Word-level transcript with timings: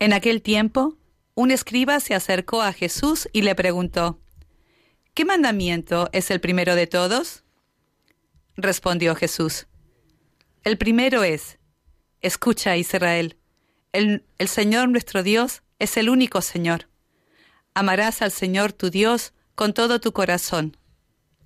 En 0.00 0.14
aquel 0.14 0.40
tiempo, 0.40 0.96
un 1.34 1.50
escriba 1.50 2.00
se 2.00 2.14
acercó 2.14 2.62
a 2.62 2.72
Jesús 2.72 3.28
y 3.34 3.42
le 3.42 3.54
preguntó, 3.54 4.18
¿Qué 5.12 5.26
mandamiento 5.26 6.08
es 6.12 6.30
el 6.30 6.40
primero 6.40 6.74
de 6.74 6.86
todos? 6.86 7.44
Respondió 8.56 9.14
Jesús, 9.14 9.66
El 10.64 10.78
primero 10.78 11.22
es, 11.22 11.58
Escucha 12.22 12.78
Israel, 12.78 13.36
el, 13.92 14.24
el, 14.38 14.48
Señor 14.48 14.88
nuestro 14.88 15.22
Dios 15.22 15.62
es 15.78 15.98
el 15.98 16.08
único 16.08 16.40
Señor. 16.40 16.88
Amarás 17.74 18.22
al 18.22 18.30
Señor 18.30 18.72
tu 18.72 18.88
Dios 18.88 19.34
con 19.54 19.74
todo 19.74 20.00
tu 20.00 20.12
corazón, 20.12 20.78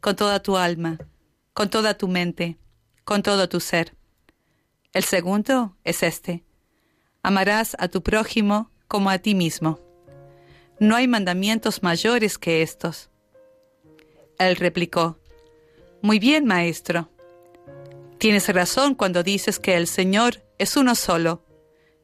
con 0.00 0.14
toda 0.14 0.40
tu 0.40 0.56
alma, 0.56 0.98
con 1.54 1.70
toda 1.70 1.98
tu 1.98 2.06
mente, 2.06 2.56
con 3.02 3.24
todo 3.24 3.48
tu 3.48 3.58
ser. 3.58 3.96
El 4.92 5.02
segundo 5.02 5.76
es 5.82 6.04
este 6.04 6.43
amarás 7.24 7.74
a 7.80 7.88
tu 7.88 8.02
prójimo 8.02 8.70
como 8.86 9.10
a 9.10 9.18
ti 9.18 9.34
mismo. 9.34 9.80
No 10.78 10.94
hay 10.94 11.08
mandamientos 11.08 11.82
mayores 11.82 12.38
que 12.38 12.62
estos. 12.62 13.10
Él 14.38 14.56
replicó, 14.56 15.18
Muy 16.02 16.18
bien, 16.18 16.44
maestro. 16.44 17.08
Tienes 18.18 18.48
razón 18.48 18.94
cuando 18.94 19.22
dices 19.22 19.58
que 19.58 19.76
el 19.76 19.86
Señor 19.86 20.44
es 20.58 20.76
uno 20.76 20.94
solo, 20.94 21.44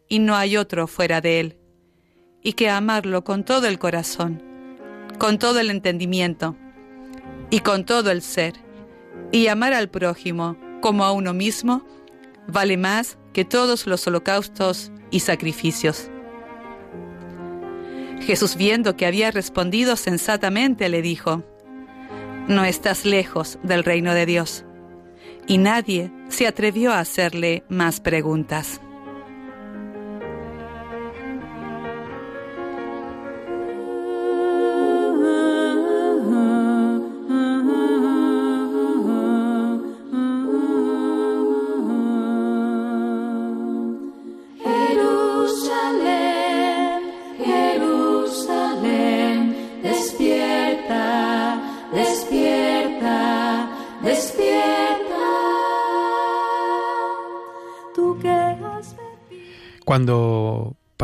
y 0.09 0.21
no 0.21 0.37
hay 0.37 0.57
otro 0.57 0.87
fuera 0.87 1.21
de 1.21 1.41
Él, 1.41 1.59
y 2.43 2.55
que 2.55 2.71
amarlo 2.71 3.23
con 3.23 3.45
todo 3.45 3.67
el 3.67 3.79
corazón, 3.79 4.43
con 5.19 5.39
todo 5.39 5.61
el 5.61 5.71
entendimiento, 5.71 6.57
y 7.51 7.61
con 7.61 7.85
todo 7.85 8.11
el 8.11 8.23
ser, 8.23 8.55
y 9.33 9.49
amar 9.49 9.75
al 9.75 9.91
prójimo 9.91 10.57
como 10.81 11.05
a 11.05 11.13
uno 11.13 11.35
mismo, 11.35 11.87
vale 12.49 12.79
más 12.79 13.19
que 13.35 13.45
todos 13.45 13.87
los 13.87 14.07
holocaustos 14.07 14.91
y 15.11 15.21
sacrificios. 15.21 16.11
Jesús 18.21 18.57
viendo 18.57 18.97
que 18.97 19.07
había 19.07 19.31
respondido 19.31 19.97
sensatamente 19.97 20.89
le 20.89 21.03
dijo, 21.03 21.43
No 22.49 22.65
estás 22.65 23.05
lejos 23.05 23.59
del 23.63 23.85
reino 23.85 24.15
de 24.15 24.27
Dios. 24.27 24.65
Y 25.47 25.59
nadie 25.59 26.13
se 26.29 26.47
atrevió 26.47 26.93
a 26.93 27.01
hacerle 27.01 27.65
más 27.69 28.01
preguntas. 28.01 28.81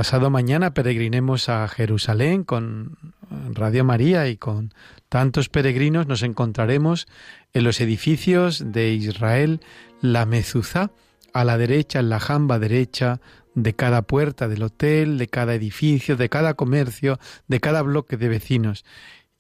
Pasado 0.07 0.31
mañana 0.31 0.73
peregrinemos 0.73 1.49
a 1.49 1.67
Jerusalén 1.67 2.45
con 2.45 2.97
Radio 3.29 3.85
María 3.85 4.29
y 4.29 4.37
con 4.37 4.73
tantos 5.09 5.49
peregrinos, 5.49 6.07
nos 6.07 6.23
encontraremos 6.23 7.09
en 7.55 7.65
los 7.65 7.81
edificios 7.81 8.63
de 8.71 8.93
Israel 8.93 9.61
la 10.01 10.25
mezuzá, 10.25 10.93
a 11.33 11.43
la 11.43 11.59
derecha, 11.59 11.99
en 11.99 12.09
la 12.09 12.21
jamba 12.21 12.61
derecha 12.61 13.21
de 13.57 13.75
cada 13.75 14.03
puerta 14.03 14.47
del 14.47 14.63
hotel, 14.63 15.19
de 15.19 15.27
cada 15.27 15.57
edificio, 15.57 16.17
de 16.17 16.29
cada 16.29 16.55
comercio, 16.55 17.19
de 17.49 17.59
cada 17.59 17.83
bloque 17.83 18.17
de 18.17 18.29
vecinos. 18.29 18.85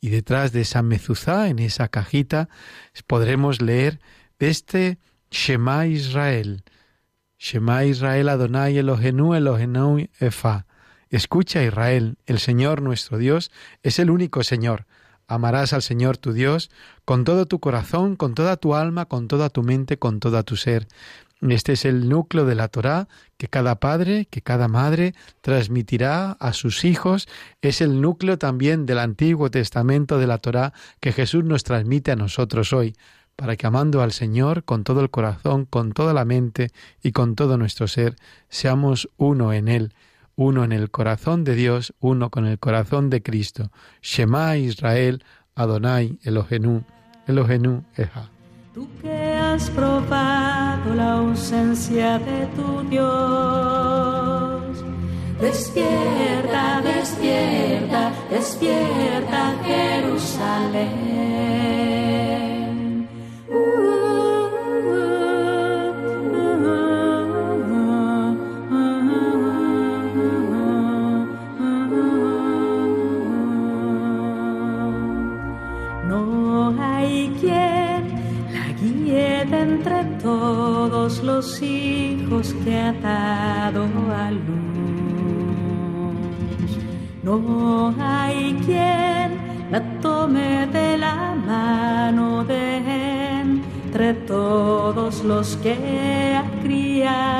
Y 0.00 0.08
detrás 0.08 0.50
de 0.50 0.62
esa 0.62 0.82
mezuzá, 0.82 1.48
en 1.48 1.60
esa 1.60 1.86
cajita, 1.86 2.48
podremos 3.06 3.62
leer 3.62 4.00
este 4.40 4.98
Shema 5.30 5.86
Israel, 5.86 6.64
Shema 7.38 7.84
Israel 7.84 8.28
Adonai 8.30 8.78
Elohenu 8.78 9.34
Elohenu 9.34 10.08
Efa. 10.20 10.66
Escucha 11.10 11.62
Israel, 11.62 12.16
el 12.26 12.38
Señor 12.38 12.82
nuestro 12.82 13.18
Dios 13.18 13.50
es 13.82 13.98
el 13.98 14.10
único 14.10 14.42
Señor. 14.42 14.86
Amarás 15.28 15.72
al 15.72 15.82
Señor 15.82 16.16
tu 16.16 16.32
Dios 16.32 16.70
con 17.04 17.24
todo 17.24 17.46
tu 17.46 17.60
corazón, 17.60 18.16
con 18.16 18.34
toda 18.34 18.56
tu 18.56 18.74
alma, 18.74 19.06
con 19.06 19.28
toda 19.28 19.50
tu 19.50 19.62
mente, 19.62 19.98
con 19.98 20.18
toda 20.18 20.42
tu 20.44 20.56
ser. 20.56 20.88
Este 21.42 21.74
es 21.74 21.84
el 21.84 22.08
núcleo 22.08 22.46
de 22.46 22.54
la 22.54 22.68
Torá 22.68 23.08
que 23.36 23.48
cada 23.48 23.74
padre, 23.74 24.26
que 24.30 24.40
cada 24.40 24.68
madre 24.68 25.14
transmitirá 25.42 26.32
a 26.32 26.52
sus 26.54 26.84
hijos. 26.84 27.28
Es 27.60 27.82
el 27.82 28.00
núcleo 28.00 28.38
también 28.38 28.86
del 28.86 28.98
Antiguo 28.98 29.50
Testamento 29.50 30.18
de 30.18 30.26
la 30.26 30.38
Torá 30.38 30.72
que 31.00 31.12
Jesús 31.12 31.44
nos 31.44 31.62
transmite 31.64 32.12
a 32.12 32.16
nosotros 32.16 32.72
hoy 32.72 32.94
para 33.36 33.56
que 33.56 33.66
amando 33.66 34.02
al 34.02 34.12
Señor 34.12 34.64
con 34.64 34.82
todo 34.82 35.00
el 35.02 35.10
corazón, 35.10 35.66
con 35.66 35.92
toda 35.92 36.14
la 36.14 36.24
mente 36.24 36.70
y 37.02 37.12
con 37.12 37.36
todo 37.36 37.58
nuestro 37.58 37.86
ser, 37.86 38.16
seamos 38.48 39.10
uno 39.18 39.52
en 39.52 39.68
Él, 39.68 39.92
uno 40.36 40.64
en 40.64 40.72
el 40.72 40.90
corazón 40.90 41.44
de 41.44 41.54
Dios, 41.54 41.94
uno 42.00 42.30
con 42.30 42.46
el 42.46 42.58
corazón 42.58 43.10
de 43.10 43.22
Cristo. 43.22 43.70
Shema 44.02 44.56
Israel, 44.56 45.22
Adonai, 45.54 46.18
Elohenu, 46.22 46.82
Elohenu, 47.26 47.84
Eja. 47.94 48.30
Tú 48.74 48.88
que 49.00 49.34
has 49.34 49.70
probado 49.70 50.94
la 50.94 51.12
ausencia 51.14 52.18
de 52.18 52.46
tu 52.56 52.82
Dios, 52.90 54.62
despierta, 55.40 56.82
despierta, 56.82 58.12
despierta 58.30 59.54
Jerusalén. 59.64 60.86
Todos 80.26 81.22
los 81.22 81.62
hijos 81.62 82.52
que 82.64 82.76
ha 82.76 82.92
dado 82.94 83.84
a 84.12 84.32
luz. 84.32 84.46
No 87.22 87.94
hay 88.00 88.54
quien 88.66 89.28
la 89.70 89.80
tome 90.00 90.66
de 90.66 90.98
la 90.98 91.36
mano 91.46 92.42
de 92.42 92.78
entre 93.40 94.14
todos 94.14 95.22
los 95.22 95.56
que 95.58 96.34
ha 96.36 96.44
criado. 96.60 97.36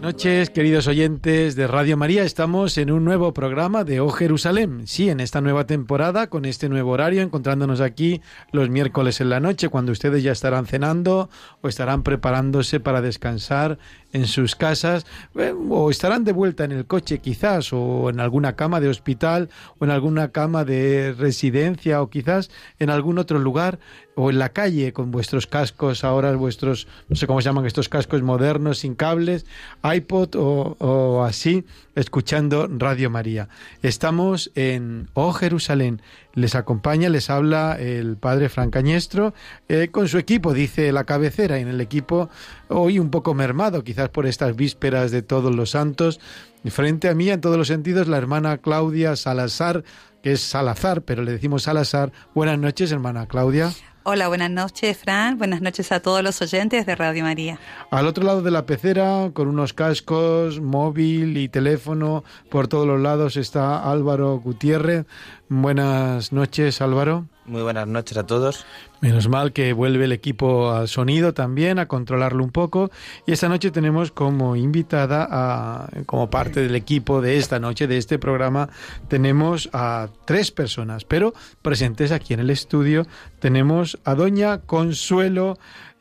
Noches, 0.00 0.50
queridos 0.50 0.86
oyentes 0.86 1.56
de 1.56 1.66
Radio 1.66 1.96
María. 1.96 2.22
Estamos 2.22 2.78
en 2.78 2.92
un 2.92 3.04
nuevo 3.04 3.34
programa 3.34 3.82
de 3.82 3.98
O 3.98 4.10
Jerusalén. 4.10 4.86
Sí, 4.86 5.10
en 5.10 5.18
esta 5.18 5.40
nueva 5.40 5.66
temporada, 5.66 6.28
con 6.28 6.44
este 6.44 6.68
nuevo 6.68 6.92
horario, 6.92 7.20
encontrándonos 7.20 7.80
aquí 7.80 8.22
los 8.52 8.70
miércoles 8.70 9.20
en 9.20 9.28
la 9.28 9.40
noche, 9.40 9.68
cuando 9.68 9.90
ustedes 9.90 10.22
ya 10.22 10.30
estarán 10.30 10.66
cenando 10.66 11.30
o 11.62 11.68
estarán 11.68 12.04
preparándose 12.04 12.78
para 12.78 13.00
descansar 13.00 13.78
en 14.12 14.26
sus 14.26 14.54
casas 14.54 15.06
eh, 15.34 15.54
o 15.68 15.90
estarán 15.90 16.24
de 16.24 16.32
vuelta 16.32 16.64
en 16.64 16.72
el 16.72 16.86
coche 16.86 17.18
quizás 17.18 17.72
o 17.72 18.10
en 18.10 18.20
alguna 18.20 18.56
cama 18.56 18.80
de 18.80 18.88
hospital 18.88 19.50
o 19.78 19.84
en 19.84 19.90
alguna 19.90 20.28
cama 20.28 20.64
de 20.64 21.14
residencia 21.16 22.00
o 22.02 22.10
quizás 22.10 22.50
en 22.78 22.90
algún 22.90 23.18
otro 23.18 23.38
lugar 23.38 23.78
o 24.20 24.30
en 24.30 24.40
la 24.40 24.48
calle 24.48 24.92
con 24.92 25.12
vuestros 25.12 25.46
cascos, 25.46 26.02
ahora 26.02 26.34
vuestros, 26.34 26.88
no 27.08 27.14
sé 27.14 27.28
cómo 27.28 27.40
se 27.40 27.44
llaman 27.44 27.66
estos 27.66 27.88
cascos 27.88 28.20
modernos 28.20 28.78
sin 28.78 28.96
cables, 28.96 29.46
iPod 29.84 30.30
o, 30.34 31.22
así, 31.22 31.64
escuchando 31.94 32.66
Radio 32.68 33.10
María. 33.10 33.48
Estamos 33.80 34.50
en 34.56 35.08
Oh 35.14 35.32
Jerusalén. 35.32 36.02
Les 36.38 36.54
acompaña, 36.54 37.08
les 37.08 37.30
habla 37.30 37.76
el 37.80 38.16
padre 38.16 38.48
Francañestro 38.48 39.34
eh, 39.68 39.88
con 39.90 40.06
su 40.06 40.18
equipo, 40.18 40.54
dice 40.54 40.92
la 40.92 41.02
cabecera, 41.02 41.58
en 41.58 41.66
el 41.66 41.80
equipo 41.80 42.30
hoy 42.68 43.00
un 43.00 43.10
poco 43.10 43.34
mermado, 43.34 43.82
quizás 43.82 44.08
por 44.08 44.24
estas 44.24 44.54
vísperas 44.54 45.10
de 45.10 45.22
todos 45.22 45.52
los 45.52 45.70
santos. 45.70 46.20
Frente 46.66 47.08
a 47.08 47.14
mí, 47.14 47.28
en 47.28 47.40
todos 47.40 47.56
los 47.56 47.66
sentidos, 47.66 48.06
la 48.06 48.18
hermana 48.18 48.58
Claudia 48.58 49.16
Salazar, 49.16 49.82
que 50.22 50.32
es 50.32 50.40
Salazar, 50.40 51.02
pero 51.02 51.24
le 51.24 51.32
decimos 51.32 51.64
Salazar. 51.64 52.12
Buenas 52.36 52.58
noches, 52.58 52.92
hermana 52.92 53.26
Claudia. 53.26 53.72
Hola, 54.10 54.28
buenas 54.28 54.50
noches, 54.50 54.96
Fran. 54.96 55.36
Buenas 55.36 55.60
noches 55.60 55.92
a 55.92 56.00
todos 56.00 56.22
los 56.22 56.40
oyentes 56.40 56.86
de 56.86 56.96
Radio 56.96 57.24
María. 57.24 57.58
Al 57.90 58.06
otro 58.06 58.24
lado 58.24 58.40
de 58.40 58.50
la 58.50 58.64
pecera, 58.64 59.32
con 59.34 59.48
unos 59.48 59.74
cascos, 59.74 60.62
móvil 60.62 61.36
y 61.36 61.50
teléfono 61.50 62.24
por 62.48 62.68
todos 62.68 62.86
los 62.86 62.98
lados, 62.98 63.36
está 63.36 63.92
Álvaro 63.92 64.38
Gutiérrez. 64.38 65.04
Buenas 65.50 66.32
noches, 66.32 66.80
Álvaro. 66.80 67.26
Muy 67.48 67.62
buenas 67.62 67.88
noches 67.88 68.18
a 68.18 68.26
todos. 68.26 68.66
Menos 69.00 69.26
mal 69.26 69.54
que 69.54 69.72
vuelve 69.72 70.04
el 70.04 70.12
equipo 70.12 70.70
al 70.70 70.86
sonido 70.86 71.32
también, 71.32 71.78
a 71.78 71.88
controlarlo 71.88 72.44
un 72.44 72.50
poco. 72.50 72.90
Y 73.26 73.32
esta 73.32 73.48
noche 73.48 73.70
tenemos 73.70 74.12
como 74.12 74.54
invitada, 74.54 75.88
como 76.04 76.28
parte 76.28 76.60
del 76.60 76.74
equipo 76.74 77.22
de 77.22 77.38
esta 77.38 77.58
noche, 77.58 77.86
de 77.86 77.96
este 77.96 78.18
programa, 78.18 78.68
tenemos 79.08 79.70
a 79.72 80.08
tres 80.26 80.50
personas, 80.50 81.06
pero 81.06 81.32
presentes 81.62 82.12
aquí 82.12 82.34
en 82.34 82.40
el 82.40 82.50
estudio 82.50 83.06
tenemos 83.38 83.98
a 84.04 84.14
doña 84.14 84.58
Consuelo 84.58 85.58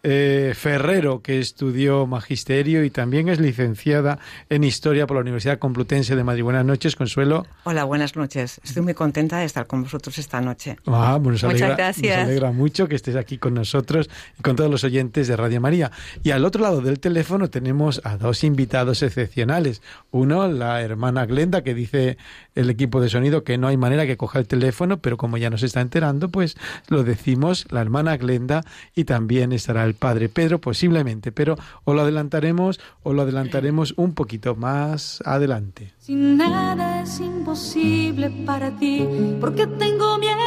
eh, 0.10 0.54
Ferrero, 0.56 1.22
que 1.22 1.38
estudió 1.38 2.08
magisterio 2.08 2.86
y 2.86 2.90
también 2.90 3.28
es 3.28 3.42
licenciada 3.42 4.20
en 4.50 4.64
historia 4.64 5.06
por 5.06 5.18
la 5.18 5.22
Universidad 5.22 5.60
Complutense 5.60 6.16
de 6.16 6.24
Madrid. 6.24 6.44
Buenas 6.44 6.64
noches, 6.64 6.96
Consuelo. 6.96 7.46
Hola, 7.66 7.84
buenas 7.84 8.16
noches. 8.16 8.62
Estoy 8.64 8.84
muy 8.84 8.94
contenta 8.94 9.40
de 9.40 9.44
estar 9.44 9.68
con 9.68 9.84
vosotros 9.84 10.18
esta 10.18 10.40
noche. 10.40 10.78
Ah, 10.86 11.20
nos 11.22 11.44
alegra, 11.44 11.66
Muchas 11.66 11.78
gracias. 11.78 12.20
Nos 12.20 12.28
alegra 12.28 12.52
mucho 12.54 12.88
que 12.88 12.96
estés 12.96 13.18
aquí 13.18 13.38
con 13.38 13.54
nosotros 13.54 14.10
y 14.40 14.44
con 14.44 14.56
todos 14.56 14.72
los 14.72 14.86
oyentes 14.86 15.28
de 15.28 15.36
Radio 15.36 15.60
María. 15.60 15.92
Y 16.24 16.32
al 16.32 16.46
otro 16.46 16.62
lado 16.62 16.80
del 16.80 17.02
teléfono 17.02 17.50
tenemos 17.50 18.00
a 18.06 18.16
dos 18.16 18.46
invitados 18.46 19.04
excepcionales. 19.04 19.82
Uno, 20.12 20.48
la 20.48 20.82
hermana 20.82 21.26
Glenda, 21.26 21.64
que 21.64 21.74
dice 21.74 22.18
el 22.56 22.70
equipo 22.70 23.02
de 23.02 23.10
sonido 23.10 23.44
que 23.44 23.58
no 23.58 23.68
hay 23.68 23.76
manera 23.76 24.06
que 24.06 24.16
coja 24.16 24.40
el 24.40 24.48
teléfono, 24.48 25.00
pero 25.00 25.18
como 25.18 25.38
ya 25.38 25.50
nos 25.50 25.64
está 25.64 25.82
enterando, 25.82 26.30
pues 26.30 26.56
lo 26.88 27.04
decimos, 27.04 27.68
la 27.72 27.82
hermana 27.82 28.16
Glenda, 28.16 28.64
y 28.96 29.04
también 29.04 29.52
estará 29.52 29.84
el 29.84 29.97
padre 29.98 30.30
Pedro, 30.30 30.60
posiblemente, 30.60 31.32
pero 31.32 31.58
o 31.84 31.94
lo 31.94 32.02
adelantaremos 32.02 32.80
o 33.04 33.14
lo 33.14 33.24
adelantaremos 33.24 33.94
un 33.98 34.14
poquito 34.14 34.56
más 34.56 35.22
adelante. 35.26 35.94
Sin 36.00 36.38
nada 36.38 37.02
es 37.02 37.20
imposible 37.20 38.30
para 38.46 38.72
ti, 38.78 39.08
porque 39.40 39.68
tengo 39.68 40.18
miedo. 40.18 40.38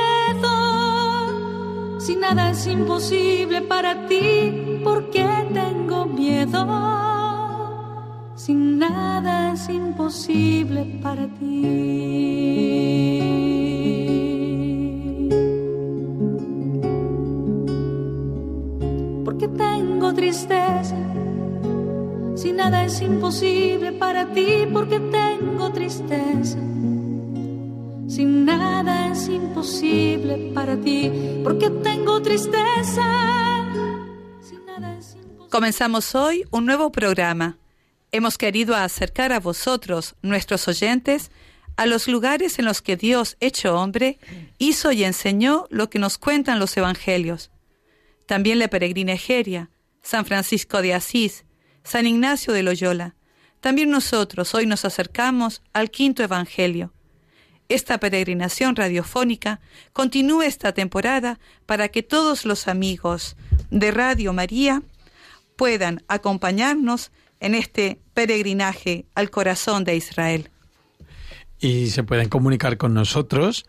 Sin 2.00 2.20
nada 2.20 2.50
es 2.50 2.66
imposible 2.66 3.60
para 3.62 4.06
ti, 4.08 4.80
porque 4.82 5.24
tengo 5.52 6.06
miedo. 6.06 6.66
Sin 8.34 8.78
nada 8.78 9.52
es 9.52 9.68
imposible 9.68 10.98
para 11.02 11.28
ti. 11.28 12.70
Que 19.40 19.48
tengo 19.48 20.12
tristeza. 20.12 20.96
Si 22.36 22.52
nada 22.52 22.84
es 22.84 23.00
imposible 23.00 23.92
para 23.92 24.30
ti, 24.34 24.66
porque 24.70 25.00
tengo 25.00 25.72
tristeza. 25.72 26.58
Si 28.06 28.24
nada 28.26 29.12
es 29.12 29.28
imposible 29.28 30.52
para 30.54 30.76
ti, 30.76 31.10
porque 31.42 31.70
tengo 31.70 32.20
tristeza. 32.20 33.06
Comenzamos 35.48 36.14
hoy 36.14 36.44
un 36.50 36.66
nuevo 36.66 36.92
programa. 36.92 37.56
Hemos 38.12 38.36
querido 38.36 38.76
acercar 38.76 39.32
a 39.32 39.40
vosotros, 39.40 40.16
nuestros 40.20 40.68
oyentes, 40.68 41.30
a 41.76 41.86
los 41.86 42.08
lugares 42.08 42.58
en 42.58 42.66
los 42.66 42.82
que 42.82 42.96
Dios, 42.96 43.38
hecho 43.40 43.74
hombre, 43.74 44.18
hizo 44.58 44.92
y 44.92 45.04
enseñó 45.04 45.66
lo 45.70 45.88
que 45.88 45.98
nos 45.98 46.18
cuentan 46.18 46.58
los 46.58 46.76
evangelios 46.76 47.50
también 48.30 48.60
la 48.60 48.68
peregrina 48.68 49.14
Egeria, 49.14 49.70
San 50.02 50.24
Francisco 50.24 50.82
de 50.82 50.94
Asís, 50.94 51.44
San 51.82 52.06
Ignacio 52.06 52.52
de 52.52 52.62
Loyola. 52.62 53.16
También 53.58 53.90
nosotros 53.90 54.54
hoy 54.54 54.66
nos 54.66 54.84
acercamos 54.84 55.62
al 55.72 55.90
quinto 55.90 56.22
Evangelio. 56.22 56.92
Esta 57.68 57.98
peregrinación 57.98 58.76
radiofónica 58.76 59.60
continúa 59.92 60.46
esta 60.46 60.70
temporada 60.72 61.40
para 61.66 61.88
que 61.88 62.04
todos 62.04 62.44
los 62.44 62.68
amigos 62.68 63.36
de 63.72 63.90
Radio 63.90 64.32
María 64.32 64.84
puedan 65.56 66.04
acompañarnos 66.06 67.10
en 67.40 67.56
este 67.56 67.98
peregrinaje 68.14 69.06
al 69.16 69.30
corazón 69.30 69.82
de 69.82 69.96
Israel. 69.96 70.50
Y 71.58 71.90
se 71.90 72.04
pueden 72.04 72.28
comunicar 72.28 72.76
con 72.76 72.94
nosotros 72.94 73.66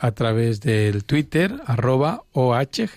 a 0.00 0.12
través 0.12 0.60
del 0.60 1.04
Twitter, 1.04 1.60
arroba 1.66 2.24
OH 2.32 2.88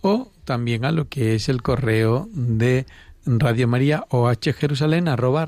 o 0.00 0.32
también 0.44 0.84
a 0.84 0.92
lo 0.92 1.08
que 1.08 1.34
es 1.34 1.48
el 1.48 1.62
correo 1.62 2.28
de 2.32 2.86
Radio 3.26 3.68
María, 3.68 4.04
OH 4.10 4.52
Jerusalén, 4.52 5.08
arroba 5.08 5.46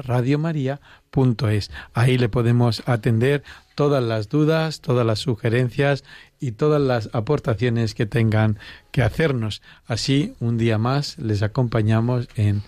es 1.51 1.71
Ahí 1.95 2.19
le 2.19 2.29
podemos 2.29 2.83
atender 2.87 3.43
todas 3.75 4.03
las 4.03 4.29
dudas, 4.29 4.81
todas 4.81 5.07
las 5.07 5.19
sugerencias 5.19 6.05
y 6.41 6.53
todas 6.53 6.81
las 6.81 7.11
aportaciones 7.13 7.95
que 7.95 8.07
tengan 8.07 8.59
que 8.93 9.03
hacernos. 9.03 9.63
Así, 9.87 10.35
un 10.41 10.57
día 10.59 10.79
más 10.79 11.19
les 11.19 11.43
acompañamos 11.43 12.29
en 12.37 12.63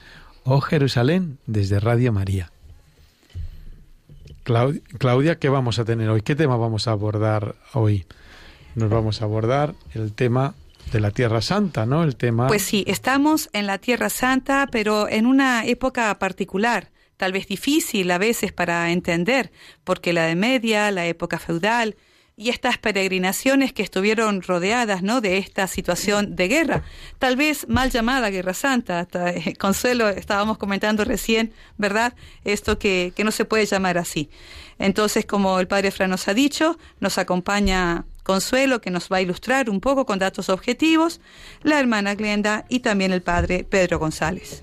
Oh 0.44 0.60
Jerusalén 0.60 1.38
desde 1.46 1.80
Radio 1.80 2.12
María. 2.12 2.50
Claudia, 4.98 5.38
¿qué 5.38 5.48
vamos 5.50 5.78
a 5.78 5.84
tener 5.84 6.08
hoy? 6.08 6.22
¿Qué 6.22 6.34
tema 6.34 6.56
vamos 6.56 6.88
a 6.88 6.92
abordar 6.92 7.54
hoy? 7.74 8.06
Nos 8.74 8.88
vamos 8.88 9.20
a 9.20 9.24
abordar 9.24 9.74
el 9.94 10.14
tema 10.14 10.54
de 10.90 11.00
la 11.00 11.10
Tierra 11.10 11.42
Santa, 11.42 11.84
¿no? 11.84 12.02
El 12.02 12.16
tema. 12.16 12.46
Pues 12.46 12.62
sí, 12.62 12.82
estamos 12.86 13.50
en 13.52 13.66
la 13.66 13.78
Tierra 13.78 14.08
Santa, 14.08 14.66
pero 14.70 15.08
en 15.08 15.26
una 15.26 15.66
época 15.66 16.18
particular, 16.18 16.90
tal 17.18 17.32
vez 17.32 17.46
difícil 17.46 18.10
a 18.10 18.16
veces 18.16 18.52
para 18.52 18.90
entender, 18.90 19.50
porque 19.84 20.14
la 20.14 20.24
de 20.24 20.34
media, 20.34 20.90
la 20.92 21.06
época 21.06 21.38
feudal, 21.38 21.96
y 22.38 22.50
estas 22.50 22.78
peregrinaciones 22.78 23.72
que 23.72 23.82
estuvieron 23.82 24.42
rodeadas 24.42 25.02
¿no? 25.02 25.20
de 25.20 25.38
esta 25.38 25.66
situación 25.66 26.36
de 26.36 26.46
guerra, 26.46 26.84
tal 27.18 27.34
vez 27.34 27.68
mal 27.68 27.90
llamada 27.90 28.30
Guerra 28.30 28.54
Santa. 28.54 29.08
Eh, 29.12 29.54
Consuelo, 29.58 30.08
estábamos 30.08 30.56
comentando 30.56 31.04
recién, 31.04 31.52
¿verdad? 31.78 32.14
Esto 32.44 32.78
que, 32.78 33.12
que 33.16 33.24
no 33.24 33.32
se 33.32 33.44
puede 33.44 33.66
llamar 33.66 33.98
así. 33.98 34.30
Entonces, 34.78 35.26
como 35.26 35.58
el 35.58 35.66
padre 35.66 35.90
Fran 35.90 36.10
nos 36.10 36.28
ha 36.28 36.34
dicho, 36.34 36.78
nos 37.00 37.18
acompaña 37.18 38.06
Consuelo, 38.22 38.80
que 38.80 38.90
nos 38.90 39.08
va 39.08 39.16
a 39.16 39.22
ilustrar 39.22 39.68
un 39.68 39.80
poco 39.80 40.06
con 40.06 40.20
datos 40.20 40.48
objetivos, 40.48 41.20
la 41.64 41.80
hermana 41.80 42.14
Glenda 42.14 42.66
y 42.68 42.80
también 42.80 43.10
el 43.12 43.22
padre 43.22 43.64
Pedro 43.64 43.98
González. 43.98 44.62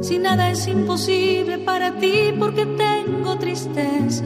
si 0.00 0.18
nada 0.18 0.50
es 0.50 0.66
imposible 0.66 1.58
para 1.58 1.98
ti 1.98 2.32
porque 2.38 2.66
tengo 2.66 3.38
tristeza. 3.38 4.24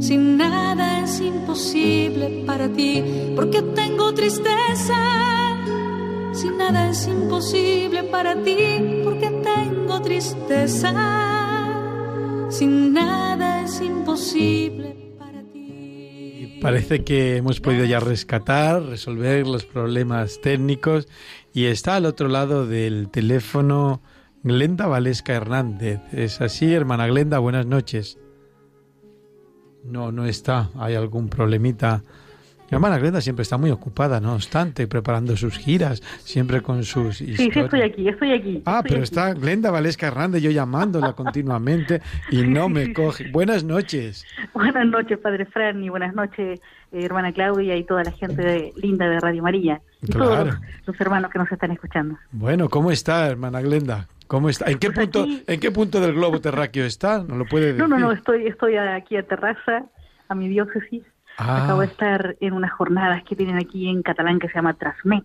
Si 0.00 0.16
nada 0.16 1.04
es 1.04 1.20
imposible 1.20 2.44
para 2.46 2.68
ti 2.68 3.32
porque 3.34 3.62
tengo 3.62 4.12
tristeza. 4.14 4.96
Si 6.32 6.48
nada 6.50 6.90
es 6.90 7.06
imposible 7.06 8.02
para 8.04 8.34
ti 8.42 9.02
porque 9.04 9.30
tengo 9.42 10.02
tristeza. 10.02 10.92
Si 12.50 12.66
nada 12.66 13.62
es 13.62 13.80
imposible 13.80 15.06
Parece 16.60 17.04
que 17.04 17.36
hemos 17.36 17.60
podido 17.60 17.84
ya 17.84 18.00
rescatar, 18.00 18.82
resolver 18.82 19.46
los 19.46 19.64
problemas 19.64 20.40
técnicos 20.40 21.06
y 21.52 21.66
está 21.66 21.96
al 21.96 22.06
otro 22.06 22.28
lado 22.28 22.66
del 22.66 23.08
teléfono 23.10 24.00
Glenda 24.42 24.86
Valesca 24.86 25.34
Hernández. 25.34 26.00
¿Es 26.12 26.40
así, 26.40 26.72
hermana 26.72 27.06
Glenda? 27.06 27.38
Buenas 27.38 27.66
noches. 27.66 28.18
No, 29.84 30.12
no 30.12 30.26
está. 30.26 30.70
Hay 30.76 30.94
algún 30.94 31.28
problemita 31.28 32.02
mi 32.70 32.74
hermana 32.74 32.98
Glenda 32.98 33.20
siempre 33.20 33.44
está 33.44 33.58
muy 33.58 33.70
ocupada, 33.70 34.18
no 34.18 34.34
obstante, 34.34 34.88
preparando 34.88 35.36
sus 35.36 35.56
giras, 35.56 36.02
siempre 36.24 36.62
con 36.62 36.82
sus 36.82 37.20
historias. 37.20 37.38
Sí, 37.38 37.50
sí, 37.52 37.60
estoy 37.60 37.82
aquí, 37.82 38.08
estoy 38.08 38.32
aquí. 38.32 38.62
Ah, 38.66 38.82
pero 38.82 39.04
está 39.04 39.32
Glenda 39.34 39.70
Valesca 39.70 40.08
Hernández, 40.08 40.42
yo 40.42 40.50
llamándola 40.50 41.12
continuamente 41.12 42.02
y 42.30 42.42
no 42.42 42.68
me 42.68 42.92
coge. 42.92 43.30
Buenas 43.30 43.62
noches. 43.62 44.24
Buenas 44.52 44.84
noches, 44.84 45.16
Padre 45.18 45.46
Fran, 45.46 45.84
y 45.84 45.90
buenas 45.90 46.12
noches, 46.16 46.60
eh, 46.90 47.04
hermana 47.04 47.32
Claudia 47.32 47.76
y 47.76 47.84
toda 47.84 48.02
la 48.02 48.10
gente 48.10 48.72
linda 48.74 49.08
de 49.08 49.20
Radio 49.20 49.44
María. 49.44 49.80
Y 50.02 50.08
todos 50.08 50.48
los, 50.86 51.00
hermanos 51.00 51.30
que 51.30 51.38
nos 51.38 51.50
están 51.52 51.70
escuchando. 51.70 52.18
Bueno, 52.32 52.68
¿cómo 52.68 52.90
está, 52.90 53.28
hermana 53.28 53.60
Glenda? 53.60 54.08
¿Cómo 54.26 54.48
está? 54.48 54.70
¿En 54.70 54.78
qué 54.78 54.90
pues 54.90 55.08
punto, 55.08 55.26
en 55.46 55.60
qué 55.60 55.70
punto 55.70 56.00
del 56.00 56.14
globo 56.14 56.40
terráqueo 56.40 56.84
está? 56.84 57.22
¿No 57.22 57.36
lo 57.36 57.44
puede 57.44 57.66
decir? 57.66 57.80
No, 57.80 57.88
no, 57.88 57.98
no, 57.98 58.12
estoy, 58.12 58.46
estoy 58.46 58.76
aquí 58.76 59.16
a 59.16 59.22
terraza, 59.22 59.84
a 60.28 60.34
mi 60.34 60.48
diócesis, 60.48 61.04
Acabo 61.36 61.80
de 61.80 61.86
ah. 61.86 61.90
estar 61.90 62.36
en 62.40 62.54
unas 62.54 62.72
jornadas 62.72 63.22
que 63.24 63.36
tienen 63.36 63.56
aquí 63.56 63.88
en 63.88 64.02
catalán 64.02 64.38
que 64.38 64.48
se 64.48 64.54
llama 64.54 64.74
Transmet, 64.74 65.24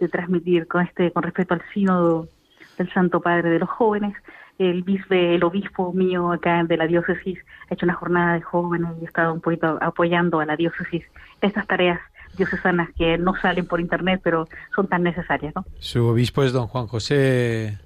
de 0.00 0.08
transmitir 0.08 0.66
con 0.66 0.82
este 0.82 1.12
con 1.12 1.22
respecto 1.22 1.54
al 1.54 1.62
sínodo 1.72 2.28
del 2.76 2.92
Santo 2.92 3.20
Padre 3.20 3.50
de 3.50 3.60
los 3.60 3.68
jóvenes. 3.68 4.14
El 4.58 4.82
bisbe, 4.82 5.34
el 5.34 5.44
obispo 5.44 5.92
mío 5.92 6.32
acá 6.32 6.64
de 6.64 6.76
la 6.76 6.86
diócesis 6.86 7.38
ha 7.70 7.74
hecho 7.74 7.86
una 7.86 7.94
jornada 7.94 8.34
de 8.34 8.40
jóvenes 8.40 8.90
y 9.00 9.04
he 9.04 9.06
estado 9.06 9.32
un 9.34 9.40
poquito 9.40 9.78
apoyando 9.80 10.40
a 10.40 10.46
la 10.46 10.56
diócesis 10.56 11.04
estas 11.40 11.66
tareas 11.66 12.00
diocesanas 12.36 12.88
que 12.96 13.16
no 13.18 13.34
salen 13.40 13.66
por 13.66 13.80
internet, 13.80 14.20
pero 14.24 14.48
son 14.74 14.88
tan 14.88 15.02
necesarias, 15.02 15.54
¿no? 15.54 15.64
Su 15.78 16.06
obispo 16.06 16.42
es 16.42 16.52
don 16.52 16.66
Juan 16.66 16.86
José 16.86 17.78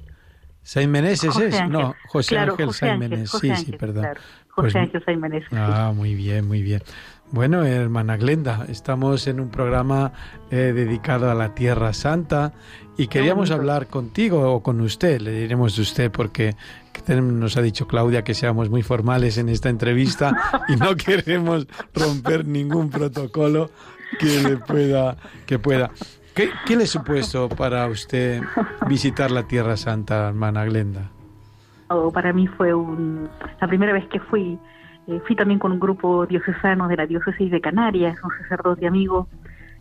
Sain 0.63 0.91
Meneses, 0.91 1.37
¿es? 1.39 1.69
No, 1.69 1.95
José 2.09 2.39
Ángel 2.39 2.73
Sain 2.73 3.27
Sí, 3.27 3.55
sí, 3.57 3.73
perdón. 3.73 4.07
José 4.49 4.73
pues 4.73 4.77
Ángel 4.77 5.05
Sain 5.05 5.23
Ah, 5.53 5.93
muy 5.95 6.15
bien, 6.15 6.47
muy 6.47 6.63
bien. 6.63 6.83
Bueno, 7.33 7.65
hermana 7.65 8.17
Glenda, 8.17 8.67
estamos 8.69 9.29
en 9.29 9.39
un 9.39 9.51
programa 9.51 10.13
eh, 10.51 10.73
dedicado 10.75 11.31
a 11.31 11.35
la 11.35 11.55
Tierra 11.55 11.93
Santa 11.93 12.53
y 12.97 13.07
queríamos 13.07 13.53
hablar 13.53 13.87
contigo 13.87 14.53
o 14.53 14.63
con 14.65 14.81
usted, 14.81 15.21
le 15.21 15.31
diremos 15.33 15.77
de 15.77 15.83
usted 15.83 16.11
porque 16.11 16.57
nos 17.09 17.57
ha 17.57 17.63
dicho 17.63 17.87
Claudia 17.87 18.25
que 18.25 18.35
seamos 18.35 18.69
muy 18.69 18.83
formales 18.83 19.39
en 19.39 19.49
esta 19.49 19.69
entrevista 19.69 20.65
y 20.69 20.77
no 20.77 20.97
queremos 20.97 21.67
romper 21.95 22.47
ningún 22.47 22.91
protocolo 22.91 23.71
que 24.19 24.43
le 24.43 24.57
pueda 24.57 25.17
que 25.47 25.59
pueda. 25.59 25.91
¿Qué, 26.35 26.51
¿Qué 26.67 26.77
le 26.77 26.87
supuesto 26.87 27.49
para 27.49 27.87
usted 27.87 28.43
visitar 28.89 29.31
la 29.31 29.45
Tierra 29.45 29.77
Santa, 29.77 30.29
hermana 30.29 30.65
Glenda? 30.65 31.11
Oh, 31.89 32.13
para 32.13 32.33
mí 32.33 32.47
fue 32.47 32.73
un, 32.73 33.29
la 33.61 33.67
primera 33.67 33.93
vez 33.93 34.07
que 34.09 34.21
fui 34.21 34.59
eh, 35.11 35.21
fui 35.27 35.35
también 35.35 35.59
con 35.59 35.73
un 35.73 35.81
grupo 35.81 36.25
diocesano 36.25 36.87
de 36.87 36.97
la 36.97 37.05
diócesis 37.05 37.51
de 37.51 37.61
Canarias, 37.61 38.17
un 38.23 38.31
sacerdote 38.43 38.87
amigo. 38.87 39.27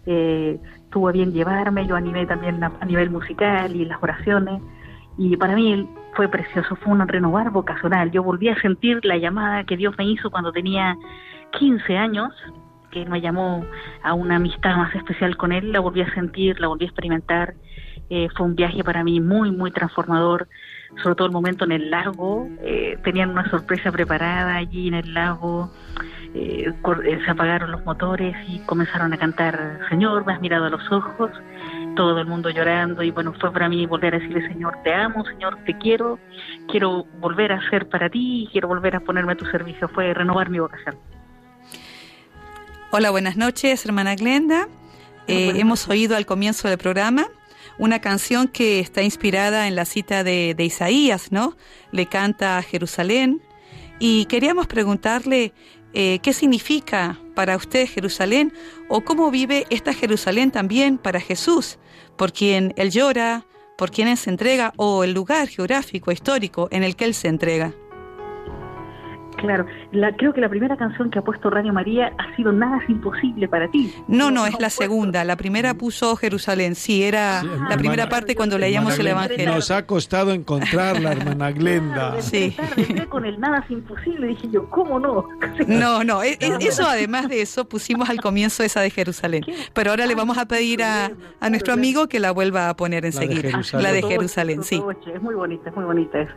Eh, 0.07 0.59
tuvo 0.89 1.11
bien 1.11 1.31
llevarme, 1.31 1.85
yo 1.85 1.95
animé 1.95 2.25
también 2.25 2.63
a, 2.63 2.71
nivel 2.85 3.11
musical 3.11 3.75
y 3.75 3.85
las 3.85 4.01
oraciones. 4.01 4.59
Y 5.19 5.37
para 5.37 5.55
mí 5.55 5.87
fue 6.15 6.29
precioso, 6.29 6.75
fue 6.77 6.93
un 6.93 7.07
renovar 7.07 7.51
vocacional. 7.51 8.09
Yo 8.09 8.23
volví 8.23 8.49
a 8.49 8.59
sentir 8.59 9.03
la 9.03 9.17
llamada 9.17 9.65
que 9.65 9.77
Dios 9.77 9.93
me 9.99 10.05
hizo 10.05 10.31
cuando 10.31 10.51
tenía 10.51 10.97
15 11.51 11.95
años, 11.95 12.33
que 12.91 13.05
me 13.05 13.21
llamó 13.21 13.65
a 14.03 14.13
una 14.13 14.37
amistad 14.37 14.75
más 14.75 14.93
especial 14.95 15.37
con 15.37 15.51
Él. 15.51 15.71
La 15.71 15.79
volví 15.79 16.01
a 16.01 16.13
sentir, 16.13 16.59
la 16.59 16.67
volví 16.67 16.85
a 16.85 16.87
experimentar. 16.87 17.55
Eh, 18.09 18.27
fue 18.35 18.45
un 18.45 18.55
viaje 18.55 18.83
para 18.83 19.03
mí 19.03 19.19
muy, 19.19 19.51
muy 19.51 19.71
transformador 19.71 20.47
sobre 21.03 21.15
todo 21.15 21.27
el 21.27 21.33
momento 21.33 21.65
en 21.65 21.71
el 21.71 21.91
lago, 21.91 22.47
eh, 22.61 22.97
tenían 23.03 23.29
una 23.29 23.49
sorpresa 23.49 23.91
preparada 23.91 24.55
allí 24.55 24.87
en 24.87 24.95
el 24.95 25.13
lago, 25.13 25.71
eh, 26.33 26.71
eh, 27.05 27.19
se 27.23 27.31
apagaron 27.31 27.71
los 27.71 27.83
motores 27.85 28.35
y 28.47 28.59
comenzaron 28.59 29.13
a 29.13 29.17
cantar, 29.17 29.79
Señor, 29.89 30.25
me 30.25 30.33
has 30.33 30.41
mirado 30.41 30.65
a 30.65 30.69
los 30.69 30.91
ojos, 30.91 31.31
todo 31.95 32.19
el 32.19 32.27
mundo 32.27 32.49
llorando 32.49 33.03
y 33.03 33.11
bueno, 33.11 33.33
fue 33.39 33.51
para 33.51 33.69
mí 33.69 33.85
volver 33.85 34.15
a 34.15 34.19
decirle, 34.19 34.47
Señor, 34.47 34.75
te 34.83 34.93
amo, 34.93 35.23
Señor, 35.25 35.57
te 35.65 35.77
quiero, 35.77 36.19
quiero 36.67 37.05
volver 37.19 37.51
a 37.51 37.69
ser 37.69 37.87
para 37.87 38.09
ti, 38.09 38.49
quiero 38.51 38.67
volver 38.67 38.95
a 38.95 38.99
ponerme 38.99 39.33
a 39.33 39.37
tu 39.37 39.45
servicio, 39.45 39.87
fue 39.89 40.13
renovar 40.13 40.49
mi 40.49 40.59
vocación. 40.59 40.95
Hola, 42.91 43.11
buenas 43.11 43.37
noches, 43.37 43.85
hermana 43.85 44.15
Glenda. 44.15 44.67
hemos 45.27 45.87
oído 45.87 46.15
al 46.15 46.25
comienzo 46.25 46.67
del 46.69 46.79
programa 46.79 47.27
una 47.77 48.01
canción 48.01 48.47
que 48.47 48.79
está 48.79 49.03
inspirada 49.03 49.67
en 49.67 49.75
la 49.75 49.85
cita 49.85 50.23
de, 50.23 50.55
Isaías, 50.57 51.31
¿no? 51.31 51.55
Le 51.91 52.07
canta 52.07 52.57
a 52.57 52.63
Jerusalén. 52.63 53.43
Y 53.99 54.25
queríamos 54.25 54.65
preguntarle 54.65 55.53
eh, 55.93 56.17
qué 56.23 56.33
significa 56.33 57.19
para 57.35 57.57
usted 57.57 57.87
Jerusalén 57.87 58.53
o 58.87 59.01
cómo 59.01 59.29
vive 59.29 59.67
esta 59.69 59.93
Jerusalén 59.93 60.49
también 60.49 60.97
para 60.97 61.19
Jesús, 61.19 61.77
por 62.17 62.33
quien 62.33 62.73
Él 62.75 62.89
llora, 62.89 63.45
por 63.77 63.91
quien 63.91 64.07
Él 64.07 64.17
se 64.17 64.31
entrega 64.31 64.73
o 64.77 65.03
el 65.03 65.13
lugar 65.13 65.47
geográfico, 65.47 66.11
histórico 66.11 66.67
en 66.71 66.81
el 66.81 66.95
que 66.95 67.05
Él 67.05 67.13
se 67.13 67.27
entrega. 67.27 67.71
Claro, 69.37 69.67
la, 69.91 70.15
creo 70.15 70.33
que 70.33 70.41
la 70.41 70.49
primera 70.49 70.77
canción 70.77 71.09
que 71.09 71.19
ha 71.19 71.21
puesto 71.21 71.49
Radio 71.49 71.73
María 71.73 72.13
ha 72.17 72.35
sido 72.35 72.51
Nada 72.51 72.77
es 72.83 72.89
imposible 72.89 73.47
para 73.47 73.69
ti. 73.69 73.93
No, 74.07 74.29
no, 74.31 74.45
es 74.45 74.59
la 74.59 74.69
segunda. 74.69 75.23
La 75.23 75.35
primera 75.35 75.73
puso 75.73 76.15
Jerusalén. 76.15 76.75
Sí, 76.75 77.03
era 77.03 77.43
la 77.43 77.77
primera 77.77 78.09
parte 78.09 78.35
cuando 78.35 78.57
leíamos 78.57 78.97
el 78.99 79.07
Evangelio. 79.07 79.53
Nos 79.53 79.71
ha 79.71 79.85
costado 79.85 80.31
encontrarla, 80.31 81.11
hermana 81.13 81.51
Glenda. 81.51 82.21
sí. 82.21 82.55
con 83.09 83.25
el 83.25 83.39
Nada 83.39 83.63
es 83.65 83.71
imposible. 83.71 84.27
Dije 84.27 84.49
yo, 84.51 84.69
¿cómo 84.69 84.99
no? 84.99 85.25
No, 85.67 86.03
no. 86.03 86.23
E, 86.23 86.37
e, 86.39 86.57
eso, 86.61 86.85
además 86.85 87.29
de 87.29 87.41
eso, 87.41 87.67
pusimos 87.67 88.09
al 88.09 88.21
comienzo 88.21 88.63
esa 88.63 88.81
de 88.81 88.89
Jerusalén. 88.89 89.43
Pero 89.73 89.91
ahora 89.91 90.05
le 90.05 90.15
vamos 90.15 90.37
a 90.37 90.47
pedir 90.47 90.83
a, 90.83 91.11
a 91.39 91.49
nuestro 91.49 91.73
amigo 91.73 92.07
que 92.07 92.19
la 92.19 92.31
vuelva 92.31 92.69
a 92.69 92.75
poner 92.75 93.05
enseguida. 93.05 93.61
La 93.73 93.91
de 93.91 94.03
Jerusalén, 94.03 94.63
sí. 94.63 94.81
Es 95.13 95.21
muy 95.21 95.35
bonita, 95.35 95.69
es 95.69 95.75
muy 95.75 95.85
bonita 95.85 96.21
esa. 96.21 96.35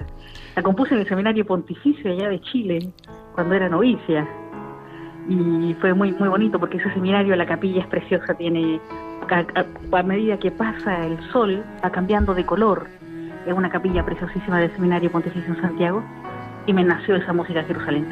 La 0.56 0.62
compuse 0.62 0.94
en 0.94 1.00
el 1.00 1.09
seminario 1.09 1.47
pontificio 1.47 2.11
allá 2.11 2.28
de 2.28 2.40
Chile, 2.42 2.92
cuando 3.35 3.55
era 3.55 3.69
novicia. 3.69 4.27
Y 5.29 5.75
fue 5.81 5.95
muy 5.95 6.12
muy 6.12 6.29
bonito 6.29 6.59
porque 6.59 6.79
ese 6.79 6.93
seminario, 6.93 7.37
la 7.37 7.47
capilla 7.47 7.83
es 7.83 7.87
preciosa, 7.87 8.35
tiene 8.35 8.81
a, 9.31 10.03
medida 10.03 10.37
que 10.39 10.51
pasa 10.51 11.07
el 11.07 11.19
sol 11.31 11.62
va 11.85 11.91
cambiando 11.91 12.35
de 12.35 12.45
color. 12.45 12.87
Es 13.47 13.53
una 13.53 13.71
capilla 13.71 14.05
preciosísima 14.05 14.59
del 14.59 14.73
seminario 14.73 15.11
pontificio 15.11 15.55
en 15.55 15.61
Santiago 15.61 16.03
y 16.67 16.73
me 16.73 16.85
nació 16.85 17.17
esa 17.17 17.33
música 17.33 17.62
Jerusalén. 17.65 18.09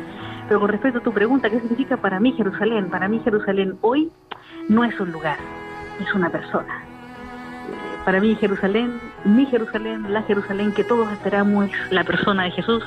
Pero 0.49 0.61
con 0.61 0.69
respecto 0.69 0.99
a 0.99 1.03
tu 1.03 1.13
pregunta, 1.13 1.51
¿qué 1.51 1.61
significa 1.61 1.97
para 1.97 2.19
mí 2.19 2.33
Jerusalén? 2.33 2.91
Para 2.91 3.09
mí 3.09 3.21
Jerusalén 3.23 3.77
hoy 3.81 4.11
no 4.69 4.85
es 4.85 4.99
un 5.01 5.13
lugar, 5.13 5.39
es 6.01 6.13
una 6.15 6.31
persona 6.31 6.91
para 8.05 8.21
mí 8.21 8.35
Jerusalén, 8.37 9.01
mi 9.25 9.47
Jerusalén, 9.47 10.13
la 10.13 10.23
Jerusalén 10.23 10.73
que 10.73 10.85
todos 10.85 11.11
esperamos 11.13 11.67
es 11.67 11.93
la 11.93 12.05
persona 12.05 12.45
de 12.45 12.51
Jesús, 12.53 12.83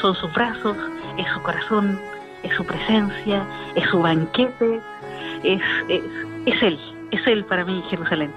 son 0.00 0.14
sus 0.14 0.32
brazos, 0.34 0.76
es 1.18 1.26
su 1.32 1.42
corazón, 1.42 1.98
es 2.42 2.54
su 2.54 2.64
presencia, 2.64 3.46
es 3.74 3.88
su 3.90 4.00
banquete, 4.00 4.80
es, 5.42 5.62
es, 5.88 6.62
Él, 6.62 6.78
es 7.10 7.26
Él 7.26 7.44
para 7.44 7.64
mí 7.64 7.82
Jerusalén, 7.90 8.32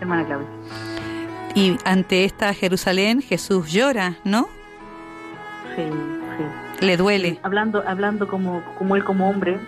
hermana 0.00 0.24
Claudia. 0.24 0.48
Y 1.54 1.76
ante 1.84 2.24
esta 2.24 2.52
Jerusalén 2.54 3.20
Jesús 3.20 3.70
llora, 3.70 4.14
¿no? 4.24 4.48
Sí, 5.76 5.82
sí. 5.82 6.84
Le 6.86 6.96
duele. 6.96 7.38
hablando, 7.42 7.84
hablando 7.86 8.26
como, 8.26 8.62
como 8.78 8.96
Él 8.96 9.04
como 9.04 9.28
hombre, 9.28 9.58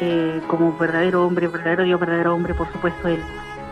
eh, 0.00 0.40
como 0.46 0.76
verdadero 0.78 1.26
hombre, 1.26 1.48
verdadero 1.48 1.84
Dios, 1.84 2.00
verdadero 2.00 2.34
hombre, 2.34 2.54
por 2.54 2.70
supuesto, 2.72 3.08
Él 3.08 3.20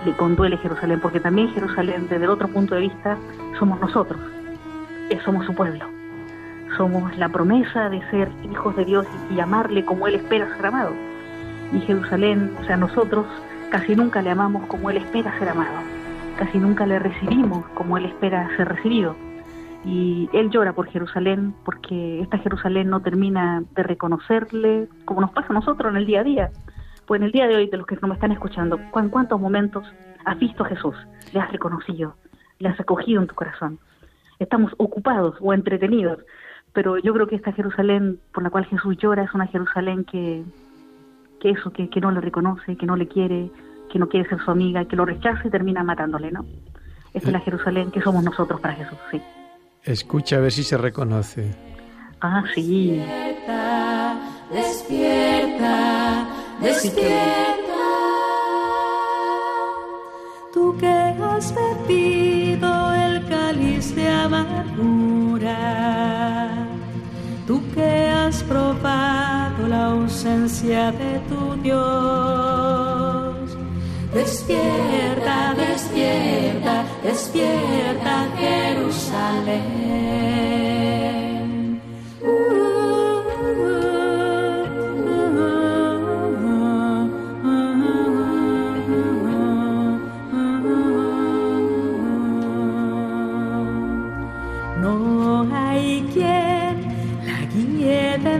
le 0.05 0.13
conduele 0.13 0.57
Jerusalén, 0.59 1.01
porque 1.01 1.21
también 1.21 1.53
Jerusalén, 1.55 2.07
desde 2.09 2.25
el 2.25 2.31
otro 2.31 2.49
punto 2.49 2.75
de 2.75 2.83
vista, 2.83 3.17
somos 3.59 3.81
nosotros, 3.81 4.21
eh, 5.11 5.19
somos 5.25 5.47
su 5.47 5.55
pueblo, 5.55 5.87
somos 6.78 7.14
la 7.18 7.28
promesa 7.28 7.90
de 7.90 8.00
ser 8.11 8.30
hijos 8.50 8.75
de 8.76 8.87
Dios 8.87 9.06
y, 9.30 9.40
amarle 9.40 9.85
como 9.85 10.06
Él 10.06 10.14
espera 10.14 10.56
ser 10.56 10.66
amado. 10.66 10.92
Y 11.73 11.80
Jerusalén, 11.80 12.56
o 12.58 12.64
sea, 12.64 12.78
nosotros 12.78 13.26
casi 13.70 13.94
nunca 13.94 14.23
le 14.23 14.30
amamos 14.30 14.66
como 14.66 14.88
Él 14.88 14.97
espera 14.97 15.38
ser 15.38 15.50
amado, 15.50 15.76
casi 16.38 16.56
nunca 16.56 16.87
le 16.87 16.99
recibimos 16.99 17.66
como 17.75 17.99
Él 17.99 18.06
espera 18.06 18.49
ser 18.56 18.68
recibido. 18.68 19.14
Y 19.85 20.30
Él 20.32 20.49
llora 20.49 20.73
por 20.73 20.87
Jerusalén 20.87 21.54
porque 21.64 22.23
esta 22.23 22.38
Jerusalén 22.38 22.88
no 22.88 23.00
termina 23.00 23.62
de 23.75 23.82
reconocerle 23.82 24.88
como 25.04 25.20
nos 25.20 25.32
pasa 25.32 25.49
a 25.50 25.54
nosotros 25.54 25.90
en 25.90 25.99
el 25.99 26.06
día 26.06 26.20
a 26.20 26.25
día 26.25 26.50
pues 27.08 27.23
en 27.23 27.25
el 27.25 27.32
día 27.32 27.49
de 27.49 27.56
hoy, 27.56 27.66
de 27.68 27.78
los 27.78 27.87
que 27.87 27.97
no 28.02 28.08
me 28.08 28.14
están 28.14 28.32
escuchando, 28.32 28.78
¿en 28.78 29.08
cuántos 29.08 29.40
momentos 29.40 29.82
has 30.26 30.38
visto 30.38 30.62
a 30.62 30.68
Jesús? 30.68 30.94
¿Le 31.32 31.40
has 31.40 31.50
reconocido? 31.50 32.14
¿Le 32.58 32.68
has 32.68 32.78
acogido 32.78 33.23
en 33.23 33.26
tu 33.26 33.35
corazón? 33.35 33.78
Estamos 34.38 34.73
ocupados 34.76 35.35
o 35.40 35.54
entretenidos, 35.54 36.18
pero 36.78 36.97
yo 36.97 37.12
creo 37.12 37.26
que 37.26 37.35
esta 37.35 37.52
Jerusalén 37.52 38.20
por 38.32 38.44
la 38.44 38.50
cual 38.50 38.64
Jesús 38.66 38.97
llora 38.99 39.25
es 39.25 39.35
una 39.35 39.49
Jerusalén 39.49 40.04
que, 40.04 40.44
que 41.40 41.50
eso, 41.50 41.73
que, 41.73 41.90
que 41.90 42.00
no 42.00 42.12
le 42.12 42.20
reconoce, 42.20 42.76
que 42.76 42.87
no 42.87 42.94
le 42.94 43.08
quiere, 43.08 43.50
que 43.90 43.99
no 43.99 44.08
quiere 44.08 44.28
ser 44.28 44.38
su 44.44 44.52
amiga, 44.52 44.85
que 44.85 44.94
lo 44.94 45.04
rechaza 45.04 45.42
y 45.44 45.50
termina 45.50 45.82
matándole, 45.82 46.30
¿no? 46.30 46.47
Esta 47.12 47.30
es 47.30 47.32
la 47.32 47.40
Jerusalén 47.40 47.90
que 47.90 48.00
somos 48.00 48.23
nosotros 48.23 48.61
para 48.61 48.75
Jesús, 48.75 48.97
sí. 49.11 49.20
Escucha 49.82 50.37
a 50.37 50.38
ver 50.38 50.52
si 50.52 50.62
se 50.62 50.78
reconoce. 50.78 51.52
Ah, 52.20 52.44
sí. 52.54 52.90
Despierta, 52.90 54.20
despierta, 54.52 56.28
despierta. 56.61 57.75
Tú 60.54 60.76
que 60.78 60.87
has 60.87 61.52
bebido 61.52 62.94
el 62.94 63.26
cáliz 63.26 63.97
de 63.97 64.08
amargura, 64.08 65.18
probado 68.49 69.69
la 69.69 69.87
ausencia 69.87 70.90
de 70.93 71.21
tu 71.28 71.55
Dios. 71.62 73.35
Despierta, 74.12 75.55
despierta, 75.55 76.85
despierta, 77.02 78.26
Jerusalén. 78.38 79.78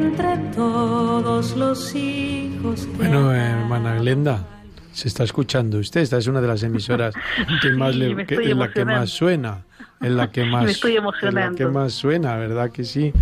Entre 0.09 0.37
todos 0.55 1.57
los 1.57 1.95
hijos 1.95 2.87
que 2.87 2.97
Bueno, 2.97 3.33
hermana 3.33 3.97
Glenda, 3.97 4.47
se 4.93 5.09
está 5.09 5.25
escuchando 5.25 5.79
usted. 5.79 6.01
Esta 6.01 6.17
es 6.19 6.27
una 6.27 6.41
de 6.41 6.49
las 6.49 6.63
emisoras 6.63 7.15
que 7.63 7.71
más 7.73 7.93
Sí, 7.93 7.99
le- 7.99 8.15
me 8.15 8.27
que- 8.27 8.35
estoy 8.35 8.51
en 8.53 8.59
la 8.59 8.73
que 8.73 8.85
más 8.85 9.11
suena. 9.11 9.65
En 10.01 10.17
la 10.17 10.31
que 10.31 10.45
más, 10.47 10.65
Me 10.65 10.71
estoy 10.71 10.97
en 10.97 11.35
la 11.35 11.53
que 11.55 11.67
más 11.67 11.93
suena, 11.93 12.37
¿verdad 12.37 12.71
que 12.71 12.85
sí? 12.85 13.13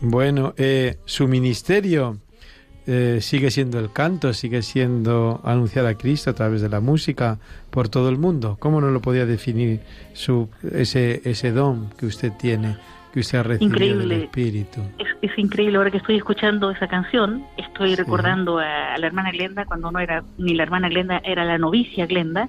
Bueno, 0.00 0.54
eh, 0.56 0.98
su 1.04 1.28
ministerio 1.28 2.18
eh, 2.86 3.18
sigue 3.20 3.50
siendo 3.52 3.78
el 3.78 3.92
canto, 3.92 4.32
sigue 4.34 4.62
siendo 4.62 5.40
anunciar 5.44 5.86
a 5.86 5.94
Cristo 5.94 6.30
a 6.30 6.32
través 6.32 6.60
de 6.60 6.68
la 6.68 6.80
música 6.80 7.38
por 7.70 7.88
todo 7.88 8.08
el 8.08 8.18
mundo. 8.18 8.56
¿Cómo 8.58 8.80
no 8.80 8.90
lo 8.90 9.00
podía 9.00 9.26
definir 9.26 9.80
su, 10.14 10.48
ese, 10.72 11.22
ese 11.24 11.52
don 11.52 11.90
que 11.96 12.06
usted 12.06 12.32
tiene, 12.32 12.76
que 13.12 13.20
usted 13.20 13.38
ha 13.38 13.42
recibido 13.42 13.76
del 13.78 13.88
Increíble. 13.92 14.24
Espíritu? 14.24 14.80
Es, 14.98 15.08
es 15.30 15.38
increíble, 15.38 15.76
ahora 15.76 15.90
que 15.90 15.98
estoy 15.98 16.16
escuchando 16.16 16.70
esa 16.70 16.88
canción, 16.88 17.44
estoy 17.56 17.90
Sí. 17.90 17.96
recordando 17.96 18.58
a, 18.58 18.94
a 18.94 18.98
la 18.98 19.06
hermana 19.06 19.30
Glenda, 19.30 19.64
cuando 19.66 19.90
no 19.90 19.98
era 19.98 20.24
ni 20.38 20.54
la 20.54 20.62
hermana 20.62 20.88
Glenda, 20.88 21.20
era 21.24 21.44
la 21.44 21.58
novicia 21.58 22.06
Glenda, 22.06 22.48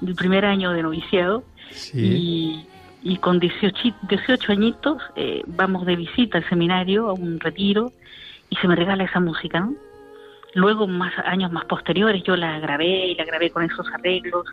del 0.00 0.14
primer 0.14 0.44
año 0.44 0.72
de 0.72 0.82
noviciado, 0.82 1.44
Sí, 1.70 2.64
y, 3.02 3.12
y 3.12 3.16
con 3.18 3.38
18, 3.40 3.94
18 4.08 4.52
añitos 4.52 5.02
eh, 5.16 5.42
vamos 5.46 5.84
de 5.84 5.96
visita 5.96 6.38
al 6.38 6.48
seminario, 6.48 7.08
a 7.10 7.12
un 7.12 7.38
retiro, 7.40 7.92
y 8.48 8.56
se 8.56 8.66
me 8.68 8.74
regala 8.76 9.04
esa 9.04 9.20
música, 9.20 9.60
¿no? 9.60 9.74
Luego, 10.54 10.86
más 10.86 11.12
años 11.26 11.52
más 11.52 11.66
posteriores, 11.66 12.22
yo 12.22 12.34
la 12.36 12.58
grabé 12.58 13.08
y 13.08 13.14
la 13.14 13.24
grabé 13.26 13.50
con 13.50 13.62
esos 13.64 13.86
arreglos, 13.92 14.46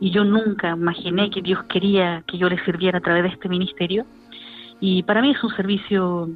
y 0.00 0.10
yo 0.10 0.24
nunca 0.24 0.70
imaginé 0.70 1.30
que 1.30 1.40
Dios 1.40 1.62
quería 1.64 2.22
que 2.26 2.36
yo 2.36 2.48
le 2.50 2.62
sirviera 2.64 2.98
a 2.98 3.00
través 3.00 3.22
de 3.22 3.28
este 3.30 3.48
ministerio, 3.48 4.04
y 4.82 5.04
para 5.04 5.22
mí 5.22 5.30
es 5.30 5.44
un 5.44 5.54
servicio, 5.54 6.28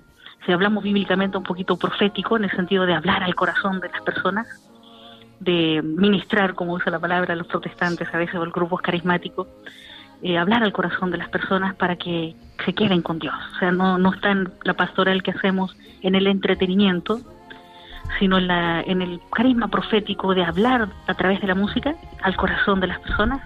si 0.46 0.52
hablamos 0.52 0.84
bíblicamente, 0.84 1.36
un 1.36 1.42
poquito 1.42 1.76
profético, 1.76 2.36
en 2.36 2.44
el 2.44 2.50
sentido 2.52 2.86
de 2.86 2.94
hablar 2.94 3.24
al 3.24 3.34
corazón 3.34 3.80
de 3.80 3.88
las 3.88 4.00
personas, 4.02 4.46
de 5.40 5.82
ministrar, 5.82 6.54
como 6.54 6.74
usa 6.74 6.92
la 6.92 7.00
palabra 7.00 7.34
los 7.34 7.48
protestantes 7.48 8.08
a 8.14 8.18
veces 8.18 8.36
o 8.36 8.44
el 8.44 8.52
grupo 8.52 8.78
carismático, 8.78 9.48
eh, 10.22 10.38
hablar 10.38 10.62
al 10.62 10.72
corazón 10.72 11.10
de 11.10 11.18
las 11.18 11.28
personas 11.28 11.74
para 11.74 11.96
que 11.96 12.36
se 12.64 12.72
queden 12.72 13.02
con 13.02 13.18
Dios. 13.18 13.34
O 13.56 13.58
sea, 13.58 13.72
no, 13.72 13.98
no 13.98 14.14
está 14.14 14.30
en 14.30 14.48
la 14.62 14.74
pastoral 14.74 15.24
que 15.24 15.32
hacemos 15.32 15.76
en 16.02 16.14
el 16.14 16.28
entretenimiento, 16.28 17.18
sino 18.20 18.38
en, 18.38 18.46
la, 18.46 18.80
en 18.80 19.02
el 19.02 19.20
carisma 19.32 19.66
profético 19.66 20.34
de 20.36 20.44
hablar 20.44 20.88
a 21.08 21.14
través 21.14 21.40
de 21.40 21.48
la 21.48 21.56
música 21.56 21.96
al 22.22 22.36
corazón 22.36 22.78
de 22.78 22.86
las 22.86 23.00
personas 23.00 23.42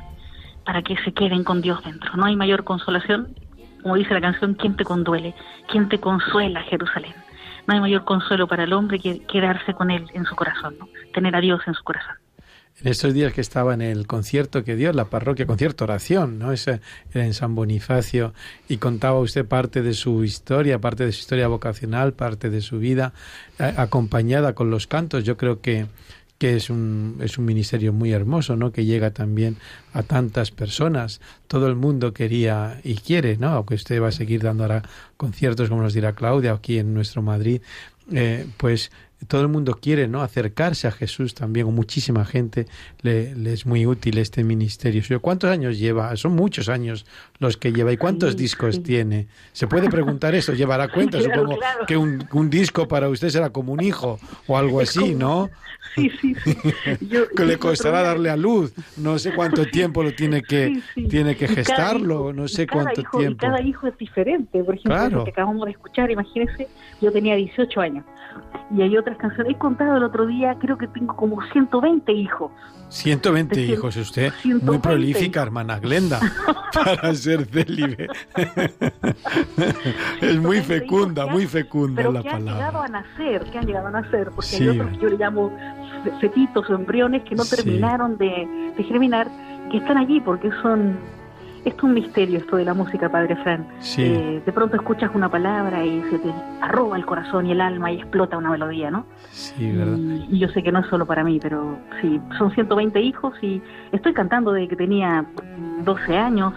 para 0.66 0.83
que 0.83 0.94
se 0.98 1.14
queden 1.14 1.42
con 1.42 1.62
Dios 1.62 1.83
dentro. 1.85 2.14
No 2.18 2.27
hay 2.27 2.37
mayor 2.37 2.64
consolación, 2.64 3.35
como 3.83 3.97
dice 3.97 4.14
la 4.14 4.21
canción, 4.21 4.55
¿quién 4.55 4.77
te 4.77 4.85
conduele? 4.85 5.35
¿Quién 5.71 5.88
te 5.88 5.99
consuela, 5.99 6.62
Jerusalén? 6.62 7.14
No 7.66 7.75
hay 7.75 7.81
mayor 7.81 8.05
consuelo 8.05 8.47
para 8.47 8.64
el 8.64 8.73
hombre 8.73 8.99
que 8.99 9.21
quedarse 9.27 9.75
con 9.75 9.90
Él 9.90 10.07
en 10.14 10.25
su 10.25 10.35
corazón, 10.35 10.77
¿no? 10.79 10.88
tener 11.12 11.35
a 11.37 11.40
Dios 11.40 11.61
en 11.66 11.75
su 11.75 11.83
corazón. 11.85 12.16
En 12.83 12.88
estos 12.88 13.12
días 13.12 13.35
que 13.35 13.43
estaba 13.43 13.75
en 13.75 13.83
el 13.83 14.07
concierto 14.07 14.64
que 14.64 14.75
dio 14.75 14.90
la 14.95 15.05
parroquia, 15.05 15.47
concierto 15.47 15.85
oración, 15.85 16.38
¿no? 16.38 16.51
Ese 16.51 16.81
era 17.12 17.27
en 17.27 17.35
San 17.35 17.55
Bonifacio 17.55 18.33
y 18.71 18.79
contaba 18.79 19.19
usted 19.21 19.45
parte 19.45 19.83
de 19.83 19.93
su 19.93 20.25
historia, 20.25 20.79
parte 20.79 21.05
de 21.05 21.12
su 21.12 21.21
historia 21.21 21.49
vocacional, 21.49 22.14
parte 22.14 22.49
de 22.49 22.62
su 22.62 22.79
vida, 22.79 23.12
acompañada 23.59 24.55
con 24.55 24.71
los 24.71 24.87
cantos. 24.87 25.25
Yo 25.25 25.37
creo 25.37 25.61
que, 25.61 25.88
que 26.40 26.57
es, 26.57 26.70
un, 26.70 27.18
es 27.20 27.37
un 27.37 27.44
ministerio 27.44 27.92
muy 27.92 28.12
hermoso, 28.12 28.57
¿no? 28.57 28.72
Que 28.72 28.87
llega 28.87 29.11
también 29.11 29.59
a 29.92 30.03
tantas 30.03 30.50
personas. 30.50 31.20
Todo 31.46 31.66
el 31.66 31.76
mundo 31.76 32.14
quería 32.14 32.81
y 32.83 32.94
quiere, 32.94 33.37
¿no? 33.37 33.48
Aunque 33.50 33.74
usted 33.74 34.00
va 34.00 34.09
a 34.09 34.12
seguir 34.12 34.42
dando 34.42 34.64
ahora 34.64 34.83
conciertos, 35.18 35.68
como 35.68 35.83
nos 35.83 35.92
dirá 35.92 36.14
Claudia, 36.14 36.53
aquí 36.53 36.79
en 36.79 36.94
nuestro 36.94 37.20
Madrid, 37.20 37.61
eh, 38.11 38.46
pues 38.57 38.90
todo 39.28 39.42
el 39.42 39.48
mundo 39.48 39.78
quiere 39.80 40.09
no 40.09 40.22
acercarse 40.22 40.88
a 40.88 40.90
Jesús 40.92 41.35
también 41.35 41.66
o 41.66 41.70
muchísima 41.70 42.24
gente 42.24 42.66
le, 43.02 43.35
le 43.35 43.52
es 43.52 43.66
muy 43.66 43.87
útil 43.87 44.18
este 44.18 44.44
ministerio. 44.44 45.20
¿Cuántos 45.20 45.50
años 45.50 45.78
lleva? 45.78 46.16
Son 46.16 46.35
muchos 46.35 46.68
años 46.68 47.04
los 47.38 47.56
que 47.56 47.72
lleva 47.72 47.92
y 47.92 47.96
cuántos 47.96 48.33
Sí, 48.33 48.38
discos 48.38 48.76
sí. 48.76 48.83
tiene. 48.83 49.26
Se 49.52 49.66
puede 49.66 49.88
preguntar 49.90 50.35
eso, 50.35 50.52
llevará 50.54 50.88
cuenta, 50.88 51.18
Claro, 51.18 51.35
supongo 51.35 51.59
claro. 51.59 51.87
que 51.87 51.96
un, 51.96 52.26
un 52.33 52.50
disco 52.50 52.88
para 52.88 53.09
usted 53.09 53.28
será 53.28 53.50
como 53.50 53.72
un 53.72 53.83
hijo 53.83 54.18
o 54.46 54.56
algo 54.56 54.80
Es 54.80 54.90
así, 54.90 55.12
como- 55.12 55.18
¿no? 55.18 55.50
Sí, 55.94 56.11
sí, 56.20 56.35
sí. 56.44 56.56
Yo- 57.09 57.28
que 57.28 57.44
le 57.44 57.56
costará 57.59 58.02
darle 58.02 58.30
a 58.30 58.37
luz, 58.37 58.72
no 58.96 59.18
sé 59.18 59.33
cuánto 59.35 59.66
tiempo 59.66 60.02
lo 60.02 60.14
tiene 60.14 60.42
que 60.42 60.80
tiene 61.09 61.37
que 61.37 61.48
gestarlo, 61.48 62.14
hijo- 62.30 62.33
no 62.33 62.48
sé 62.48 62.66
cuánto 62.66 63.00
hijo- 63.00 63.18
tiempo. 63.18 63.38
cada 63.40 63.61
hijo 63.61 63.87
es 63.88 63.96
diferente. 63.98 64.62
Por 64.62 64.74
ejemplo, 64.74 64.94
Claro. 64.96 65.18
lo 65.18 65.24
que 65.24 65.30
acabamos 65.30 65.64
de 65.66 65.72
escuchar, 65.72 66.11
imagínense, 66.11 66.68
yo 67.00 67.11
tenía 67.12 67.35
18 67.35 67.80
años. 67.80 68.04
Y 68.76 68.83
hay 68.83 68.96
otras 69.11 69.18
canciones. 69.18 69.55
He 69.55 69.59
contado 69.59 69.96
el 69.96 70.03
otro 70.05 70.27
día, 70.27 70.57
creo 70.61 70.77
que 70.79 70.87
tengo 70.88 71.14
como 71.16 71.40
120 71.53 72.12
hijos. 72.12 72.51
120 72.88 73.55
de 73.55 73.62
hijos, 73.66 73.96
usted 73.96 74.33
120. 74.42 74.66
muy 74.66 74.79
prolífica, 74.79 75.42
hermana 75.42 75.79
Glenda, 75.79 76.18
para 76.75 77.14
ser 77.14 77.44
célibe. 77.46 78.09
es 80.20 80.38
muy 80.38 80.59
120 80.61 80.62
fecunda, 80.64 81.25
que 81.27 81.31
muy 81.31 81.46
fecunda 81.46 81.96
Pero 81.96 82.12
la 82.12 82.23
que 82.23 82.31
han 82.31 82.44
llegado 82.44 82.73
palabra. 82.81 82.99
a 82.99 83.03
nacer, 83.03 83.44
que 83.51 83.59
han 83.59 83.66
llegado 83.66 83.87
a 83.87 83.90
nacer, 83.90 84.31
porque 84.35 84.46
Sí. 84.51 84.62
hay 84.68 84.79
otros 84.81 84.90
que 84.90 85.03
yo 85.05 85.09
le 85.09 85.16
llamo 85.18 85.51
fe- 86.05 86.12
fetitos 86.20 86.68
o 86.68 86.75
embriones 86.75 87.23
que 87.23 87.35
no 87.37 87.44
Sí. 87.44 87.57
terminaron 87.57 88.16
de, 88.18 88.73
de 88.77 88.85
germinar, 88.85 89.29
que 89.70 89.79
están 89.79 89.96
allí 89.99 90.20
porque 90.20 90.51
son... 90.62 90.99
Es 91.64 91.75
un 91.83 91.92
misterio, 91.92 92.38
esto 92.38 92.57
de 92.57 92.64
la 92.64 92.73
música, 92.75 93.11
Padre 93.11 93.37
Fran. 93.37 93.66
Sí. 93.81 94.03
Eh, 94.03 94.42
de 94.44 94.53
pronto 94.53 94.77
escuchas 94.77 95.11
una 95.14 95.31
palabra 95.31 95.85
y 95.85 96.03
se 96.11 96.18
te 96.18 96.33
arroba 96.62 96.96
el 96.96 97.05
corazón 97.05 97.46
y 97.46 97.53
el 97.53 97.61
alma 97.61 97.92
y 97.92 97.96
explota 97.96 98.38
una 98.38 98.51
melodía, 98.51 98.90
¿no? 98.90 99.05
Sí, 99.31 99.70
¿verdad? 99.73 99.96
Y, 99.99 100.37
y 100.37 100.38
yo 100.38 100.49
sé 100.49 100.62
que 100.62 100.73
no 100.73 100.79
es 100.81 100.87
solo 100.87 101.05
para 101.07 101.23
mí, 101.23 101.38
pero 101.40 101.77
sí, 102.01 102.18
son 102.38 102.51
120 102.53 103.01
hijos 103.03 103.35
y 103.42 103.61
estoy 103.92 104.14
cantando 104.14 104.53
desde 104.53 104.68
que 104.68 104.77
tenía 104.77 105.27
12 105.85 106.16
años, 106.16 106.55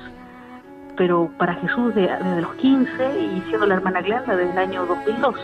pero 0.96 1.30
para 1.38 1.56
Jesús 1.56 1.94
de- 1.96 2.02
desde 2.08 2.42
los 2.42 2.54
15 2.56 2.92
y 3.36 3.42
siendo 3.50 3.66
la 3.66 3.76
hermana 3.76 4.02
Glenda 4.02 4.36
desde 4.38 4.52
el 4.52 4.58
año 4.58 4.86
2002. 4.86 5.36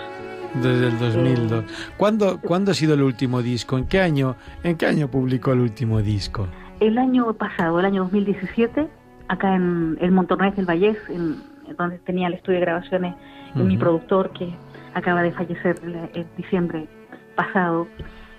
Desde 0.56 0.88
el 0.88 0.98
2002. 1.00 1.66
¿Cuándo, 1.98 2.40
¿Cuándo 2.42 2.72
ha 2.72 2.74
sido 2.74 2.94
el 2.94 3.02
último 3.04 3.42
disco? 3.42 3.78
¿En 3.78 3.86
qué 3.88 4.00
año, 4.00 4.36
en 4.64 4.78
qué 4.78 4.86
año 4.88 5.10
publicó 5.10 5.52
el 5.52 5.60
último 5.60 6.02
disco? 6.02 6.48
El 6.80 6.98
año 6.98 7.34
pasado, 7.34 7.80
el 7.80 7.86
año 7.86 8.04
2017, 8.04 8.88
acá 9.30 9.56
en 9.56 9.98
el 10.02 10.12
Montornés 10.12 10.56
del 10.58 10.66
Vallés, 10.66 10.98
en, 11.10 11.38
en 11.68 11.76
donde 11.78 12.00
tenía 12.00 12.28
el 12.28 12.34
estudio 12.34 12.60
de 12.60 12.66
grabaciones, 12.66 13.16
en 13.56 13.68
mi 13.68 13.78
productor 13.78 14.32
que 14.32 14.54
acaba 14.94 15.24
de 15.24 15.32
fallecer 15.32 15.78
el 16.14 16.26
diciembre 16.38 16.88
pasado. 17.36 17.88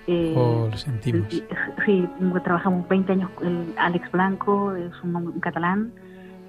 eh, 0.07 0.35
Oh, 0.37 0.68
lo 0.70 0.76
sentimos. 0.76 1.26
Sí, 1.87 2.09
trabajamos 2.44 2.87
20 2.88 3.12
años. 3.12 3.31
El 3.42 3.72
Alex 3.79 4.11
Blanco 4.12 4.74
es 4.74 4.92
un 5.03 5.40
catalán, 5.40 5.92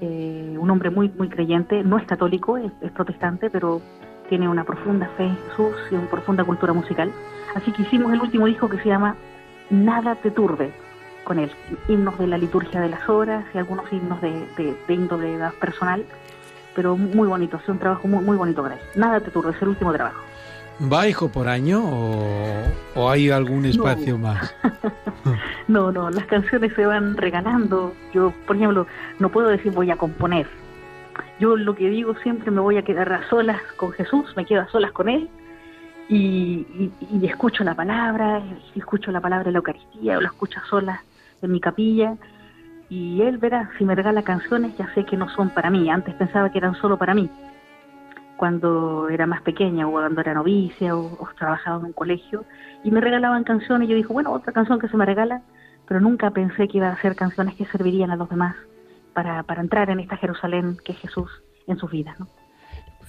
eh, 0.02 0.56
un 0.60 0.70
hombre 0.70 0.90
muy 0.90 1.10
muy 1.18 1.30
creyente, 1.30 1.84
no 1.84 1.98
es 1.98 2.06
católico, 2.06 2.58
es, 2.58 2.72
es 2.82 2.92
protestante, 2.92 3.50
pero 3.50 3.82
tiene 4.30 4.48
una 4.48 4.64
profunda 4.64 5.08
fe 5.18 5.26
en 5.26 5.38
Jesús 5.50 5.76
y 5.92 5.96
una 5.96 6.08
profunda 6.08 6.44
cultura 6.44 6.74
musical. 6.74 7.12
Así 7.56 7.72
que 7.72 7.82
hicimos 7.84 8.14
el 8.14 8.22
último 8.22 8.46
disco 8.48 8.70
que 8.70 8.78
se 8.78 8.90
llama 8.90 9.16
Nada 9.70 10.16
te 10.16 10.32
turbe, 10.32 10.72
con 11.24 11.40
él. 11.40 11.52
Himnos 11.88 12.18
de 12.18 12.28
la 12.28 12.38
liturgia 12.38 12.82
de 12.82 12.90
las 12.90 13.08
horas 13.10 13.46
y 13.54 13.58
algunos 13.58 13.92
himnos 13.92 14.22
de, 14.22 14.32
de, 14.58 14.76
de 14.88 14.94
índole 14.94 15.38
más 15.38 15.54
personal, 15.56 16.06
pero 16.76 16.98
muy 16.98 17.28
bonito, 17.28 17.58
es 17.58 17.70
un 17.70 17.80
trabajo 17.80 18.08
muy, 18.08 18.24
muy 18.24 18.38
bonito 18.38 18.66
él. 18.68 18.80
Nada 18.96 19.20
te 19.20 19.32
turbe, 19.32 19.52
es 19.52 19.62
el 19.62 19.70
último 19.70 19.92
trabajo. 19.94 20.22
¿Va 20.92 21.08
hijo 21.08 21.30
por 21.30 21.48
año 21.48 21.84
o, 21.84 22.64
o 22.96 23.10
hay 23.10 23.30
algún 23.30 23.66
espacio 23.66 24.18
más? 24.18 24.56
no, 25.68 25.92
no, 25.92 26.10
las 26.10 26.26
canciones 26.26 26.74
se 26.74 26.86
van 26.86 27.18
regalando. 27.18 27.94
Yo, 28.14 28.34
por 28.48 28.56
ejemplo, 28.56 28.88
no 29.20 29.30
puedo 29.30 29.50
decir 29.50 29.72
voy 29.74 29.92
a 29.92 29.96
componer. 29.96 30.48
Yo 31.40 31.56
lo 31.56 31.76
que 31.76 31.90
digo 31.90 32.16
siempre 32.24 32.50
me 32.50 32.62
voy 32.62 32.78
a 32.78 32.84
quedar 32.84 33.12
a 33.14 33.30
solas 33.30 33.62
con 33.78 33.92
Jesús, 33.92 34.34
me 34.36 34.46
quedo 34.46 34.62
a 34.62 34.70
solas 34.70 34.92
con 34.92 35.10
Él 35.10 35.30
y, 36.10 36.66
y, 36.76 36.92
y 37.12 37.26
escucho 37.26 37.64
la 37.64 37.76
palabra, 37.76 38.42
y 38.74 38.80
escucho 38.80 39.12
la 39.12 39.22
palabra 39.22 39.46
de 39.46 39.52
la 39.52 39.58
Eucaristía 39.60 40.18
o 40.18 40.22
la 40.22 40.30
escucho 40.30 40.60
a 40.60 40.68
solas 40.68 41.02
en 41.42 41.52
mi 41.52 41.60
capilla 41.60 42.16
y 42.90 43.22
Él 43.22 43.38
verá, 43.38 43.70
si 43.78 43.86
me 43.86 43.96
regala 43.96 44.22
canciones 44.24 44.78
ya 44.78 44.94
sé 44.94 45.06
que 45.06 45.18
no 45.18 45.30
son 45.30 45.50
para 45.50 45.70
mí. 45.70 45.90
Antes 45.90 46.14
pensaba 46.16 46.52
que 46.52 46.58
eran 46.58 46.76
solo 46.76 46.98
para 46.98 47.14
mí 47.14 47.30
cuando 48.42 49.08
era 49.10 49.28
más 49.28 49.44
pequeña 49.44 49.88
o 49.88 49.92
cuando 49.92 50.20
era 50.20 50.34
novicia 50.34 50.98
o, 50.98 51.30
trabajaba 51.38 51.78
en 51.78 51.86
un 51.86 51.94
colegio 51.94 52.44
y 52.84 52.90
me 52.90 53.00
regalaban 53.00 53.44
canciones 53.44 53.88
yo 53.88 53.96
dije, 53.96 54.12
bueno, 54.12 54.32
otra 54.32 54.52
canción 54.52 54.80
que 54.80 54.88
se 54.88 54.98
me 54.98 55.06
regala, 55.06 55.44
pero 55.88 56.00
nunca 56.00 56.32
pensé 56.32 56.68
que 56.68 56.80
iba 56.80 56.90
a 56.90 57.00
ser 57.02 57.16
canciones 57.16 57.54
que 57.54 57.66
servirían 57.68 58.10
a 58.10 58.16
los 58.16 58.28
demás 58.30 58.56
para, 59.14 59.44
para 59.44 59.62
entrar 59.62 59.92
en 59.92 60.00
esta 60.00 60.18
Jerusalén 60.18 60.78
que 60.84 60.94
es 60.94 60.98
Jesús 60.98 61.30
en 61.68 61.78
sus 61.78 61.92
vidas. 61.92 62.20
¿no? 62.20 62.41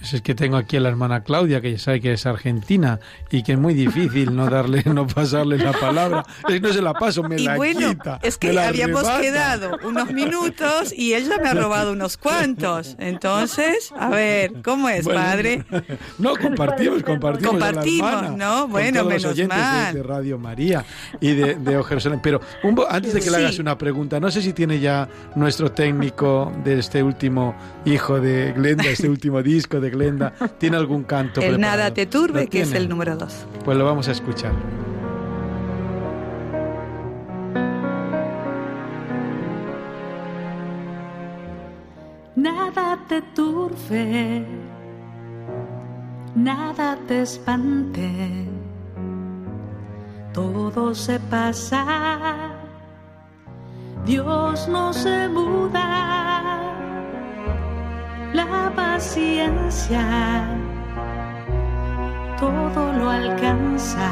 Pues 0.03 0.15
es 0.15 0.21
que 0.21 0.35
tengo 0.35 0.57
aquí 0.57 0.75
a 0.75 0.81
la 0.81 0.89
hermana 0.89 1.23
Claudia, 1.23 1.61
que 1.61 1.71
ya 1.71 1.79
sabe 1.79 2.01
que 2.01 2.11
es 2.11 2.25
argentina 2.25 2.99
y 3.31 3.41
que 3.41 3.53
es 3.53 3.57
muy 3.57 3.73
difícil 3.73 4.35
no 4.35 4.49
darle, 4.49 4.83
no 4.83 5.07
pasarle 5.07 5.57
la 5.57 5.71
palabra. 5.71 6.25
No 6.61 6.73
se 6.73 6.81
la 6.81 6.93
paso, 6.93 7.23
me 7.23 7.37
y 7.37 7.45
la 7.45 7.55
bueno, 7.55 7.87
quita. 7.91 8.19
es 8.21 8.37
que 8.37 8.59
habíamos 8.59 9.07
quedado 9.21 9.77
unos 9.81 10.11
minutos 10.11 10.93
y 10.93 11.13
ella 11.13 11.37
me 11.41 11.47
ha 11.47 11.53
robado 11.53 11.93
unos 11.93 12.17
cuantos. 12.17 12.97
Entonces, 12.99 13.93
a 13.97 14.09
ver, 14.09 14.51
¿cómo 14.61 14.89
es, 14.89 15.05
Bueno, 15.05 15.21
padre? 15.21 15.63
No, 16.19 16.35
compartimos, 16.35 17.01
compartimos. 17.03 17.53
a 17.55 17.57
la 17.59 17.65
Compartimos, 17.67 18.11
hermana, 18.13 18.29
¿no? 18.31 18.61
con 18.63 18.71
Bueno, 18.71 18.99
todos 18.99 19.13
los 19.13 19.21
menos 19.21 19.37
oyentes 19.37 19.57
mal. 19.57 19.93
De, 19.93 19.99
de 20.01 20.03
Radio 20.05 20.37
María 20.37 20.85
y 21.21 21.31
de, 21.31 21.55
de. 21.55 22.19
Pero 22.21 22.41
un 22.63 22.77
antes 22.89 23.13
de 23.13 23.21
que 23.21 23.31
le 23.31 23.37
hagas 23.37 23.57
una 23.57 23.77
pregunta, 23.77 24.19
no 24.19 24.29
sé 24.29 24.41
si 24.41 24.51
tiene 24.51 24.81
ya 24.81 25.07
nuestro 25.35 25.71
técnico 25.71 26.51
de 26.65 26.79
este 26.79 27.01
último 27.01 27.55
hijo 27.85 28.19
de 28.19 28.51
Glenda, 28.51 28.83
este 28.83 29.07
último 29.07 29.41
disco 29.41 29.79
de 29.79 29.92
Glenda, 29.93 30.33
tiene 30.57 30.75
algún 30.77 31.03
canto 31.03 31.39
El 31.39 31.55
preparado? 31.55 31.77
Nada 31.77 31.93
te 31.93 32.05
turbe, 32.05 32.43
¿Lo 32.43 32.49
que 32.49 32.61
es 32.61 32.73
el 32.73 32.89
número 32.89 33.15
dos. 33.15 33.45
Pues 33.63 33.77
lo 33.77 33.85
vamos 33.85 34.07
a 34.09 34.11
escuchar. 34.11 34.51
Nada 42.35 42.97
te 43.07 43.21
turbe, 43.21 44.43
nada 46.35 46.97
te 47.07 47.21
espante, 47.21 48.09
todo 50.33 50.93
se 50.95 51.19
pasa, 51.19 52.51
Dios 54.05 54.67
no 54.67 54.91
se 54.91 55.29
muda, 55.29 56.52
la 58.45 58.71
paciencia. 58.75 60.03
Todo 62.39 62.93
lo 62.93 63.09
alcanza, 63.09 64.09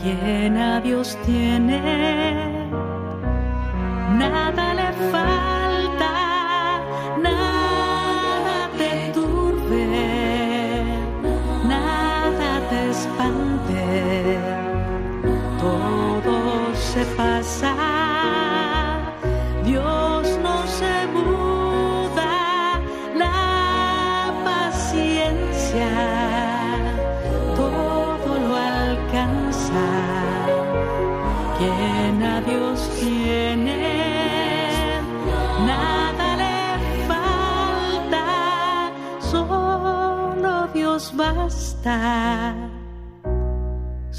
quien 0.00 0.56
a 0.56 0.80
Dios 0.80 1.16
tiene 1.24 2.68
nada 4.18 4.74
le 4.74 4.92
falta, 5.10 5.49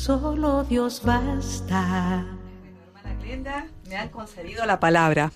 solo 0.01 0.63
Dios 0.63 1.03
basta. 1.03 2.25
Hermana 2.87 3.21
Glenda, 3.21 3.67
me 3.87 3.95
han 3.97 4.09
concedido 4.09 4.65
la 4.65 4.79
palabra. 4.79 5.31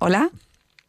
Hola. 0.00 0.30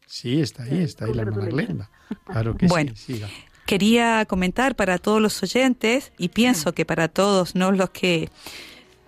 Sí, 0.06 0.40
está 0.42 0.64
ahí, 0.64 0.84
está 0.84 1.06
ahí 1.06 1.14
la 1.14 1.24
hermana 1.24 1.48
Glenda. 1.48 1.90
Claro 2.26 2.56
que 2.56 2.68
Bueno. 2.68 2.94
sí, 2.96 3.14
siga. 3.16 3.28
Quería 3.66 4.26
comentar 4.26 4.78
para 4.78 4.98
todos 4.98 5.22
los 5.22 5.44
oyentes 5.44 6.14
y 6.18 6.30
pienso 6.30 6.74
que 6.74 6.86
para 6.86 7.10
todos 7.10 7.56
no 7.56 7.74
los 7.74 7.90
que 7.90 8.30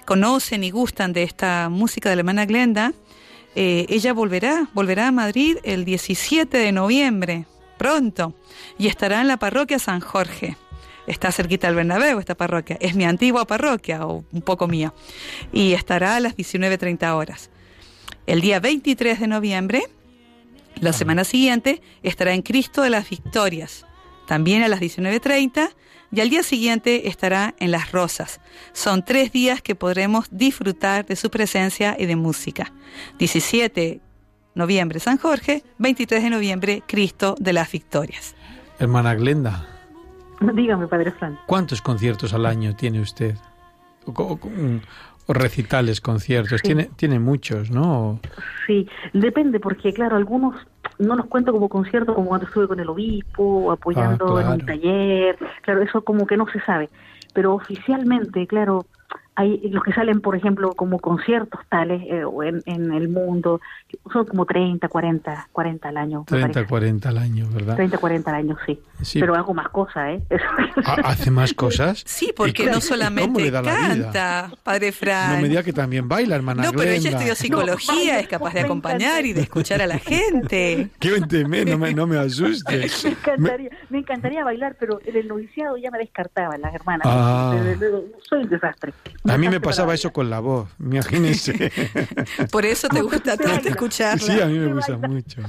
conocen 0.05 0.65
y 0.65 0.71
gustan 0.71 1.13
de 1.13 1.23
esta 1.23 1.69
música 1.69 2.09
de 2.09 2.17
la 2.17 2.19
hermana 2.21 2.45
Glenda, 2.45 2.91
eh, 3.55 3.85
ella 3.87 4.11
volverá, 4.11 4.67
volverá 4.73 5.07
a 5.07 5.11
Madrid 5.13 5.55
el 5.63 5.85
17 5.85 6.57
de 6.57 6.71
noviembre, 6.73 7.45
pronto, 7.77 8.33
y 8.77 8.87
estará 8.87 9.21
en 9.21 9.29
la 9.29 9.37
parroquia 9.37 9.79
San 9.79 10.01
Jorge. 10.01 10.57
Está 11.07 11.31
cerquita 11.31 11.67
del 11.67 11.75
Bernabéu 11.75 12.19
esta 12.19 12.35
parroquia. 12.35 12.77
Es 12.79 12.95
mi 12.95 13.03
antigua 13.03 13.45
parroquia, 13.45 14.05
o 14.05 14.23
un 14.31 14.41
poco 14.41 14.67
mía. 14.67 14.93
Y 15.51 15.73
estará 15.73 16.15
a 16.15 16.19
las 16.19 16.35
19.30 16.35 17.13
horas. 17.13 17.49
El 18.27 18.41
día 18.41 18.59
23 18.59 19.19
de 19.19 19.27
noviembre, 19.27 19.83
la 20.79 20.93
semana 20.93 21.23
siguiente, 21.23 21.81
estará 22.03 22.33
en 22.33 22.41
Cristo 22.41 22.81
de 22.81 22.89
las 22.89 23.09
Victorias, 23.09 23.85
también 24.27 24.61
a 24.63 24.67
las 24.67 24.79
19.30, 24.79 25.69
y 26.11 26.21
al 26.21 26.29
día 26.29 26.43
siguiente 26.43 27.07
estará 27.07 27.53
en 27.59 27.71
Las 27.71 27.91
Rosas. 27.91 28.39
Son 28.73 29.05
tres 29.05 29.31
días 29.31 29.61
que 29.61 29.75
podremos 29.75 30.27
disfrutar 30.31 31.05
de 31.05 31.15
su 31.15 31.29
presencia 31.29 31.95
y 31.99 32.05
de 32.07 32.15
música. 32.15 32.73
17 33.19 34.01
noviembre 34.59 34.99
San 34.99 35.17
Jorge, 35.17 35.63
23 35.77 36.23
de 36.23 36.29
noviembre 36.29 36.83
Cristo 36.85 37.35
de 37.39 37.53
las 37.53 37.71
Victorias. 37.71 38.35
Hermana 38.77 39.15
Glenda, 39.15 39.67
Dígame, 40.53 40.87
Padre 40.87 41.11
Fran. 41.11 41.37
¿cuántos 41.45 41.81
conciertos 41.81 42.33
al 42.33 42.45
año 42.45 42.75
tiene 42.75 43.01
usted? 43.01 43.35
O, 44.05 44.11
o- 44.23 44.39
o 45.27 45.33
recitales, 45.33 46.01
conciertos. 46.01 46.61
Sí. 46.61 46.67
Tiene, 46.69 46.89
tiene 46.95 47.19
muchos, 47.19 47.69
¿no? 47.69 48.19
Sí, 48.65 48.87
depende, 49.13 49.59
porque 49.59 49.93
claro, 49.93 50.15
algunos 50.15 50.55
no 50.97 51.15
los 51.15 51.27
cuento 51.27 51.51
como 51.51 51.69
concierto, 51.69 52.15
como 52.15 52.29
cuando 52.29 52.47
estuve 52.47 52.67
con 52.67 52.79
el 52.79 52.89
obispo, 52.89 53.71
apoyando 53.71 54.25
Ah, 54.37 54.41
claro. 54.41 54.47
en 54.55 54.59
un 54.61 54.65
taller, 54.65 55.37
claro, 55.61 55.83
eso 55.83 56.01
como 56.03 56.25
que 56.25 56.35
no 56.35 56.47
se 56.51 56.59
sabe. 56.61 56.89
Pero 57.33 57.53
oficialmente, 57.53 58.47
claro, 58.47 58.87
hay 59.39 59.69
los 59.69 59.81
que 59.83 59.93
salen, 59.93 60.19
por 60.19 60.35
ejemplo, 60.35 60.73
como 60.73 60.99
conciertos 60.99 61.61
tales 61.69 62.01
eh, 62.07 62.25
o 62.25 62.43
en, 62.43 62.61
en 62.65 62.91
el 62.91 63.07
mundo, 63.07 63.61
son 64.11 64.25
como 64.25 64.45
30, 64.45 64.85
40, 64.89 65.47
40 65.53 65.87
al 65.87 65.97
año. 65.97 66.19
me 66.19 66.25
30, 66.25 66.47
parece. 66.53 66.69
40 66.69 67.09
al 67.09 67.17
año, 67.17 67.47
¿verdad? 67.53 67.75
30, 67.77 67.97
40 67.99 68.29
al 68.31 68.35
año, 68.35 68.57
sí. 68.65 68.81
Sí. 69.01 69.19
Pero 69.21 69.35
hago 69.35 69.53
más 69.53 69.69
cosas, 69.69 70.09
¿eh? 70.09 70.21
¿Hace 70.85 71.31
más 71.31 71.53
cosas? 71.53 72.03
Sí, 72.05 72.33
porque 72.35 72.63
¿Y 72.63 72.65
cómo- 72.65 72.75
no 72.75 72.81
solamente 72.81 73.49
canta, 73.51 74.51
Padre 74.61 74.91
Fran. 74.91 75.35
No 75.35 75.41
me 75.41 75.47
diga 75.47 75.63
que 75.63 75.71
también 75.71 76.09
baila, 76.09 76.35
hermana 76.35 76.63
No, 76.63 76.71
pero 76.71 76.83
ella 76.91 76.99
Glenda. 76.99 77.09
estudió 77.17 77.35
psicología, 77.35 78.19
es 78.19 78.27
capaz 78.27 78.53
de 78.53 78.61
acompañar 78.61 79.25
y 79.25 79.31
de 79.31 79.41
escuchar 79.41 79.81
a 79.81 79.87
la 79.87 79.99
gente. 79.99 80.89
Cuénteme, 81.01 81.63
no 81.63 81.77
me, 81.77 81.93
no 81.93 82.07
me 82.07 82.17
asuste. 82.17 82.89
Me 83.03 83.09
encantaría, 83.11 83.69
me 83.89 83.97
encantaría 83.99 84.43
bailar, 84.43 84.75
pero 84.77 84.99
en 85.05 85.15
el 85.15 85.27
noviciado 85.29 85.77
ya 85.77 85.91
me 85.91 85.99
descartaban 85.99 86.59
las 86.59 86.73
hermanas. 86.73 87.07
Ah. 87.07 87.55
Soy 88.27 88.43
un 88.43 88.49
desastre. 88.49 88.93
A 89.29 89.37
mí 89.37 89.47
me 89.49 89.59
pasaba 89.59 89.93
eso 89.93 90.11
con 90.11 90.29
la 90.29 90.39
voz, 90.39 90.69
imagínense. 90.79 91.71
Por 92.51 92.65
eso 92.65 92.87
te 92.87 93.01
gusta 93.01 93.37
tanto 93.37 93.69
escucharla. 93.69 94.17
Sí, 94.33 94.39
a 94.41 94.45
mí 94.45 94.57
me 94.59 94.73
gusta 94.73 94.97
mucho. 94.97 95.41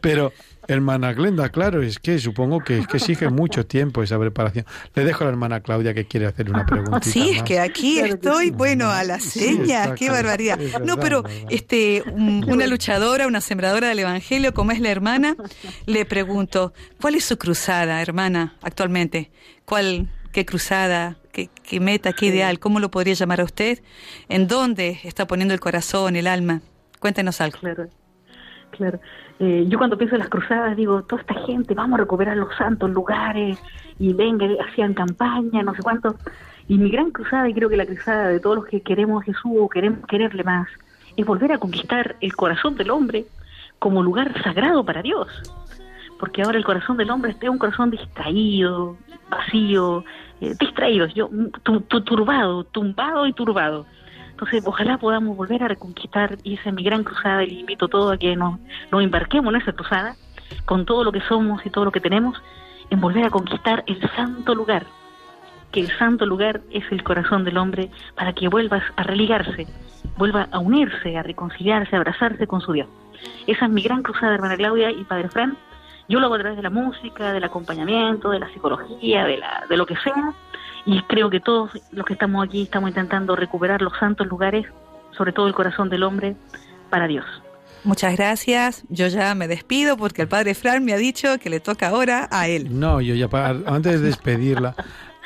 Pero, 0.00 0.32
hermana 0.68 1.12
Glenda, 1.12 1.48
claro, 1.48 1.82
es 1.82 1.98
que 1.98 2.20
supongo 2.20 2.60
que, 2.60 2.86
que 2.86 2.98
exige 2.98 3.28
mucho 3.28 3.66
tiempo 3.66 4.04
esa 4.04 4.18
preparación. 4.20 4.64
Le 4.94 5.04
dejo 5.04 5.24
a 5.24 5.26
la 5.26 5.30
hermana 5.32 5.60
Claudia 5.60 5.92
que 5.94 6.06
quiere 6.06 6.26
hacer 6.26 6.48
una 6.48 6.64
preguntita 6.64 7.00
Sí, 7.10 7.30
es 7.30 7.36
más. 7.38 7.42
que 7.42 7.58
aquí 7.58 7.94
Claro 7.98 8.08
que 8.08 8.14
estoy, 8.28 8.44
sí. 8.46 8.50
bueno, 8.52 8.88
a 8.90 9.02
las 9.02 9.24
Sí, 9.24 9.40
señas, 9.40 9.88
qué 9.98 10.06
claro. 10.06 10.14
barbaridad. 10.14 10.60
Es 10.60 10.80
No, 10.80 10.96
pero 10.96 11.24
es 11.26 11.44
este, 11.50 12.04
un- 12.06 12.44
una 12.48 12.68
luchadora, 12.68 13.26
una 13.26 13.40
sembradora 13.40 13.88
del 13.88 13.98
Evangelio, 13.98 14.54
como 14.54 14.70
es 14.70 14.78
la 14.80 14.90
hermana, 14.90 15.34
le 15.86 16.04
pregunto, 16.04 16.72
¿cuál 17.00 17.16
es 17.16 17.24
su 17.24 17.36
cruzada, 17.36 18.00
hermana, 18.00 18.54
actualmente? 18.62 19.32
¿Cuál, 19.64 20.08
qué 20.34 20.44
cruzada, 20.44 21.16
qué, 21.32 21.48
qué 21.62 21.80
meta, 21.80 22.12
qué 22.12 22.26
ideal? 22.26 22.58
¿Cómo 22.58 22.80
lo 22.80 22.90
podría 22.90 23.14
llamar 23.14 23.40
a 23.40 23.44
usted? 23.44 23.78
¿En 24.28 24.48
dónde 24.48 24.98
está 25.04 25.26
poniendo 25.26 25.54
el 25.54 25.60
corazón, 25.60 26.16
el 26.16 26.26
alma? 26.26 26.60
Cuéntenos 26.98 27.40
algo. 27.40 27.58
Claro. 27.60 27.86
Claro. 28.72 28.98
Eh, 29.38 29.64
yo 29.68 29.78
cuando 29.78 29.96
pienso 29.96 30.16
en 30.16 30.20
las 30.20 30.28
cruzadas 30.28 30.76
digo, 30.76 31.02
toda 31.04 31.22
esta 31.22 31.34
gente, 31.46 31.74
vamos 31.74 31.98
a 31.98 32.02
recuperar 32.02 32.36
los 32.36 32.54
santos 32.56 32.90
lugares 32.90 33.56
y 34.00 34.12
venga, 34.12 34.46
hacían 34.68 34.92
campaña, 34.94 35.62
no 35.62 35.72
sé 35.74 35.82
cuánto. 35.82 36.16
Y 36.66 36.78
mi 36.78 36.90
gran 36.90 37.12
cruzada, 37.12 37.48
y 37.48 37.54
creo 37.54 37.68
que 37.68 37.76
la 37.76 37.86
cruzada 37.86 38.28
de 38.28 38.40
todos 38.40 38.56
los 38.56 38.66
que 38.66 38.80
queremos 38.80 39.22
a 39.22 39.26
Jesús 39.26 39.52
o 39.56 39.68
queremos 39.68 40.04
quererle 40.08 40.42
más, 40.42 40.66
es 41.16 41.24
volver 41.24 41.52
a 41.52 41.58
conquistar 41.58 42.16
el 42.20 42.34
corazón 42.34 42.74
del 42.74 42.90
hombre 42.90 43.26
como 43.78 44.02
lugar 44.02 44.42
sagrado 44.42 44.84
para 44.84 45.02
Dios. 45.02 45.28
Porque 46.18 46.42
ahora 46.42 46.58
el 46.58 46.64
corazón 46.64 46.96
del 46.96 47.10
hombre 47.10 47.36
es 47.38 47.48
un 47.48 47.58
corazón 47.58 47.90
distraído, 47.90 48.96
vacío, 49.28 50.04
eh, 50.40 50.54
distraído, 50.58 51.06
yo, 51.06 51.28
turbado, 51.62 52.64
tumbado 52.64 53.26
y 53.26 53.32
turbado. 53.32 53.86
Entonces, 54.30 54.64
ojalá 54.66 54.98
podamos 54.98 55.36
volver 55.36 55.62
a 55.62 55.68
reconquistar, 55.68 56.36
y 56.42 56.54
esa 56.54 56.70
es 56.70 56.74
mi 56.74 56.82
gran 56.82 57.04
cruzada, 57.04 57.44
y 57.44 57.60
invito 57.60 57.86
a 57.86 57.88
todos 57.88 58.12
a 58.12 58.18
que 58.18 58.34
nos, 58.34 58.58
nos 58.90 59.02
embarquemos 59.02 59.54
en 59.54 59.60
esa 59.60 59.72
cruzada, 59.72 60.16
con 60.64 60.84
todo 60.84 61.04
lo 61.04 61.12
que 61.12 61.20
somos 61.20 61.64
y 61.64 61.70
todo 61.70 61.84
lo 61.84 61.92
que 61.92 62.00
tenemos, 62.00 62.36
en 62.90 63.00
volver 63.00 63.24
a 63.24 63.30
conquistar 63.30 63.84
el 63.86 64.00
santo 64.10 64.54
lugar, 64.54 64.86
que 65.70 65.80
el 65.80 65.98
santo 65.98 66.26
lugar 66.26 66.62
es 66.70 66.84
el 66.90 67.02
corazón 67.02 67.44
del 67.44 67.58
hombre, 67.58 67.90
para 68.16 68.32
que 68.32 68.48
vuelva 68.48 68.82
a 68.96 69.02
religarse, 69.04 69.66
vuelva 70.16 70.48
a 70.50 70.58
unirse, 70.58 71.16
a 71.16 71.22
reconciliarse, 71.22 71.94
a 71.94 71.98
abrazarse 71.98 72.46
con 72.46 72.60
su 72.60 72.72
Dios. 72.72 72.88
Esa 73.46 73.66
es 73.66 73.70
mi 73.70 73.82
gran 73.82 74.02
cruzada, 74.02 74.34
hermana 74.34 74.56
Claudia 74.56 74.90
y 74.90 75.04
Padre 75.04 75.28
Fran. 75.28 75.56
Yo 76.08 76.20
lo 76.20 76.26
hago 76.26 76.34
a 76.34 76.38
través 76.38 76.56
de 76.56 76.62
la 76.62 76.70
música, 76.70 77.32
del 77.32 77.44
acompañamiento, 77.44 78.30
de 78.30 78.38
la 78.38 78.48
psicología, 78.52 79.24
de, 79.24 79.38
la, 79.38 79.64
de 79.68 79.76
lo 79.76 79.86
que 79.86 79.96
sea, 79.96 80.34
y 80.86 81.00
creo 81.02 81.30
que 81.30 81.40
todos 81.40 81.70
los 81.92 82.04
que 82.04 82.12
estamos 82.12 82.46
aquí 82.46 82.62
estamos 82.62 82.90
intentando 82.90 83.34
recuperar 83.36 83.80
los 83.80 83.96
santos 83.98 84.26
lugares, 84.26 84.66
sobre 85.16 85.32
todo 85.32 85.46
el 85.46 85.54
corazón 85.54 85.88
del 85.88 86.02
hombre, 86.02 86.36
para 86.90 87.06
Dios. 87.06 87.24
Muchas 87.84 88.16
gracias. 88.16 88.84
Yo 88.88 89.08
ya 89.08 89.34
me 89.34 89.46
despido 89.46 89.96
porque 89.96 90.22
el 90.22 90.28
padre 90.28 90.54
Fran 90.54 90.84
me 90.84 90.94
ha 90.94 90.96
dicho 90.96 91.38
que 91.38 91.50
le 91.50 91.60
toca 91.60 91.88
ahora 91.88 92.28
a 92.30 92.48
él. 92.48 92.78
No, 92.78 93.00
yo 93.00 93.14
ya 93.14 93.28
antes 93.66 94.00
de 94.00 94.06
despedirla, 94.06 94.74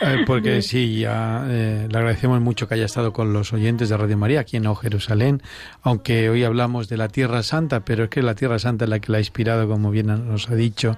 eh, 0.00 0.24
porque 0.26 0.62
sí, 0.62 1.00
ya 1.00 1.44
eh, 1.48 1.88
le 1.90 1.98
agradecemos 1.98 2.40
mucho 2.40 2.68
que 2.68 2.74
haya 2.74 2.84
estado 2.84 3.12
con 3.12 3.32
los 3.32 3.52
oyentes 3.52 3.88
de 3.88 3.96
Radio 3.96 4.16
María 4.16 4.40
aquí 4.40 4.56
en 4.56 4.66
O 4.66 4.74
Jerusalén, 4.74 5.42
aunque 5.82 6.30
hoy 6.30 6.44
hablamos 6.44 6.88
de 6.88 6.96
la 6.96 7.08
Tierra 7.08 7.42
Santa, 7.42 7.80
pero 7.80 8.04
es 8.04 8.10
que 8.10 8.22
la 8.22 8.34
Tierra 8.34 8.58
Santa 8.58 8.84
es 8.84 8.90
la 8.90 9.00
que 9.00 9.10
la 9.10 9.18
ha 9.18 9.20
inspirado, 9.20 9.68
como 9.68 9.90
bien 9.90 10.06
nos 10.06 10.50
ha 10.50 10.54
dicho, 10.54 10.96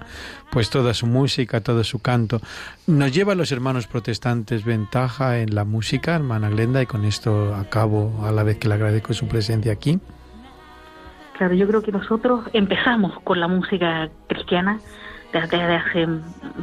pues 0.51 0.69
toda 0.69 0.93
su 0.93 1.07
música, 1.07 1.61
todo 1.61 1.83
su 1.83 1.99
canto. 1.99 2.41
Nos 2.87 3.11
lleva 3.11 3.33
a 3.33 3.35
los 3.35 3.51
hermanos 3.51 3.87
protestantes 3.87 4.63
ventaja 4.65 5.39
en 5.39 5.55
la 5.55 5.65
música, 5.65 6.15
hermana 6.15 6.49
Glenda, 6.49 6.81
y 6.81 6.85
con 6.85 7.05
esto 7.05 7.55
acabo 7.55 8.23
a 8.25 8.31
la 8.31 8.43
vez 8.43 8.57
que 8.57 8.67
le 8.67 8.75
agradezco 8.75 9.13
su 9.13 9.27
presencia 9.27 9.71
aquí. 9.71 9.99
Claro, 11.37 11.55
yo 11.55 11.67
creo 11.67 11.81
que 11.81 11.91
nosotros 11.91 12.45
empezamos 12.53 13.19
con 13.23 13.39
la 13.39 13.47
música 13.47 14.09
cristiana 14.27 14.79
desde, 15.33 15.57
desde 15.57 15.75
hace 15.75 16.07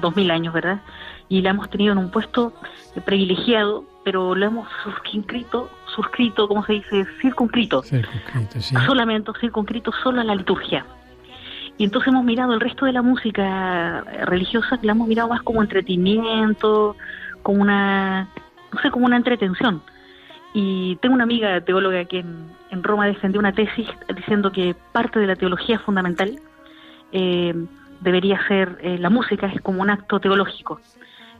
dos 0.00 0.14
mil 0.14 0.30
años, 0.30 0.54
¿verdad? 0.54 0.80
Y 1.28 1.42
la 1.42 1.50
hemos 1.50 1.68
tenido 1.70 1.92
en 1.92 1.98
un 1.98 2.10
puesto 2.10 2.52
privilegiado, 3.04 3.84
pero 4.04 4.34
lo 4.34 4.46
hemos 4.46 4.68
suscrito, 4.82 5.70
suscrito, 5.94 6.48
¿cómo 6.48 6.64
se 6.64 6.74
dice? 6.74 7.06
Circunscrito. 7.20 7.82
Circunscrito, 7.82 8.60
sí. 8.60 8.74
Solamente 8.86 9.32
circunscrito 9.40 9.92
solo 10.02 10.20
a 10.20 10.24
la 10.24 10.34
liturgia. 10.34 10.86
Y 11.76 11.84
entonces 11.84 12.08
hemos 12.08 12.24
mirado 12.24 12.54
el 12.54 12.60
resto 12.60 12.86
de 12.86 12.92
la 12.92 13.02
música 13.02 14.02
religiosa, 14.24 14.78
la 14.82 14.92
hemos 14.92 15.06
mirado 15.06 15.28
más 15.28 15.42
como 15.42 15.62
entretenimiento, 15.62 16.96
como 17.42 17.62
una, 17.62 18.28
no 18.72 18.80
sé, 18.82 18.90
como 18.90 19.06
una 19.06 19.16
entretención. 19.16 19.80
Y 20.54 20.96
tengo 20.96 21.14
una 21.14 21.24
amiga 21.24 21.60
teóloga 21.60 22.04
que 22.06 22.18
en, 22.18 22.82
Roma 22.82 23.06
defendió 23.06 23.38
una 23.38 23.52
tesis 23.52 23.86
diciendo 24.14 24.50
que 24.50 24.74
parte 24.92 25.20
de 25.20 25.26
la 25.26 25.36
teología 25.36 25.78
fundamental 25.78 26.40
eh, 27.12 27.54
debería 28.00 28.40
ser, 28.48 28.78
eh, 28.82 28.98
la 28.98 29.10
música 29.10 29.46
es 29.46 29.60
como 29.60 29.82
un 29.82 29.90
acto 29.90 30.18
teológico. 30.20 30.80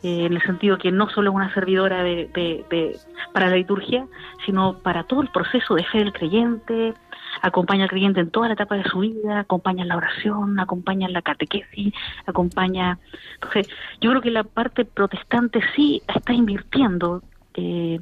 Eh, 0.03 0.27
en 0.27 0.33
el 0.33 0.43
sentido 0.43 0.79
que 0.79 0.93
no 0.93 1.09
solo 1.11 1.31
es 1.31 1.37
una 1.37 1.53
servidora 1.53 2.05
de, 2.05 2.97
para 3.33 3.49
la 3.49 3.57
liturgia, 3.57 4.07
sino 4.47 4.79
para 4.79 5.03
todo 5.05 5.23
el 5.23 5.29
proceso 5.29 5.75
de 5.75 5.83
fe 5.85 5.99
del 5.99 6.13
creyente, 6.13 6.95
acompaña 7.43 7.85
al 7.85 7.91
creyente 7.91 8.21
en 8.21 8.31
toda 8.31 8.49
la 8.49 8.55
etapa 8.55 8.77
de 8.77 8.85
su 8.85 9.01
vida, 9.01 9.41
acompaña 9.41 9.83
en 9.83 9.89
la 9.89 9.97
oración, 9.97 10.61
acompaña 10.61 11.07
en 11.07 11.13
la 11.13 11.23
catequesis, 11.23 11.93
acompaña... 12.27 12.99
Entonces, 13.35 13.69
yo 14.01 14.11
creo 14.11 14.23
que 14.23 14.31
la 14.31 14.45
parte 14.45 14.85
protestante 14.85 15.61
sí 15.75 16.01
está 16.07 16.33
invirtiendo. 16.33 17.23
Eh, 17.55 17.99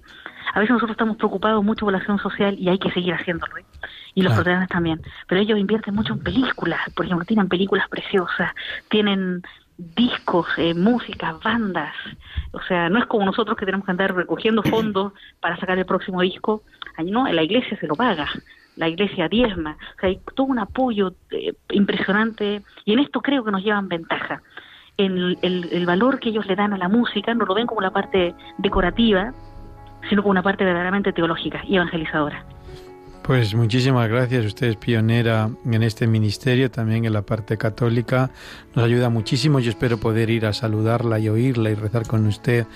a 0.54 0.60
veces 0.60 0.74
nosotros 0.74 0.92
estamos 0.92 1.16
preocupados 1.16 1.64
mucho 1.64 1.86
por 1.86 1.92
la 1.92 1.98
acción 1.98 2.18
social 2.18 2.56
y 2.58 2.68
hay 2.68 2.78
que 2.78 2.90
seguir 2.90 3.14
haciéndolo, 3.14 3.56
¿eh? 3.56 3.64
y 4.14 4.22
los 4.22 4.34
protestantes 4.34 4.68
también. 4.68 5.00
Pero 5.28 5.40
ellos 5.40 5.58
invierten 5.58 5.94
mucho 5.94 6.12
en 6.12 6.20
películas, 6.20 6.80
por 6.94 7.06
ejemplo, 7.06 7.24
tienen 7.24 7.48
películas 7.48 7.88
preciosas, 7.88 8.52
tienen 8.90 9.42
discos, 9.78 10.46
eh, 10.56 10.74
música, 10.74 11.36
bandas. 11.42 11.94
O 12.52 12.60
sea, 12.62 12.88
no 12.88 12.98
es 12.98 13.06
como 13.06 13.26
nosotros 13.26 13.56
que 13.56 13.66
tenemos 13.66 13.84
que 13.84 13.92
andar 13.92 14.14
recogiendo 14.14 14.62
fondos 14.70 15.12
para 15.40 15.56
sacar 15.58 15.78
el 15.78 15.86
próximo 15.86 16.20
disco. 16.22 16.62
No, 17.04 17.26
la 17.30 17.42
iglesia 17.42 17.76
se 17.78 17.86
lo 17.86 17.94
paga, 17.94 18.26
la 18.76 18.88
iglesia 18.88 19.28
diezma. 19.28 19.76
O 19.96 20.00
sea, 20.00 20.08
hay 20.08 20.20
todo 20.34 20.46
un 20.46 20.58
apoyo 20.58 21.14
eh, 21.30 21.52
impresionante 21.70 22.62
y 22.84 22.92
en 22.92 23.00
esto 23.00 23.20
creo 23.20 23.44
que 23.44 23.50
nos 23.50 23.62
llevan 23.62 23.88
ventaja. 23.88 24.42
En 24.98 25.36
el, 25.42 25.68
el, 25.70 25.84
valor 25.84 26.18
que 26.20 26.30
ellos 26.30 26.46
le 26.46 26.56
dan 26.56 26.72
a 26.72 26.78
la 26.78 26.88
música 26.88 27.34
no 27.34 27.44
lo 27.44 27.54
ven 27.54 27.66
como 27.66 27.82
la 27.82 27.90
parte 27.90 28.34
decorativa, 28.56 29.34
sino 30.08 30.22
como 30.22 30.30
una 30.30 30.42
parte 30.42 30.64
verdaderamente 30.64 31.12
teológica 31.12 31.62
y 31.66 31.76
evangelizadora. 31.76 32.46
Pues 33.26 33.56
muchísimas 33.56 34.08
gracias. 34.08 34.46
Usted 34.46 34.68
es 34.68 34.76
pionera 34.76 35.50
en 35.64 35.82
este 35.82 36.06
ministerio, 36.06 36.70
también 36.70 37.06
en 37.06 37.12
la 37.12 37.22
parte 37.22 37.58
católica. 37.58 38.30
Nos 38.76 38.84
ayuda 38.84 39.08
muchísimo. 39.08 39.58
Yo 39.58 39.70
espero 39.70 39.98
poder 39.98 40.30
ir 40.30 40.46
a 40.46 40.52
saludarla 40.52 41.18
y 41.18 41.28
oírla 41.28 41.70
y 41.70 41.74
rezar 41.74 42.06
con 42.06 42.24
usted 42.28 42.66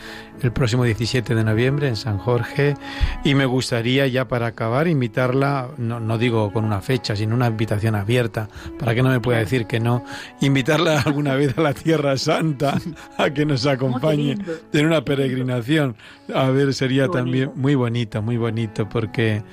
el 0.43 0.51
próximo 0.51 0.83
17 0.83 1.37
de 1.37 1.45
noviembre 1.45 1.87
en 1.87 1.95
San 1.95 2.19
Jorge. 2.19 2.75
Y 3.23 3.37
me 3.37 3.47
gustaría 3.47 4.09
ya 4.09 4.27
para 4.27 4.49
acabar 4.49 4.89
invitarla, 4.89 5.69
no, 5.79 6.01
no 6.01 6.19
digo 6.19 6.53
con 6.53 6.65
una 6.65 6.81
fecha, 6.81 7.15
sino 7.15 7.37
una 7.37 7.47
invitación 7.47 7.95
abierta, 7.95 8.49
para 8.77 8.93
que 8.93 9.05
no 9.05 9.11
me 9.11 9.21
pueda 9.21 9.39
decir 9.39 9.67
que 9.67 9.79
no, 9.79 10.05
invitarla 10.41 11.01
alguna 11.07 11.37
vez 11.37 11.57
a 11.59 11.61
la 11.61 11.75
Tierra 11.75 12.17
Santa 12.17 12.77
a 13.19 13.31
que 13.31 13.47
nos 13.47 13.67
acompañe 13.67 14.37
en 14.73 14.87
una 14.87 15.05
peregrinación. 15.05 15.95
A 16.35 16.51
ver, 16.51 16.75
sería 16.75 17.07
también 17.07 17.53
muy 17.55 17.77
bonito, 17.77 18.21
muy 18.21 18.37
bonito, 18.37 18.89
porque 18.89 19.45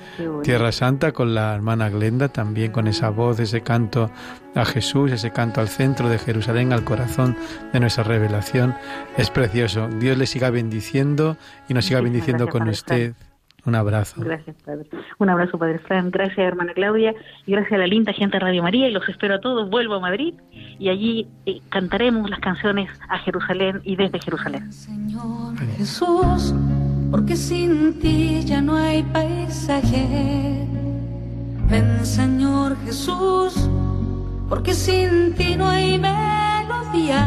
Tierra 0.42 0.72
Santa 0.72 0.87
con 1.12 1.34
la 1.34 1.54
hermana 1.54 1.90
Glenda, 1.90 2.28
también 2.28 2.72
con 2.72 2.86
esa 2.86 3.10
voz, 3.10 3.38
ese 3.40 3.60
canto 3.60 4.10
a 4.54 4.64
Jesús, 4.64 5.12
ese 5.12 5.30
canto 5.30 5.60
al 5.60 5.68
centro 5.68 6.08
de 6.08 6.18
Jerusalén, 6.18 6.72
al 6.72 6.82
corazón 6.82 7.36
de 7.74 7.80
nuestra 7.80 8.04
revelación. 8.04 8.74
Es 9.18 9.30
precioso. 9.30 9.86
Dios 10.00 10.16
le 10.16 10.24
siga 10.24 10.48
bendiciendo 10.48 11.36
y 11.68 11.74
nos 11.74 11.84
siga 11.84 12.00
bendiciendo 12.00 12.48
con 12.48 12.66
usted. 12.68 13.12
Un 13.66 13.74
abrazo. 13.74 14.22
Gracias, 14.22 14.56
Padre. 14.64 14.88
Un 15.18 15.28
abrazo, 15.28 15.58
Padre 15.58 15.78
Fran. 15.80 16.10
Gracias, 16.10 16.38
hermana 16.38 16.72
Claudia. 16.72 17.14
Y 17.44 17.52
gracias 17.52 17.72
a 17.74 17.78
la 17.78 17.86
linda 17.86 18.14
gente 18.14 18.38
de 18.38 18.40
Radio 18.40 18.62
María. 18.62 18.88
Y 18.88 18.92
los 18.92 19.06
espero 19.10 19.34
a 19.34 19.40
todos. 19.40 19.68
Vuelvo 19.68 19.96
a 19.96 20.00
Madrid 20.00 20.32
y 20.78 20.88
allí 20.88 21.28
eh, 21.44 21.60
cantaremos 21.68 22.30
las 22.30 22.40
canciones 22.40 22.88
a 23.10 23.18
Jerusalén 23.18 23.82
y 23.84 23.96
desde 23.96 24.20
Jerusalén. 24.20 24.72
Señor 24.72 25.58
Jesús, 25.76 26.54
porque 27.10 27.36
sin 27.36 28.00
ti 28.00 28.42
ya 28.46 28.62
no 28.62 28.74
hay 28.74 29.02
paisaje 29.02 30.67
Ven 31.70 32.06
Señor 32.06 32.76
Jesús, 32.84 33.68
porque 34.48 34.72
sin 34.72 35.34
ti 35.34 35.54
no 35.54 35.66
hay 35.68 35.98
melodías. 35.98 37.18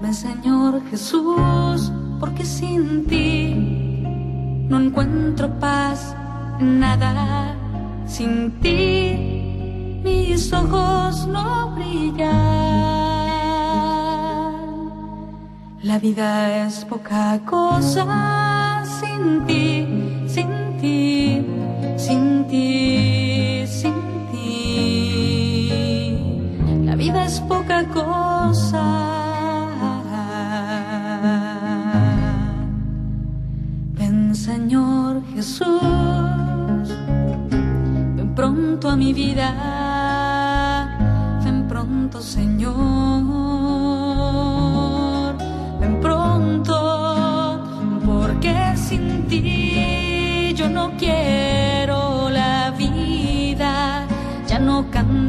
Ven 0.00 0.14
Señor 0.14 0.80
Jesús, 0.90 1.92
porque 2.18 2.44
sin 2.44 3.04
ti 3.06 3.52
no 4.68 4.80
encuentro 4.80 5.50
paz 5.60 6.16
en 6.58 6.80
nada. 6.80 7.54
Sin 8.06 8.52
ti 8.62 10.00
mis 10.02 10.52
ojos 10.54 11.26
no 11.26 11.72
brillan. 11.74 12.36
La 15.82 15.98
vida 15.98 16.66
es 16.66 16.84
poca 16.86 17.38
cosa 17.44 18.82
sin 18.98 19.44
ti, 19.46 19.86
sin 20.26 20.78
ti 20.80 21.55
sin 21.96 22.46
ti, 22.46 23.64
sin 23.66 23.94
ti. 24.30 24.46
La 26.84 26.94
vida 26.94 27.24
es 27.24 27.40
poca 27.40 27.84
cosa. 27.88 28.84
Ven 33.98 34.34
Señor 34.34 35.22
Jesús, 35.34 36.88
ven 38.16 38.34
pronto 38.34 38.90
a 38.90 38.96
mi 38.96 39.12
vida, 39.12 39.48
ven 41.44 41.66
pronto 41.68 42.20
Señor, 42.20 42.74
ven 45.80 46.00
pronto, 46.00 47.62
porque 48.04 48.74
sin 48.76 49.26
ti 49.28 50.54
yo 50.54 50.68
no 50.70 50.92
quiero 50.98 51.55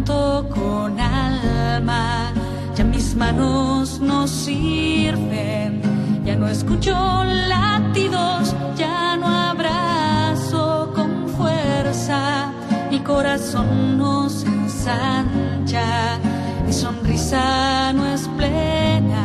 con 0.08 1.00
alma, 1.00 2.32
ya 2.76 2.84
mis 2.86 3.14
manos 3.16 4.00
no 4.00 4.26
sirven, 4.26 5.82
ya 6.26 6.36
no 6.36 6.48
escucho 6.48 6.94
latidos, 7.26 8.56
ya 8.78 9.18
no 9.18 9.28
abrazo 9.28 10.94
con 10.96 11.28
fuerza, 11.28 12.52
mi 12.90 13.00
corazón 13.00 13.98
no 13.98 14.30
se 14.30 14.48
ensancha, 14.48 16.20
mi 16.66 16.72
sonrisa 16.72 17.92
no 17.92 18.06
es 18.06 18.30
plena 18.38 19.17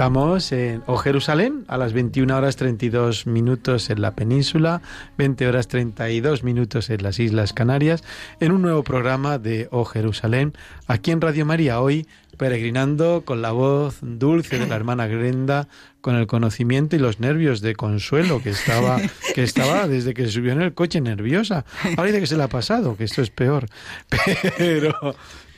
Estamos 0.00 0.50
en 0.52 0.82
O 0.86 0.96
Jerusalén 0.96 1.66
a 1.68 1.76
las 1.76 1.92
21 1.92 2.34
horas 2.34 2.56
32 2.56 3.26
minutos 3.26 3.90
en 3.90 4.00
la 4.00 4.14
península, 4.14 4.80
20 5.18 5.46
horas 5.46 5.68
32 5.68 6.42
minutos 6.42 6.88
en 6.88 7.02
las 7.02 7.18
Islas 7.18 7.52
Canarias, 7.52 8.02
en 8.40 8.52
un 8.52 8.62
nuevo 8.62 8.82
programa 8.82 9.38
de 9.38 9.68
O 9.70 9.84
Jerusalén, 9.84 10.54
aquí 10.86 11.10
en 11.10 11.20
Radio 11.20 11.44
María, 11.44 11.82
hoy 11.82 12.08
peregrinando 12.38 13.24
con 13.26 13.42
la 13.42 13.52
voz 13.52 13.98
dulce 14.00 14.58
de 14.58 14.66
la 14.66 14.76
hermana 14.76 15.06
Grenda, 15.06 15.68
con 16.00 16.16
el 16.16 16.26
conocimiento 16.26 16.96
y 16.96 16.98
los 16.98 17.20
nervios 17.20 17.60
de 17.60 17.74
Consuelo, 17.76 18.42
que 18.42 18.50
estaba, 18.50 18.98
que 19.34 19.42
estaba 19.42 19.86
desde 19.88 20.14
que 20.14 20.24
se 20.26 20.32
subió 20.32 20.52
en 20.52 20.62
el 20.62 20.74
coche 20.74 21.00
nerviosa. 21.00 21.64
Ahora 21.96 22.04
dice 22.06 22.20
que 22.20 22.26
se 22.26 22.36
le 22.36 22.42
ha 22.44 22.48
pasado, 22.48 22.96
que 22.96 23.04
esto 23.04 23.22
es 23.22 23.30
peor. 23.30 23.66
Pero, 24.58 24.94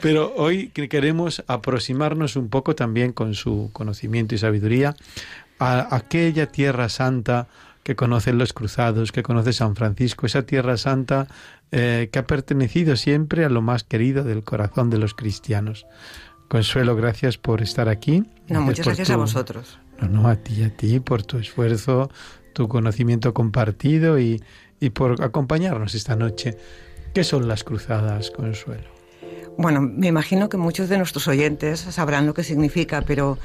pero 0.01 0.35
hoy 0.37 0.69
que 0.69 0.89
queremos 0.89 1.45
aproximarnos 1.47 2.35
un 2.37 2.49
poco 2.49 2.75
también 2.75 3.13
con 3.13 3.35
su 3.35 3.71
conocimiento 3.73 4.35
y 4.35 4.39
sabiduría 4.39 4.97
a 5.61 5.95
aquella 5.95 6.47
tierra 6.47 6.89
santa 6.89 7.47
que 7.85 7.95
conocen 7.95 8.37
los 8.39 8.53
cruzados, 8.53 9.13
que 9.13 9.23
conoce 9.23 9.53
San 9.53 9.77
Francisco, 9.77 10.27
esa 10.27 10.43
tierra 10.43 10.77
santa 10.77 11.29
eh, 11.71 12.09
que 12.13 12.19
ha 12.19 12.27
pertenecido 12.27 12.97
siempre 12.97 13.45
a 13.45 13.49
lo 13.49 13.63
más 13.63 13.85
querido 13.85 14.25
del 14.25 14.43
corazón 14.43 14.91
de 14.91 14.99
los 14.99 15.15
cristianos. 15.15 15.87
Consuelo, 16.49 16.97
gracias 16.97 17.39
por 17.39 17.63
estar 17.63 17.89
aquí. 17.89 18.25
No, 18.49 18.61
muchas 18.61 18.85
gracias 18.87 19.07
tu- 19.09 19.15
a 19.15 19.17
vosotros. 19.19 19.79
No, 20.03 20.23
no, 20.23 20.29
a 20.29 20.37
ti, 20.37 20.63
a 20.63 20.71
ti, 20.71 21.01
por 21.01 21.23
tu 21.23 21.39
esfuerzo, 21.39 22.11
tu 22.53 22.69
conocimiento 22.69 23.33
compartido 23.33 24.19
y, 24.19 24.43
y 24.81 24.91
por 24.91 25.23
acompañarnos 25.23 25.95
esta 25.95 26.17
noche. 26.17 26.57
¿Qué 27.15 27.25
son 27.25 27.47
las 27.49 27.65
cruzadas, 27.65 28.31
Consuelo? 28.31 28.91
Bueno, 29.59 29.83
me 29.83 30.09
imagino 30.09 30.49
que 30.49 30.57
muchos 30.57 30.89
de 30.89 30.97
nuestros 30.97 31.29
oyentes 31.29 31.81
sabrán 31.81 32.27
lo 32.27 32.35
que 32.35 32.43
significa, 32.43 33.03
pero 33.03 33.39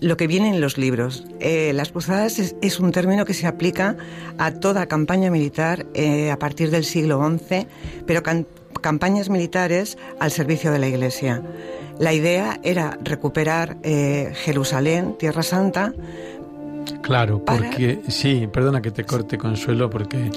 lo 0.00 0.16
que 0.16 0.26
viene 0.26 0.50
en 0.50 0.60
los 0.60 0.78
libros. 0.78 1.24
Eh, 1.40 1.72
las 1.74 1.90
cruzadas 1.90 2.38
es, 2.38 2.56
es 2.62 2.78
un 2.80 2.92
término 2.92 3.24
que 3.24 3.34
se 3.34 3.46
aplica 3.46 3.96
a 4.38 4.52
toda 4.52 4.86
campaña 4.86 5.30
militar 5.30 5.86
eh, 5.94 6.30
a 6.30 6.38
partir 6.38 6.70
del 6.70 6.84
siglo 6.84 7.20
XI, 7.26 7.66
pero 8.06 8.22
campañas 8.80 9.28
militares 9.30 9.98
al 10.20 10.30
servicio 10.30 10.70
de 10.70 10.78
la 10.78 10.88
Iglesia. 10.88 11.42
La 11.98 12.12
idea 12.12 12.60
era 12.62 12.98
recuperar 13.02 13.78
eh, 13.82 14.32
Jerusalén, 14.34 15.16
Tierra 15.18 15.42
Santa, 15.42 15.94
Claro, 17.06 17.38
Para- 17.44 17.58
porque 17.58 18.00
sí, 18.08 18.48
perdona 18.52 18.82
que 18.82 18.90
te 18.90 19.04
corte 19.04 19.38
Consuelo, 19.38 19.88
porque 19.88 20.28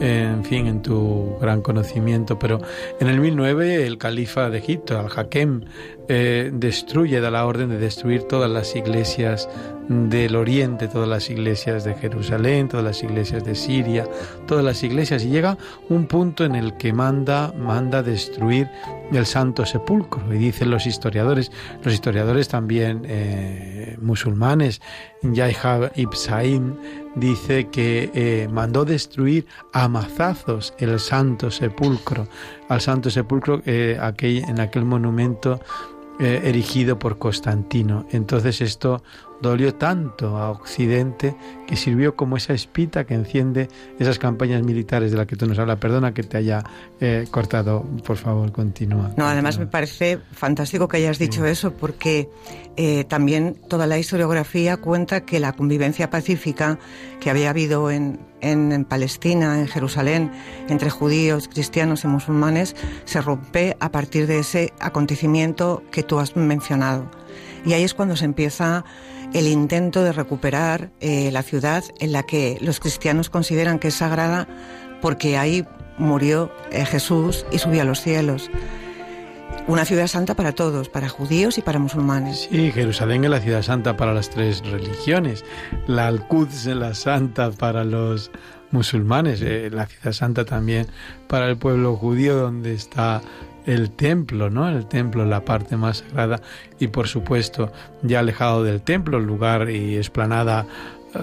eh, 0.00 0.30
en 0.32 0.42
fin, 0.42 0.66
en 0.66 0.80
tu 0.80 1.36
gran 1.38 1.60
conocimiento, 1.60 2.38
pero 2.38 2.62
en 2.98 3.08
el 3.08 3.20
1009 3.20 3.86
el 3.86 3.98
califa 3.98 4.48
de 4.48 4.56
Egipto, 4.56 4.98
al-Hakem, 4.98 5.64
eh, 6.08 6.50
destruye, 6.52 7.20
da 7.20 7.30
la 7.30 7.44
orden 7.44 7.68
de 7.68 7.76
destruir 7.78 8.22
todas 8.22 8.50
las 8.50 8.74
iglesias 8.74 9.48
del 9.88 10.34
Oriente, 10.36 10.88
todas 10.88 11.08
las 11.08 11.28
iglesias 11.28 11.84
de 11.84 11.94
Jerusalén, 11.94 12.68
todas 12.68 12.84
las 12.84 13.02
iglesias 13.02 13.44
de 13.44 13.54
Siria, 13.54 14.08
todas 14.46 14.64
las 14.64 14.82
iglesias 14.82 15.24
y 15.24 15.28
llega 15.28 15.58
un 15.90 16.06
punto 16.06 16.46
en 16.46 16.54
el 16.54 16.74
que 16.78 16.94
manda 16.94 17.52
manda 17.58 18.02
destruir 18.02 18.66
el 19.12 19.26
Santo 19.26 19.66
Sepulcro 19.66 20.32
y 20.32 20.38
dicen 20.38 20.70
los 20.70 20.86
historiadores, 20.86 21.52
los 21.82 21.92
historiadores 21.92 22.48
también 22.48 23.02
eh, 23.06 23.96
musulmanes, 24.00 24.80
Yahya 25.22 25.92
ibn 25.96 26.13
Sa'im 26.14 26.74
dice 27.14 27.68
que 27.68 28.10
eh, 28.14 28.48
mandó 28.50 28.84
destruir 28.84 29.46
a 29.72 29.88
mazazos 29.88 30.74
el 30.78 30.98
Santo 30.98 31.50
Sepulcro, 31.50 32.26
al 32.68 32.80
Santo 32.80 33.10
Sepulcro 33.10 33.62
eh, 33.66 33.98
en 34.20 34.60
aquel 34.60 34.84
monumento 34.84 35.60
eh, 36.20 36.42
erigido 36.44 36.98
por 36.98 37.18
Constantino. 37.18 38.06
Entonces 38.10 38.60
esto 38.60 39.02
dolió 39.48 39.74
tanto 39.74 40.36
a 40.36 40.50
Occidente 40.50 41.36
que 41.66 41.76
sirvió 41.76 42.16
como 42.16 42.36
esa 42.36 42.52
espita 42.52 43.04
que 43.04 43.14
enciende 43.14 43.68
esas 43.98 44.18
campañas 44.18 44.62
militares 44.62 45.10
de 45.10 45.16
las 45.16 45.26
que 45.26 45.36
tú 45.36 45.46
nos 45.46 45.58
hablas. 45.58 45.78
Perdona 45.78 46.12
que 46.12 46.22
te 46.22 46.36
haya 46.36 46.62
eh, 47.00 47.26
cortado, 47.30 47.82
por 48.04 48.16
favor, 48.16 48.52
continúa. 48.52 49.12
No, 49.16 49.26
además 49.26 49.58
me 49.58 49.66
parece 49.66 50.18
fantástico 50.32 50.88
que 50.88 50.98
hayas 50.98 51.18
dicho 51.18 51.44
eso 51.46 51.72
porque 51.72 52.28
eh, 52.76 53.04
también 53.04 53.56
toda 53.68 53.86
la 53.86 53.98
historiografía 53.98 54.76
cuenta 54.76 55.24
que 55.24 55.40
la 55.40 55.52
convivencia 55.52 56.10
pacífica 56.10 56.78
que 57.20 57.30
había 57.30 57.50
habido 57.50 57.90
en, 57.90 58.20
en, 58.40 58.72
en 58.72 58.84
Palestina, 58.84 59.60
en 59.60 59.68
Jerusalén, 59.68 60.30
entre 60.68 60.90
judíos, 60.90 61.48
cristianos 61.48 62.04
y 62.04 62.08
musulmanes, 62.08 62.76
se 63.04 63.20
rompe 63.20 63.76
a 63.80 63.90
partir 63.90 64.26
de 64.26 64.38
ese 64.40 64.72
acontecimiento 64.80 65.82
que 65.90 66.02
tú 66.02 66.18
has 66.18 66.36
mencionado. 66.36 67.10
Y 67.64 67.72
ahí 67.72 67.82
es 67.82 67.94
cuando 67.94 68.16
se 68.16 68.26
empieza 68.26 68.84
el 69.32 69.46
intento 69.46 70.02
de 70.04 70.12
recuperar 70.12 70.90
eh, 71.00 71.30
la 71.32 71.42
ciudad 71.42 71.84
en 72.00 72.12
la 72.12 72.24
que 72.24 72.58
los 72.60 72.80
cristianos 72.80 73.30
consideran 73.30 73.78
que 73.78 73.88
es 73.88 73.94
sagrada 73.94 74.46
porque 75.00 75.36
ahí 75.36 75.66
murió 75.98 76.52
eh, 76.70 76.84
Jesús 76.84 77.46
y 77.52 77.58
subió 77.58 77.82
a 77.82 77.84
los 77.84 78.00
cielos. 78.00 78.50
Una 79.66 79.84
ciudad 79.84 80.08
santa 80.08 80.34
para 80.34 80.52
todos, 80.52 80.88
para 80.88 81.08
judíos 81.08 81.56
y 81.56 81.62
para 81.62 81.78
musulmanes. 81.78 82.48
Sí, 82.50 82.70
Jerusalén 82.70 83.24
es 83.24 83.30
la 83.30 83.40
ciudad 83.40 83.62
santa 83.62 83.96
para 83.96 84.12
las 84.12 84.28
tres 84.28 84.60
religiones. 84.66 85.44
La 85.86 86.06
Al-Quds 86.08 86.66
es 86.66 86.76
la 86.76 86.94
santa 86.94 87.50
para 87.50 87.84
los 87.84 88.30
musulmanes, 88.72 89.40
eh, 89.40 89.70
la 89.72 89.86
ciudad 89.86 90.12
santa 90.12 90.44
también 90.44 90.86
para 91.28 91.48
el 91.48 91.56
pueblo 91.56 91.96
judío 91.96 92.36
donde 92.36 92.74
está 92.74 93.22
el 93.66 93.90
templo, 93.90 94.50
¿no? 94.50 94.68
El 94.68 94.86
templo, 94.86 95.24
la 95.24 95.44
parte 95.44 95.76
más 95.76 95.98
sagrada 95.98 96.40
y 96.78 96.88
por 96.88 97.08
supuesto 97.08 97.72
ya 98.02 98.20
alejado 98.20 98.62
del 98.62 98.82
templo, 98.82 99.18
el 99.18 99.24
lugar 99.24 99.70
y 99.70 99.96
esplanada 99.96 100.66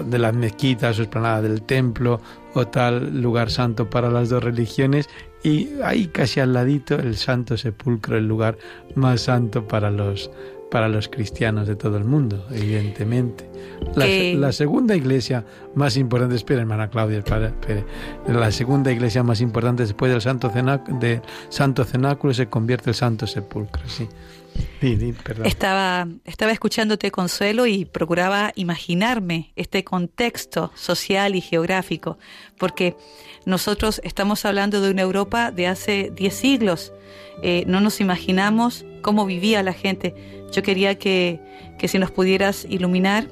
de 0.00 0.18
las 0.18 0.34
mezquitas 0.34 0.98
o 0.98 1.02
esplanada 1.02 1.42
del 1.42 1.62
templo 1.62 2.20
o 2.54 2.66
tal 2.66 3.20
lugar 3.20 3.50
santo 3.50 3.90
para 3.90 4.10
las 4.10 4.28
dos 4.28 4.42
religiones 4.42 5.08
y 5.42 5.68
ahí 5.82 6.06
casi 6.06 6.40
al 6.40 6.52
ladito 6.52 6.98
el 6.98 7.16
Santo 7.16 7.56
Sepulcro, 7.56 8.16
el 8.16 8.28
lugar 8.28 8.56
más 8.94 9.22
santo 9.22 9.66
para 9.66 9.90
los 9.90 10.30
para 10.72 10.88
los 10.88 11.08
cristianos 11.08 11.68
de 11.68 11.76
todo 11.76 11.98
el 11.98 12.04
mundo, 12.04 12.46
evidentemente. 12.50 13.46
La, 13.94 14.52
segunda 14.52 14.96
iglesia 14.96 15.44
más 15.74 15.98
importante, 15.98 16.34
espera 16.34 16.62
hermana 16.62 16.88
Claudia, 16.88 17.18
espera, 17.18 17.52
la 18.26 18.50
segunda 18.50 18.90
iglesia 18.90 19.22
más 19.22 19.42
importante 19.42 19.82
después 19.82 20.10
del 20.10 20.22
Santo, 20.22 20.48
Cenáculo, 20.48 20.98
de 20.98 21.20
Santo 21.50 21.84
Cenáculo 21.84 22.32
se 22.32 22.46
convierte 22.46 22.88
el 22.88 22.96
Santo 22.96 23.26
Sepulcro, 23.26 23.82
sí. 23.86 24.08
Estaba, 25.44 26.08
estaba 26.24 26.52
escuchándote, 26.52 27.10
Consuelo, 27.10 27.66
y 27.66 27.84
procuraba 27.84 28.52
imaginarme 28.56 29.52
este 29.54 29.84
contexto 29.84 30.72
social 30.74 31.36
y 31.36 31.40
geográfico, 31.40 32.18
porque 32.58 32.96
nosotros 33.44 34.00
estamos 34.04 34.44
hablando 34.44 34.80
de 34.80 34.90
una 34.90 35.02
Europa 35.02 35.50
de 35.50 35.68
hace 35.68 36.10
10 36.14 36.34
siglos. 36.34 36.92
Eh, 37.42 37.64
no 37.66 37.80
nos 37.80 38.00
imaginamos 38.00 38.84
cómo 39.02 39.24
vivía 39.26 39.62
la 39.62 39.72
gente. 39.72 40.14
Yo 40.52 40.62
quería 40.62 40.98
que, 40.98 41.40
si 41.86 41.98
nos 41.98 42.10
pudieras 42.10 42.66
iluminar 42.68 43.28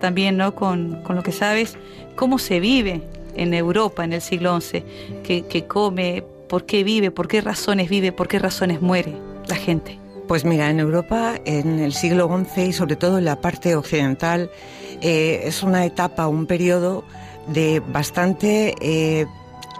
también 0.00 0.36
¿no? 0.36 0.54
con, 0.54 1.02
con, 1.02 1.16
lo 1.16 1.22
que 1.22 1.32
sabes, 1.32 1.76
cómo 2.14 2.38
se 2.38 2.60
vive 2.60 3.02
en 3.34 3.54
Europa 3.54 4.04
en 4.04 4.12
el 4.12 4.20
siglo 4.20 4.60
XI, 4.60 4.84
que, 5.24 5.46
que 5.46 5.66
come, 5.66 6.22
por 6.48 6.66
qué 6.66 6.84
vive, 6.84 7.10
por 7.10 7.28
qué 7.28 7.40
razones 7.40 7.88
vive, 7.88 8.12
por 8.12 8.28
qué 8.28 8.38
razones 8.38 8.80
muere 8.80 9.16
la 9.48 9.56
gente. 9.56 9.98
Pues 10.28 10.44
mira, 10.44 10.68
en 10.68 10.78
Europa, 10.78 11.36
en 11.46 11.78
el 11.78 11.94
siglo 11.94 12.28
XI 12.28 12.64
y 12.64 12.72
sobre 12.74 12.96
todo 12.96 13.16
en 13.16 13.24
la 13.24 13.40
parte 13.40 13.74
occidental, 13.74 14.50
eh, 15.00 15.40
es 15.44 15.62
una 15.62 15.86
etapa, 15.86 16.28
un 16.28 16.44
periodo 16.44 17.02
de 17.46 17.80
bastante 17.80 18.74
eh, 18.82 19.24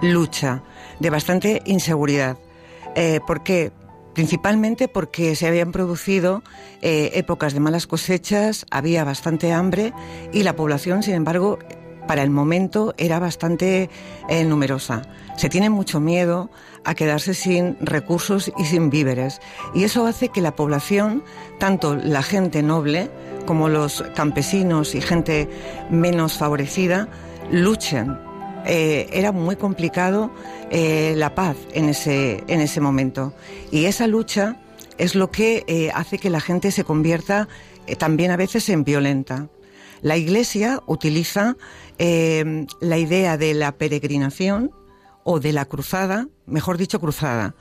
lucha, 0.00 0.62
de 1.00 1.10
bastante 1.10 1.60
inseguridad. 1.66 2.38
Eh, 2.96 3.20
¿Por 3.26 3.42
qué? 3.42 3.72
Principalmente 4.14 4.88
porque 4.88 5.36
se 5.36 5.46
habían 5.46 5.70
producido 5.70 6.42
épocas 6.80 7.52
de 7.52 7.60
malas 7.60 7.86
cosechas, 7.86 8.64
había 8.70 9.04
bastante 9.04 9.52
hambre 9.52 9.92
y 10.32 10.44
la 10.44 10.56
población, 10.56 11.02
sin 11.02 11.14
embargo, 11.14 11.58
para 12.08 12.24
el 12.24 12.30
momento 12.30 12.92
era 12.98 13.20
bastante 13.20 13.88
numerosa. 14.46 15.02
Se 15.36 15.48
tiene 15.48 15.70
mucho 15.70 16.00
miedo 16.00 16.50
a 16.84 16.94
quedarse 16.94 17.34
sin 17.34 17.76
recursos 17.80 18.50
y 18.58 18.64
sin 18.64 18.90
víveres. 18.90 19.40
Y 19.74 19.84
eso 19.84 20.06
hace 20.06 20.30
que 20.30 20.40
la 20.40 20.56
población, 20.56 21.22
tanto 21.58 21.94
la 21.94 22.22
gente 22.22 22.62
noble 22.62 23.10
como 23.46 23.68
los 23.68 24.02
campesinos 24.14 24.94
y 24.94 25.00
gente 25.00 25.48
menos 25.90 26.38
favorecida, 26.38 27.08
luchen. 27.50 28.18
Eh, 28.66 29.08
era 29.12 29.32
muy 29.32 29.56
complicado 29.56 30.30
eh, 30.70 31.14
la 31.16 31.34
paz 31.34 31.56
en 31.72 31.88
ese, 31.88 32.42
en 32.48 32.60
ese 32.60 32.80
momento. 32.80 33.32
Y 33.70 33.84
esa 33.84 34.06
lucha 34.06 34.60
es 34.98 35.14
lo 35.14 35.30
que 35.30 35.64
eh, 35.66 35.90
hace 35.94 36.18
que 36.18 36.30
la 36.30 36.40
gente 36.40 36.70
se 36.70 36.84
convierta 36.84 37.48
también 37.98 38.30
a 38.30 38.36
veces 38.36 38.68
en 38.68 38.84
violenta. 38.84 39.48
La 40.02 40.16
Iglesia 40.16 40.80
utiliza 40.86 41.56
la 41.98 42.98
idea 42.98 43.36
de 43.36 43.54
la 43.54 43.72
peregrinación 43.72 44.70
o 45.24 45.40
de 45.40 45.52
la 45.52 45.64
cruzada, 45.64 46.28
mejor 46.46 46.78
dicho 46.78 47.00
cruzada, 47.00 47.54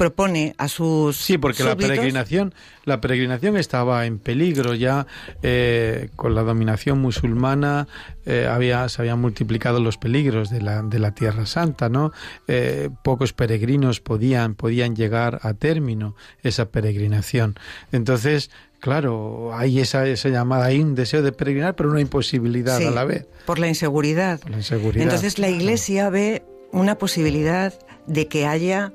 propone 0.00 0.54
a 0.56 0.66
sus 0.68 1.18
sí 1.18 1.36
porque 1.36 1.62
la 1.62 1.76
peregrinación 1.76 2.54
la 2.86 3.02
peregrinación 3.02 3.58
estaba 3.58 4.06
en 4.06 4.18
peligro 4.18 4.72
ya 4.72 5.06
eh, 5.42 6.08
con 6.16 6.34
la 6.34 6.42
dominación 6.42 6.98
musulmana 7.02 7.86
eh, 8.24 8.48
había 8.50 8.88
se 8.88 9.02
habían 9.02 9.20
multiplicado 9.20 9.78
los 9.78 9.98
peligros 9.98 10.48
de 10.48 10.62
la, 10.62 10.82
de 10.82 10.98
la 11.00 11.10
tierra 11.12 11.44
santa 11.44 11.90
no 11.90 12.12
eh, 12.48 12.88
pocos 13.04 13.34
peregrinos 13.34 14.00
podían 14.00 14.54
podían 14.54 14.96
llegar 14.96 15.38
a 15.42 15.52
término 15.52 16.16
esa 16.42 16.70
peregrinación. 16.70 17.56
Entonces 17.92 18.50
Claro, 18.80 19.50
hay 19.54 19.78
esa, 19.78 20.06
esa 20.06 20.30
llamada, 20.30 20.64
hay 20.64 20.80
un 20.80 20.94
deseo 20.94 21.22
de 21.22 21.32
peregrinar, 21.32 21.76
pero 21.76 21.90
una 21.90 22.00
imposibilidad 22.00 22.78
a 22.78 22.90
la 22.90 23.04
vez. 23.04 23.26
Por 23.44 23.58
la 23.58 23.68
inseguridad. 23.68 24.40
Por 24.40 24.52
la 24.52 24.56
inseguridad. 24.56 25.04
Entonces 25.04 25.38
la 25.38 25.48
Iglesia 25.50 26.08
ve 26.08 26.42
una 26.72 26.96
posibilidad 26.96 27.74
de 28.06 28.26
que 28.26 28.46
haya, 28.46 28.92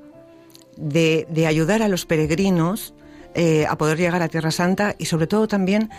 de, 0.75 1.27
de 1.29 1.45
ayudar 1.45 1.83
a 1.83 1.87
los 1.87 2.05
peregrinos 2.05 2.95
eh, 3.35 3.65
a 3.67 3.77
poder 3.77 3.97
llegar 3.97 4.21
a 4.21 4.29
Tierra 4.29 4.49
Santa 4.49 4.95
y 4.97 5.05
sobre 5.05 5.27
todo 5.27 5.47
también 5.47 5.89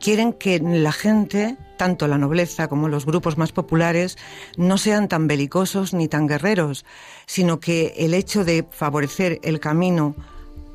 quieren 0.00 0.32
que 0.32 0.60
la 0.60 0.92
gente, 0.92 1.56
tanto 1.76 2.06
la 2.06 2.18
nobleza 2.18 2.68
como 2.68 2.88
los 2.88 3.04
grupos 3.04 3.36
más 3.36 3.52
populares, 3.52 4.16
no 4.56 4.78
sean 4.78 5.08
tan 5.08 5.26
belicosos 5.26 5.92
ni 5.92 6.08
tan 6.08 6.28
guerreros, 6.28 6.84
sino 7.26 7.58
que 7.58 7.94
el 7.98 8.14
hecho 8.14 8.44
de 8.44 8.64
favorecer 8.70 9.40
el 9.42 9.60
camino 9.60 10.14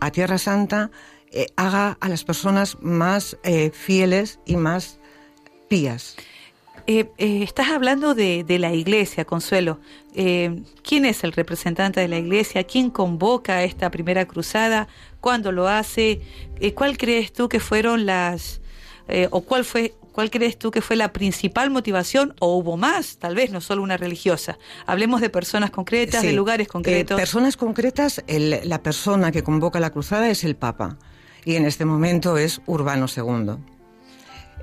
a 0.01 0.11
Tierra 0.11 0.37
Santa 0.37 0.91
eh, 1.31 1.47
haga 1.55 1.97
a 1.99 2.09
las 2.09 2.23
personas 2.23 2.77
más 2.81 3.37
eh, 3.43 3.71
fieles 3.71 4.39
y 4.45 4.55
más 4.55 4.99
pías. 5.67 6.15
Eh, 6.91 7.11
eh, 7.19 7.43
estás 7.43 7.69
hablando 7.69 8.15
de, 8.15 8.43
la 8.59 8.73
iglesia, 8.73 9.23
Consuelo. 9.23 9.79
Eh, 10.15 10.63
¿Quién 10.81 11.05
es 11.05 11.23
el 11.23 11.33
representante 11.33 11.99
de 11.99 12.07
la 12.07 12.17
iglesia? 12.17 12.63
¿Quién 12.63 12.89
convoca 12.89 13.63
esta 13.63 13.91
primera 13.91 14.25
cruzada? 14.25 14.87
¿Cuándo 15.21 15.51
lo 15.51 15.67
hace? 15.67 16.21
¿Cuál 16.73 16.97
crees 16.97 17.31
tú 17.31 17.47
que 17.47 17.59
fueron 17.59 18.07
las... 18.07 18.61
o 19.29 19.41
cuál 19.41 19.65
fue... 19.65 19.93
¿Cuál 20.11 20.31
crees 20.31 20.57
tú 20.57 20.71
que 20.71 20.81
fue 20.81 20.97
la 20.97 21.13
principal 21.13 21.69
motivación 21.69 22.35
o 22.39 22.57
hubo 22.57 22.75
más? 22.75 23.19
Tal 23.19 23.35
vez 23.35 23.51
no 23.51 23.61
solo 23.61 23.83
una 23.83 23.95
religiosa. 23.95 24.57
Hablemos 24.85 25.21
de 25.21 25.29
personas 25.29 25.69
concretas, 25.69 26.23
de 26.23 26.33
lugares 26.33 26.67
concretos. 26.67 27.17
personas 27.17 27.55
concretas, 27.55 28.21
la 28.27 28.83
persona 28.83 29.31
que 29.31 29.43
convoca 29.43 29.79
la 29.79 29.91
cruzada 29.91 30.29
es 30.29 30.43
el 30.43 30.57
Papa 30.57 30.97
y 31.45 31.55
en 31.55 31.65
este 31.65 31.85
momento 31.85 32.37
es 32.37 32.61
Urbano 32.65 33.05
II. 33.07 33.57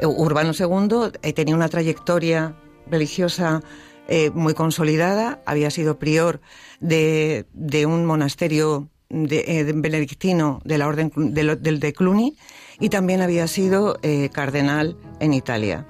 Urbano 0.04 0.52
II 0.58 1.18
eh, 1.22 1.32
tenía 1.32 1.54
una 1.54 1.68
trayectoria 1.68 2.54
religiosa 2.90 3.62
eh, 4.08 4.30
muy 4.30 4.54
consolidada, 4.54 5.42
había 5.46 5.70
sido 5.70 5.98
prior 5.98 6.40
de, 6.80 7.46
un 7.86 8.04
monasterio 8.04 8.88
eh, 9.10 9.72
benedictino 9.74 10.60
de 10.64 10.78
la 10.78 10.86
orden 10.86 11.10
del 11.16 11.80
de 11.80 11.92
Cluny 11.92 12.36
y 12.78 12.88
también 12.90 13.22
había 13.22 13.48
sido 13.48 13.98
cardenal 14.32 14.96
en 15.20 15.32
Italia. 15.32 15.86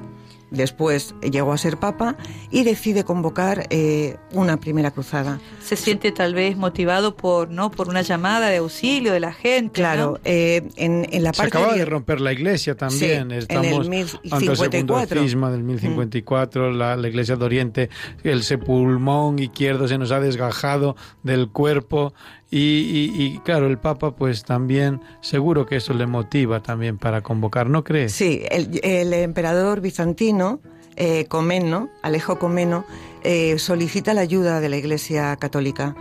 Después 0.50 1.14
llegó 1.22 1.52
a 1.52 1.58
ser 1.58 1.76
papa 1.76 2.16
y 2.50 2.62
decide 2.62 3.04
convocar 3.04 3.66
eh, 3.70 4.16
una 4.32 4.58
primera 4.58 4.90
cruzada. 4.92 5.40
Se 5.60 5.76
siente 5.76 6.12
tal 6.12 6.34
vez 6.34 6.56
motivado 6.56 7.16
por 7.16 7.50
no 7.50 7.70
por 7.70 7.88
una 7.88 8.02
llamada 8.02 8.48
de 8.48 8.58
auxilio 8.58 9.12
de 9.12 9.20
la 9.20 9.32
gente. 9.32 9.80
Claro, 9.80 10.20
eh, 10.24 10.68
en, 10.76 11.02
la 11.22 11.32
parte 11.32 11.50
se 11.50 11.58
acaba 11.58 11.74
de... 11.74 11.84
romper 11.84 12.20
la 12.20 12.32
iglesia 12.32 12.76
también. 12.76 13.32
Estamos 13.32 13.66
en 13.66 13.82
el 13.82 13.88
1054. 13.88 15.20
el 15.20 15.28
segundo 15.28 15.50
del 15.50 15.62
1054. 15.64 16.70
Mm. 16.70 16.76
La, 16.76 16.96
la, 16.96 17.08
iglesia 17.08 17.36
de 17.36 17.44
Oriente, 17.44 17.90
el 18.22 18.42
sepulmón 18.42 19.38
izquierdo 19.38 19.88
se 19.88 19.98
nos 19.98 20.12
ha 20.12 20.20
desgajado 20.20 20.96
del 21.22 21.48
cuerpo 21.48 22.14
y, 22.50 23.38
claro, 23.40 23.66
el 23.66 23.78
Papa 23.78 24.14
pues 24.14 24.44
también 24.44 25.00
seguro 25.20 25.66
que 25.66 25.76
eso 25.76 25.94
le 25.94 26.06
motiva 26.06 26.62
también 26.62 26.96
para 26.96 27.22
convocar, 27.22 27.68
¿no 27.68 27.82
crees? 27.82 28.12
Sí, 28.12 28.42
el, 28.50 29.12
emperador 29.12 29.80
bizantino, 29.80 30.60
eh, 30.94 31.26
Comeno, 31.26 31.90
Alejo 32.02 32.38
Comeno, 32.38 32.84
eh, 33.24 33.58
solicita 33.58 34.14
la 34.14 34.20
ayuda 34.20 34.60
de 34.60 34.68
la 34.68 34.76
Iglesia 34.76 35.34
Católica 35.36 35.96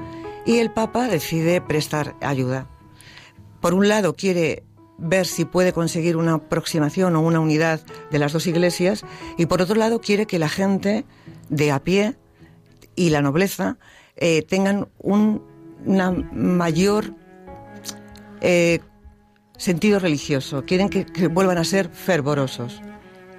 y 0.45 0.59
el 0.59 0.69
Papa 0.69 1.07
decide 1.07 1.61
prestar 1.61 2.15
ayuda. 2.21 2.67
Por 3.59 3.73
un 3.73 3.87
lado 3.87 4.15
quiere 4.15 4.63
ver 4.97 5.25
si 5.25 5.43
puede 5.45 5.73
conseguir 5.73 6.15
una 6.15 6.35
aproximación 6.35 7.15
o 7.15 7.21
una 7.21 7.39
unidad 7.39 7.81
de 8.11 8.19
las 8.19 8.33
dos 8.33 8.47
iglesias 8.47 9.03
y 9.37 9.47
por 9.47 9.61
otro 9.61 9.75
lado 9.75 9.99
quiere 9.99 10.27
que 10.27 10.39
la 10.39 10.49
gente 10.49 11.05
de 11.49 11.71
a 11.71 11.83
pie 11.83 12.15
y 12.95 13.09
la 13.09 13.21
nobleza 13.21 13.77
eh, 14.15 14.43
tengan 14.43 14.87
un 14.99 15.54
una 15.83 16.11
mayor 16.11 17.13
eh, 18.41 18.79
sentido 19.57 19.99
religioso, 19.99 20.63
quieren 20.65 20.89
que, 20.89 21.27
vuelvan 21.27 21.57
a 21.57 21.63
ser 21.63 21.89
fervorosos. 21.89 22.81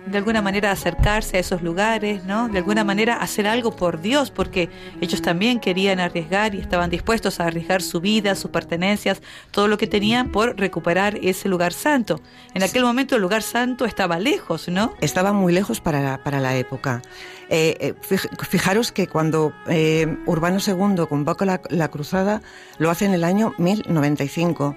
De 0.06 0.18
alguna 0.18 0.40
manera 0.40 0.70
acercarse 0.70 1.36
a 1.36 1.40
esos 1.40 1.62
lugares, 1.62 2.24
¿no? 2.24 2.48
De 2.48 2.58
alguna 2.58 2.84
manera 2.84 3.16
hacer 3.16 3.46
algo 3.46 3.74
por 3.74 4.00
Dios, 4.00 4.30
porque 4.30 4.70
ellos 5.00 5.20
también 5.20 5.60
querían 5.60 6.00
arriesgar 6.00 6.54
y 6.54 6.60
estaban 6.60 6.90
dispuestos 6.90 7.40
a 7.40 7.46
arriesgar 7.46 7.82
su 7.82 8.00
vida, 8.00 8.34
sus 8.34 8.50
pertenencias, 8.50 9.20
todo 9.50 9.68
lo 9.68 9.78
que 9.78 9.86
tenían 9.86 10.30
por 10.30 10.58
recuperar 10.58 11.18
ese 11.22 11.48
lugar 11.48 11.72
santo. 11.72 12.20
En 12.54 12.62
aquel 12.62 12.84
momento 12.84 13.16
el 13.16 13.22
lugar 13.22 13.42
santo 13.42 13.84
estaba 13.84 14.18
lejos, 14.18 14.68
¿no? 14.68 14.94
Estaba 15.00 15.32
muy 15.32 15.52
lejos 15.52 15.80
para 15.80 16.00
la, 16.00 16.22
para 16.22 16.40
la 16.40 16.56
época. 16.56 17.02
Eh, 17.48 17.94
eh, 18.10 18.18
fijaros 18.48 18.90
que 18.90 19.06
cuando 19.06 19.52
eh, 19.68 20.16
Urbano 20.26 20.58
II 20.64 21.06
convoca 21.08 21.44
la, 21.44 21.60
la, 21.70 21.88
cruzada, 21.88 22.42
lo 22.78 22.90
hace 22.90 23.04
en 23.04 23.14
el 23.14 23.22
año 23.22 23.54
1095. 23.58 24.76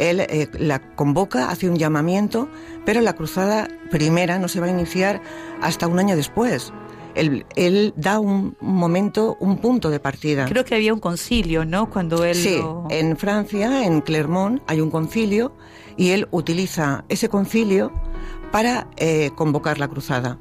Él 0.00 0.26
la 0.58 0.80
convoca, 0.96 1.50
hace 1.50 1.68
un 1.68 1.76
llamamiento, 1.76 2.48
pero 2.84 3.00
la 3.00 3.12
cruzada 3.12 3.68
primera 3.90 4.38
no 4.38 4.48
se 4.48 4.58
va 4.58 4.66
a 4.66 4.70
iniciar 4.70 5.20
hasta 5.60 5.86
un 5.86 5.98
año 5.98 6.16
después. 6.16 6.72
Él, 7.14 7.44
él, 7.54 7.92
da 7.96 8.18
un 8.18 8.56
momento, 8.60 9.36
un 9.40 9.58
punto 9.58 9.90
de 9.90 10.00
partida. 10.00 10.46
Creo 10.46 10.64
que 10.64 10.74
había 10.74 10.94
un 10.94 11.00
concilio, 11.00 11.64
¿no? 11.64 11.90
Cuando 11.90 12.24
él. 12.24 12.36
Sí, 12.36 12.60
en 12.88 13.16
Francia, 13.16 13.84
en 13.84 14.00
Clermont, 14.00 14.62
hay 14.66 14.80
un 14.80 14.90
concilio 14.90 15.52
y 15.96 16.10
él 16.10 16.28
utiliza 16.30 17.04
ese 17.08 17.28
concilio 17.28 17.92
para 18.52 18.88
eh, 18.96 19.30
convocar 19.34 19.78
la 19.78 19.88
cruzada. 19.88 20.38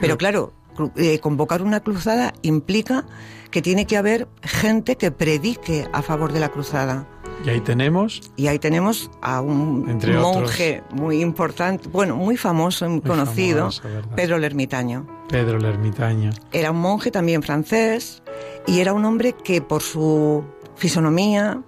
Pero 0.00 0.16
claro, 0.16 0.52
eh, 0.96 1.18
convocar 1.18 1.62
una 1.62 1.80
cruzada 1.80 2.32
implica 2.42 3.04
que 3.50 3.62
tiene 3.62 3.86
que 3.86 3.96
haber 3.96 4.28
gente 4.42 4.96
que 4.96 5.10
predique 5.10 5.88
a 5.92 6.02
favor 6.02 6.32
de 6.32 6.40
la 6.40 6.50
cruzada. 6.50 7.06
Y 7.44 7.48
ahí 7.48 7.60
tenemos. 7.60 8.20
Y 8.36 8.48
ahí 8.48 8.58
tenemos 8.58 9.10
a 9.22 9.40
un 9.40 9.98
monje 10.20 10.82
muy 10.90 11.20
importante, 11.20 11.88
bueno, 11.88 12.16
muy 12.16 12.36
famoso, 12.36 12.88
muy, 12.88 13.00
conocido, 13.00 13.70
Pedro 14.14 14.36
el 14.36 14.44
Ermitaño. 14.44 15.06
Pedro 15.28 15.58
el 15.58 15.64
Ermitaño. 15.64 16.30
Era 16.52 16.70
un 16.70 16.80
monje 16.80 17.10
también 17.10 17.42
francés 17.42 18.22
y 18.66 18.80
era 18.80 18.92
un 18.92 19.04
hombre 19.04 19.32
que 19.32 19.62
por 19.62 19.82
su 19.82 20.44
fisonomía, 20.76 21.62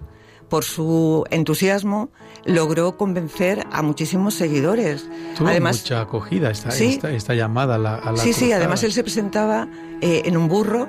por 0.48 0.64
su 0.64 1.24
entusiasmo, 1.30 2.10
logró 2.44 2.98
convencer 2.98 3.66
a 3.72 3.82
muchísimos 3.82 4.34
seguidores. 4.34 5.08
Tuvo 5.36 5.48
además, 5.48 5.80
mucha 5.82 6.02
acogida 6.02 6.50
esta, 6.50 6.68
esta, 7.10 7.34
llamada 7.34 7.76
a 7.76 7.78
la, 7.78 7.94
a 7.94 8.16
Sí, 8.16 8.32
sí, 8.32 8.52
además 8.52 8.82
él 8.82 8.92
se 8.92 9.02
presentaba 9.02 9.68
eh, 10.00 10.22
en 10.26 10.36
un 10.36 10.48
burro 10.48 10.88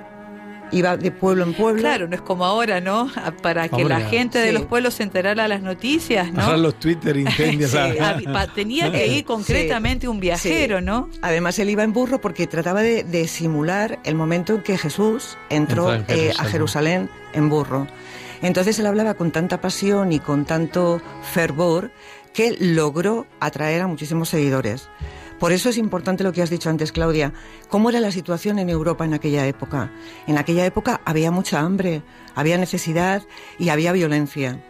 iba 0.74 0.98
de 0.98 1.12
pueblo 1.12 1.44
en 1.44 1.54
pueblo. 1.54 1.82
Claro, 1.82 2.08
no 2.08 2.16
es 2.16 2.22
como 2.22 2.46
ahora, 2.46 2.82
¿no? 2.82 3.10
Para 3.42 3.70
que 3.70 3.86
la 3.86 4.02
gente 4.02 4.40
de 4.40 4.52
los 4.52 4.64
pueblos 4.66 4.96
se 4.96 5.04
enterara 5.04 5.44
de 5.44 5.50
las 5.50 5.62
noticias, 5.62 6.32
¿no? 6.34 6.42
Ahora 6.42 6.58
los 6.58 6.80
Twitter 6.80 7.16
incendios. 7.16 7.72
Tenía 8.56 8.92
que 8.92 9.08
ir 9.08 9.26
concretamente 9.26 10.08
un 10.08 10.20
viajero, 10.20 10.82
¿no? 10.82 11.10
Además 11.22 11.58
él 11.60 11.70
iba 11.70 11.84
en 11.84 11.94
burro 11.94 12.20
porque 12.20 12.48
trataba 12.48 12.82
de, 12.82 13.28
simular 13.28 14.00
el 14.04 14.16
momento 14.16 14.56
en 14.56 14.64
que 14.64 14.78
Jesús 14.78 15.38
entró, 15.50 15.94
eh, 15.94 16.34
a 16.38 16.44
Jerusalén 16.46 17.10
en 17.34 17.50
burro. 17.50 17.88
Entonces 18.42 18.78
él 18.80 18.86
hablaba 18.86 19.14
con 19.14 19.32
tanta 19.32 19.62
pasión 19.62 20.12
y 20.12 20.20
con 20.20 20.46
tanto 20.46 21.02
fervor 21.32 21.92
que 22.34 22.58
logró 22.60 23.26
atraer 23.40 23.82
a 23.82 23.88
muchísimos 23.88 24.30
seguidores. 24.30 24.90
Por 25.40 25.52
eso 25.52 25.70
es 25.70 25.78
importante 25.78 26.24
lo 26.24 26.32
que 26.32 26.42
has 26.42 26.50
dicho 26.50 26.70
antes, 26.70 26.92
Claudia. 26.92 27.34
¿Cómo 27.70 27.90
era 27.90 28.00
la 28.00 28.12
situación 28.12 28.60
en 28.60 28.70
Europa 28.70 29.06
en 29.06 29.14
aquella 29.14 29.46
época? 29.48 29.92
En 30.28 30.38
aquella 30.38 30.66
época 30.66 31.02
había 31.06 31.32
mucha 31.32 31.60
hambre, 31.60 32.02
había 32.36 32.58
necesidad 32.58 33.24
y 33.60 33.70
había 33.70 33.92
violencia. 33.92 34.64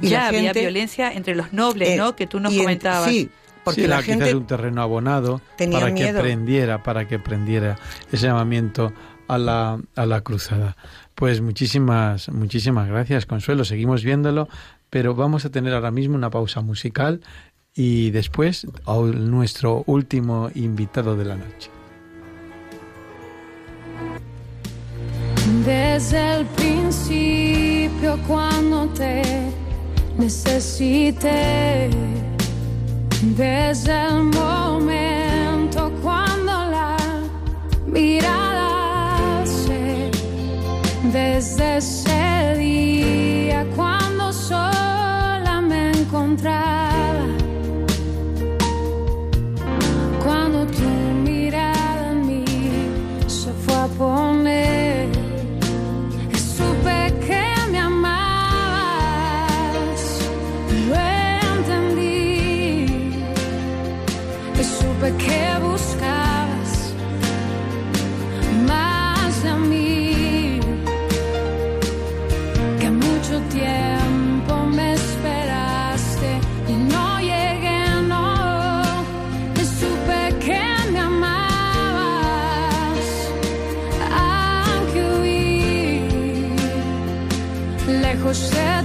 Y 0.00 0.08
ya 0.08 0.28
había 0.28 0.52
violencia 0.52 1.12
entre 1.12 1.34
los 1.34 1.52
nobles, 1.52 1.96
¿no? 1.96 2.14
Que 2.14 2.26
tú 2.26 2.40
nos 2.40 2.54
comentabas. 2.54 3.10
sí, 3.10 3.30
porque 3.64 3.88
la, 3.88 4.02
gente 4.02 4.34
un 4.34 4.46
terreno 4.46 4.80
abonado 4.80 5.40
para 5.72 5.94
que 5.94 6.12
prendiera, 6.12 6.82
para 6.82 7.06
que 7.06 7.18
prendiera 7.18 7.78
ese 8.10 8.26
llamamiento 8.26 8.92
a 9.26 9.38
la, 9.38 9.78
a 9.94 10.06
la 10.06 10.20
cruzada. 10.22 10.76
Pues 11.14 11.40
muchísimas, 11.40 12.28
muchísimas 12.30 12.88
gracias, 12.88 13.26
Consuelo. 13.26 13.64
Seguimos 13.64 14.04
viéndolo, 14.04 14.48
pero 14.88 15.14
vamos 15.14 15.44
a 15.44 15.50
tener 15.50 15.74
ahora 15.74 15.90
mismo 15.90 16.14
una 16.14 16.30
pausa 16.30 16.60
musical 16.60 17.20
y 17.78 18.10
después 18.10 18.66
a 18.86 18.96
nuestro 18.96 19.84
último 19.86 20.50
invitado 20.56 21.16
de 21.16 21.24
la 21.24 21.36
noche. 21.36 21.70
Desde 25.64 26.38
el 26.38 26.46
principio 26.46 28.18
cuando 28.26 28.88
te 28.88 29.22
necesité, 30.18 31.88
desde 33.36 34.06
el 34.08 34.24
momento 34.24 35.92
cuando 36.02 36.52
la 36.76 36.96
mirada 37.86 39.46
se, 39.46 40.10
desde 41.12 41.76
ese 41.76 42.56
día 42.58 43.64
cuando 43.76 44.32
sola 44.32 45.60
me 45.62 45.92
encontraba 45.92 46.97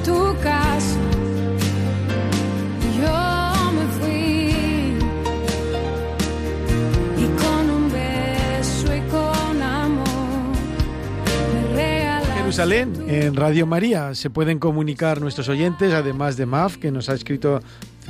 tu 0.03 0.35
casa. 0.41 0.97
Yo 2.99 3.17
me 3.75 3.85
fui 3.97 4.95
y 7.17 7.25
con 7.41 7.69
un 7.69 7.91
beso 7.91 8.95
y 8.95 9.01
con 9.09 9.61
amor 9.61 10.03
Jerusalén, 12.37 12.93
en 13.07 13.35
Radio 13.35 13.65
María, 13.65 14.13
se 14.13 14.29
pueden 14.29 14.59
comunicar 14.59 15.19
nuestros 15.21 15.49
oyentes, 15.49 15.93
además 15.93 16.37
de 16.37 16.45
MAF, 16.45 16.77
que 16.77 16.91
nos 16.91 17.09
ha 17.09 17.13
escrito 17.13 17.61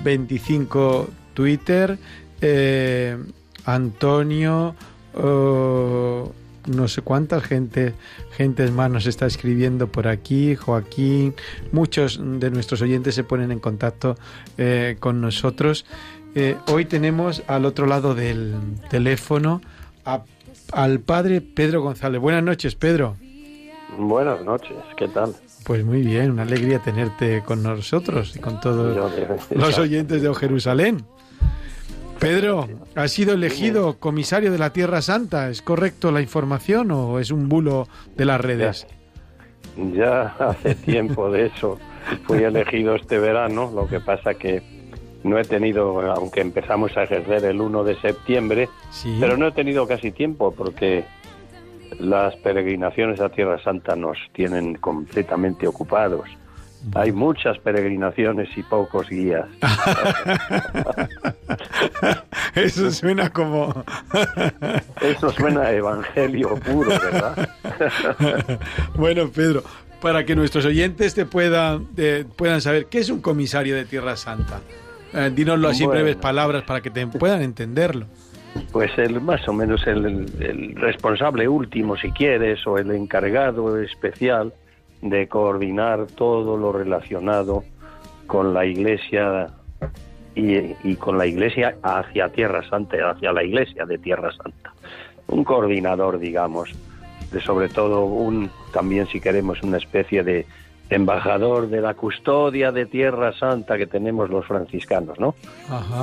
25 0.03 1.09
Twitter, 1.33 1.97
eh, 2.41 3.17
Antonio. 3.65 4.75
Oh, 5.15 6.31
no 6.67 6.87
sé 6.87 7.01
cuántas 7.01 7.43
gente, 7.43 7.93
gentes 8.31 8.71
más 8.71 8.89
nos 8.89 9.05
está 9.05 9.25
escribiendo 9.25 9.87
por 9.87 10.07
aquí, 10.07 10.55
Joaquín, 10.55 11.33
muchos 11.71 12.19
de 12.21 12.51
nuestros 12.51 12.81
oyentes 12.81 13.15
se 13.15 13.23
ponen 13.23 13.51
en 13.51 13.59
contacto 13.59 14.15
eh, 14.57 14.97
con 14.99 15.21
nosotros. 15.21 15.85
Eh, 16.35 16.57
hoy 16.67 16.85
tenemos 16.85 17.43
al 17.47 17.65
otro 17.65 17.85
lado 17.85 18.15
del 18.15 18.55
teléfono 18.89 19.61
al 20.71 20.99
padre 20.99 21.41
Pedro 21.41 21.81
González. 21.81 22.19
Buenas 22.19 22.43
noches, 22.43 22.75
Pedro. 22.75 23.15
Buenas 23.97 24.43
noches, 24.43 24.77
¿qué 24.97 25.07
tal? 25.07 25.35
Pues 25.65 25.85
muy 25.85 26.01
bien, 26.01 26.31
una 26.31 26.41
alegría 26.41 26.79
tenerte 26.79 27.43
con 27.43 27.61
nosotros 27.61 28.35
y 28.35 28.39
con 28.39 28.59
todos 28.59 28.97
los 29.51 29.79
oyentes 29.79 30.21
de 30.21 30.33
Jerusalén. 30.33 31.05
Pedro, 32.23 32.69
¿ha 32.95 33.07
sido 33.09 33.33
elegido 33.33 33.99
comisario 33.99 34.49
de 34.53 34.57
la 34.57 34.71
Tierra 34.71 35.01
Santa? 35.01 35.49
¿Es 35.49 35.61
correcto 35.61 36.09
la 36.09 36.21
información 36.21 36.89
o 36.91 37.19
es 37.19 37.31
un 37.31 37.49
bulo 37.49 37.89
de 38.15 38.25
las 38.25 38.39
redes? 38.39 38.87
Ya, 39.75 40.35
hace 40.37 40.75
tiempo 40.75 41.31
de 41.31 41.47
eso. 41.47 41.79
Fui 42.27 42.43
elegido 42.43 42.93
este 42.93 43.17
verano, 43.17 43.71
lo 43.73 43.87
que 43.87 43.99
pasa 43.99 44.35
que 44.35 44.61
no 45.23 45.39
he 45.39 45.43
tenido, 45.43 45.99
aunque 46.11 46.41
empezamos 46.41 46.95
a 46.95 47.03
ejercer 47.03 47.43
el 47.45 47.59
1 47.59 47.83
de 47.83 47.99
septiembre, 47.99 48.69
pero 49.19 49.35
no 49.35 49.47
he 49.47 49.51
tenido 49.51 49.87
casi 49.87 50.11
tiempo 50.11 50.53
porque 50.53 51.05
las 51.97 52.35
peregrinaciones 52.35 53.19
a 53.19 53.29
Tierra 53.29 53.57
Santa 53.63 53.95
nos 53.95 54.19
tienen 54.33 54.75
completamente 54.75 55.67
ocupados. 55.67 56.29
Hay 56.95 57.11
muchas 57.11 57.57
peregrinaciones 57.59 58.49
y 58.55 58.63
pocos 58.63 59.09
guías. 59.09 59.45
Eso 62.55 62.91
suena 62.91 63.29
como... 63.29 63.83
Eso 65.01 65.31
suena 65.31 65.61
a 65.61 65.71
evangelio 65.71 66.55
puro, 66.57 66.89
¿verdad? 66.89 67.49
bueno, 68.95 69.29
Pedro, 69.29 69.63
para 70.01 70.25
que 70.25 70.35
nuestros 70.35 70.65
oyentes 70.65 71.15
te 71.15 71.25
puedan, 71.25 71.87
puedan 72.35 72.61
saber, 72.61 72.87
¿qué 72.87 72.99
es 72.99 73.09
un 73.09 73.21
comisario 73.21 73.75
de 73.75 73.85
Tierra 73.85 74.17
Santa? 74.17 74.61
Eh, 75.13 75.31
dínoslo 75.33 75.69
así 75.69 75.83
en 75.83 75.91
breves 75.91 76.15
palabras 76.15 76.63
para 76.63 76.81
que 76.81 76.89
te 76.89 77.05
puedan 77.07 77.41
entenderlo. 77.41 78.05
pues 78.71 78.91
el 78.97 79.21
más 79.21 79.47
o 79.47 79.53
menos 79.53 79.85
el, 79.87 80.75
responsable 80.75 81.47
último, 81.47 81.97
si 81.97 82.11
quieres, 82.11 82.65
o 82.67 82.77
el 82.77 82.91
encargado 82.91 83.79
especial 83.79 84.53
de 85.03 85.27
coordinar 85.27 86.07
todo 86.15 86.57
lo 86.57 86.71
relacionado 86.71 87.63
con 88.25 88.53
la 88.53 88.65
Iglesia 88.65 89.49
y, 90.33 90.95
con 90.95 91.17
la 91.17 91.27
Iglesia 91.27 91.75
hacia 91.83 92.29
Tierra 92.29 92.67
Santa, 92.67 93.11
hacia 93.11 93.33
la 93.33 93.43
Iglesia 93.43 93.85
de 93.85 93.97
Tierra 93.97 94.31
Santa. 94.31 94.73
Un 95.27 95.43
coordinador, 95.43 96.19
digamos, 96.19 96.73
de 97.31 97.41
sobre 97.41 97.69
todo 97.69 98.05
un, 98.05 98.49
también 98.71 99.07
si 99.07 99.19
queremos, 99.19 99.61
una 99.61 99.77
especie 99.77 100.23
de 100.23 100.45
embajador 100.89 101.67
de 101.69 101.81
la 101.81 101.93
custodia 101.95 102.71
de 102.71 102.85
Tierra 102.85 103.33
Santa 103.33 103.77
que 103.77 103.87
tenemos 103.87 104.29
los 104.29 104.45
franciscanos, 104.45 105.19
¿no? 105.19 105.35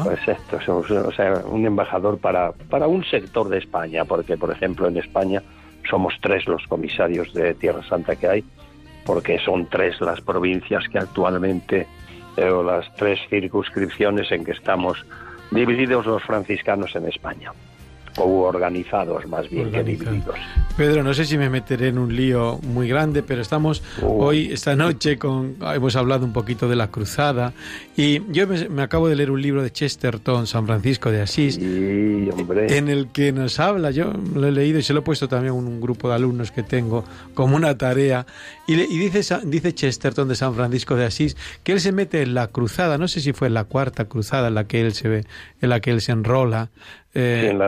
Pues 0.05 0.21
esto, 0.27 0.59
o 0.69 1.13
sea, 1.13 1.43
un 1.47 1.65
embajador 1.65 2.19
para, 2.19 2.53
para 2.53 2.87
un 2.87 3.05
sector 3.05 3.49
de 3.49 3.59
España, 3.59 4.05
porque 4.05 4.37
por 4.37 4.51
ejemplo 4.51 4.89
en 4.89 4.99
España 4.99 5.43
somos 5.89 6.15
tres 6.21 6.47
los 6.47 6.67
comisarios 6.67 7.33
de 7.33 7.55
Tierra 7.55 7.83
Santa 7.89 8.17
que 8.17 8.29
hay, 8.29 8.45
porque 9.05 9.39
son 9.39 9.67
tres 9.67 10.01
las 10.01 10.21
provincias 10.21 10.89
que 10.89 10.99
actualmente, 10.99 11.87
eh, 12.37 12.51
o 12.51 12.63
las 12.63 12.93
tres 12.95 13.19
circunscripciones 13.29 14.31
en 14.33 14.45
que 14.45 14.53
estamos 14.53 15.05
divididos 15.51 16.07
los 16.07 16.23
franciscanos 16.23 16.95
en 16.95 17.07
España 17.07 17.53
o 18.17 18.43
organizados 18.43 19.27
más 19.27 19.49
bien 19.49 19.71
que 19.71 19.83
divididos. 19.83 20.37
Pedro, 20.77 21.03
no 21.03 21.13
sé 21.15 21.25
si 21.25 21.37
me 21.37 21.51
meteré 21.51 21.89
en 21.89 21.99
un 21.99 22.15
lío 22.15 22.59
muy 22.63 22.89
grande, 22.89 23.23
pero 23.23 23.43
estamos 23.43 23.83
uh. 24.03 24.23
hoy, 24.23 24.51
esta 24.53 24.75
noche, 24.77 25.19
con 25.19 25.57
hemos 25.75 25.97
hablado 25.97 26.25
un 26.25 26.33
poquito 26.33 26.69
de 26.69 26.77
la 26.77 26.89
cruzada 26.89 27.53
y 27.97 28.23
yo 28.33 28.47
me, 28.47 28.83
acabo 28.83 29.09
de 29.09 29.17
leer 29.17 29.31
un 29.31 29.43
libro 29.43 29.63
de 29.63 29.71
Chesterton, 29.71 30.47
San 30.47 30.67
Francisco 30.67 31.11
de 31.11 31.23
Asís, 31.23 31.59
en 31.59 32.89
el 32.89 33.09
que 33.09 33.33
nos 33.33 33.61
habla, 33.61 33.91
yo 33.91 34.13
lo 34.35 34.47
he 34.47 34.53
leído 34.53 34.79
y 34.79 34.83
se 34.83 34.93
lo 34.93 35.01
he 35.01 35.03
puesto 35.03 35.29
también 35.29 35.51
a 35.51 35.57
un 35.57 35.81
grupo 35.81 36.09
de 36.09 36.15
alumnos 36.15 36.51
que 36.51 36.63
tengo 36.63 37.05
como 37.35 37.57
una 37.57 37.77
tarea, 37.77 38.27
y, 38.67 38.75
y 38.75 38.99
dice, 38.99 39.39
dice 39.45 39.75
Chesterton 39.75 40.29
de 40.29 40.35
San 40.35 40.55
Francisco 40.55 40.97
de 40.97 41.05
Asís 41.05 41.37
que 41.63 41.73
él 41.73 41.81
se 41.81 41.93
mete 41.93 42.23
en 42.23 42.35
la 42.35 42.49
cruzada, 42.49 42.99
no 42.99 43.09
sé 43.09 43.21
si 43.21 43.33
fue 43.33 43.49
en 43.49 43.55
la 43.55 43.65
cuarta 43.65 44.07
cruzada 44.07 44.49
en 44.49 44.55
la 44.55 44.65
que 44.65 44.81
él 44.81 44.95
se 44.95 45.09
ve, 45.09 45.25
en 45.61 45.69
la 45.69 45.81
que 45.81 45.91
él 45.91 46.01
se 46.01 46.13
enrola, 46.13 46.71
eh, 47.13 47.41
sí, 47.43 47.49
en 47.51 47.59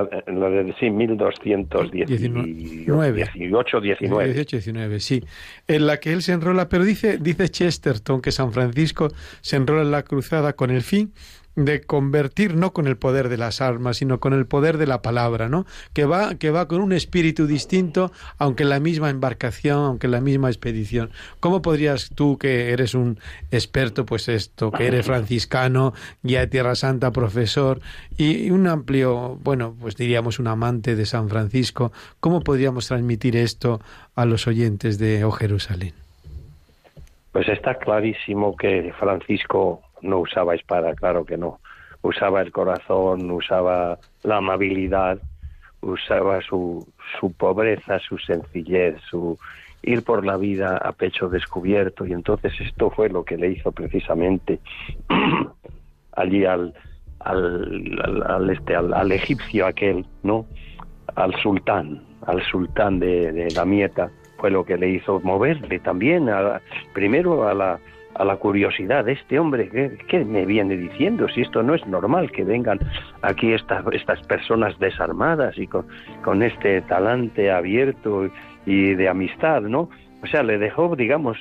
la, 0.41 0.49
de 0.49 0.75
sí, 0.79 0.91
1219. 0.91 2.07
18, 2.07 3.81
19. 3.81 4.33
18, 4.35 4.57
19, 4.57 5.01
sí. 5.01 5.25
En 5.67 5.87
la 5.87 5.99
que 5.99 6.13
él 6.13 6.23
se 6.23 6.33
enrola, 6.33 6.69
pero 6.69 6.85
dice, 6.85 7.19
dice 7.19 7.49
Chesterton 7.49 8.21
que 8.21 8.31
San 8.31 8.53
Francisco 8.53 9.09
se 9.41 9.57
enrola 9.57 9.83
en 9.83 9.91
la 9.91 10.05
cruzada 10.05 10.53
con 10.53 10.71
el 10.71 10.83
fin 10.83 11.13
de 11.55 11.83
convertir 11.83 12.55
no 12.55 12.73
con 12.73 12.87
el 12.87 12.97
poder 12.97 13.29
de 13.29 13.37
las 13.37 13.61
armas, 13.61 13.99
sino 13.99 14.21
con 14.21 14.33
el 14.33 14.47
poder 14.47 14.79
de 14.79 14.87
la 14.87 15.03
palabra, 15.03 15.49
¿no? 15.49 15.67
Que 15.93 16.05
va, 16.05 16.35
que 16.37 16.51
va 16.51 16.69
con 16.69 16.81
un 16.81 16.93
espíritu 16.93 17.47
distinto, 17.47 18.11
aunque 18.39 18.63
en 18.63 18.71
la 18.71 18.81
misma 18.81 19.11
embarcación, 19.11 19.79
aunque 19.85 20.07
en 20.07 20.13
la 20.13 20.21
misma 20.21 20.49
expedición. 20.49 21.11
¿Cómo 21.41 21.63
podrías 21.63 22.11
tú, 22.15 22.39
que 22.39 22.71
eres 22.71 22.95
un 22.95 23.19
experto, 23.51 24.07
pues 24.07 24.29
esto, 24.29 24.71
que 24.71 24.87
eres 24.87 25.07
franciscano, 25.13 25.93
guía 26.23 26.41
de 26.41 26.47
Tierra 26.47 26.75
Santa, 26.75 27.11
profesor, 27.11 27.81
y 28.17 28.51
un 28.51 28.67
amplio, 28.67 29.39
bueno, 29.43 29.75
pues 29.81 29.97
diríamos 29.97 30.39
un 30.39 30.49
amante 30.49 30.97
de 30.97 31.07
San 31.07 31.29
Francisco, 31.29 31.93
¿cómo 32.21 32.41
podríamos 32.41 32.89
transmitir 32.89 33.37
esto 33.37 33.81
a 34.15 34.25
los 34.25 34.47
oyentes 34.47 34.99
de 34.99 35.25
O 35.25 35.31
Jerusalén? 35.31 35.93
Pues 37.33 37.49
está 37.49 37.79
clarísimo 37.79 38.55
que 38.57 38.93
Francisco 38.99 39.81
no 40.03 40.19
usaba 40.19 40.55
espada, 40.55 40.95
claro 40.95 41.25
que 41.25 41.37
no. 41.37 41.61
Usaba 42.03 42.43
el 42.43 42.53
corazón, 42.53 43.31
usaba 43.31 43.99
la 44.23 44.37
amabilidad, 44.39 45.19
usaba 45.81 46.41
su, 46.43 46.87
su 47.19 47.33
pobreza, 47.33 47.99
su 48.01 48.19
sencillez, 48.19 49.01
su 49.09 49.39
ir 49.83 50.05
por 50.05 50.25
la 50.25 50.37
vida 50.37 50.77
a 50.77 50.93
pecho 50.93 51.29
descubierto. 51.29 52.07
Y 52.07 52.13
entonces 52.13 52.53
esto 52.61 52.91
fue 52.91 53.09
lo 53.09 53.25
que 53.25 53.37
le 53.37 53.51
hizo 53.51 53.73
precisamente 53.73 54.61
allí 56.17 56.45
al, 56.45 56.75
al, 57.21 58.25
al, 58.27 58.51
este, 58.51 58.75
al, 58.77 59.13
egipcio 59.13 59.67
aquel, 59.67 60.07
¿no? 60.23 60.47
Al 61.15 61.35
sultán, 61.41 62.03
al 62.27 62.43
sultán 62.43 62.99
de, 62.99 63.33
de 63.33 63.49
Damieta, 63.55 64.11
fue 64.39 64.51
lo 64.51 64.65
que 64.65 64.77
le 64.77 64.89
hizo 64.89 65.21
moverle 65.21 65.79
también, 65.81 66.29
a, 66.29 66.61
primero 66.95 67.47
a 67.47 67.55
la, 67.55 67.81
a 68.15 68.25
la 68.25 68.37
curiosidad 68.37 69.05
de 69.05 69.13
este 69.13 69.39
hombre, 69.39 69.97
¿qué, 70.09 70.25
me 70.25 70.45
viene 70.45 70.77
diciendo? 70.77 71.29
Si 71.29 71.41
esto 71.41 71.63
no 71.63 71.75
es 71.75 71.87
normal 71.87 72.31
que 72.31 72.45
vengan 72.45 72.79
aquí 73.23 73.53
estas, 73.53 73.85
estas 73.93 74.21
personas 74.27 74.79
desarmadas 74.79 75.57
y 75.59 75.67
con, 75.67 75.87
con 76.23 76.43
este 76.43 76.83
talante 76.83 77.51
abierto 77.51 78.31
y 78.67 78.95
de 78.95 79.09
amistad, 79.09 79.63
¿no? 79.63 79.89
O 80.23 80.27
sea, 80.27 80.43
le 80.43 80.59
dejó, 80.59 80.95
digamos, 80.95 81.39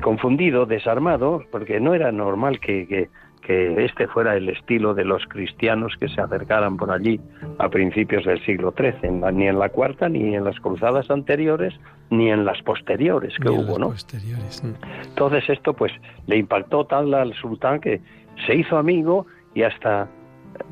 confundido, 0.00 0.64
desarmado, 0.64 1.44
porque 1.50 1.80
no 1.80 1.94
era 1.94 2.12
normal 2.12 2.60
que, 2.60 2.86
que, 2.86 3.08
que 3.42 3.84
este 3.84 4.06
fuera 4.06 4.36
el 4.36 4.48
estilo 4.48 4.94
de 4.94 5.04
los 5.04 5.24
cristianos 5.26 5.94
que 5.98 6.08
se 6.08 6.20
acercaran 6.20 6.76
por 6.76 6.90
allí 6.90 7.20
a 7.58 7.68
principios 7.68 8.24
del 8.24 8.42
siglo 8.44 8.72
XIII, 8.76 9.10
ni 9.32 9.48
en 9.48 9.58
la 9.58 9.68
cuarta, 9.68 10.08
ni 10.08 10.34
en 10.34 10.44
las 10.44 10.58
cruzadas 10.60 11.10
anteriores, 11.10 11.74
ni 12.10 12.30
en 12.30 12.44
las 12.44 12.62
posteriores 12.62 13.34
que 13.36 13.50
hubo, 13.50 13.78
¿no? 13.78 13.92
Entonces 15.04 15.44
esto 15.48 15.74
pues 15.74 15.92
le 16.26 16.36
impactó 16.38 16.86
tal 16.86 17.12
al 17.14 17.34
sultán 17.34 17.80
que 17.80 18.00
se 18.46 18.54
hizo 18.54 18.78
amigo 18.78 19.26
y 19.54 19.62
hasta 19.62 20.08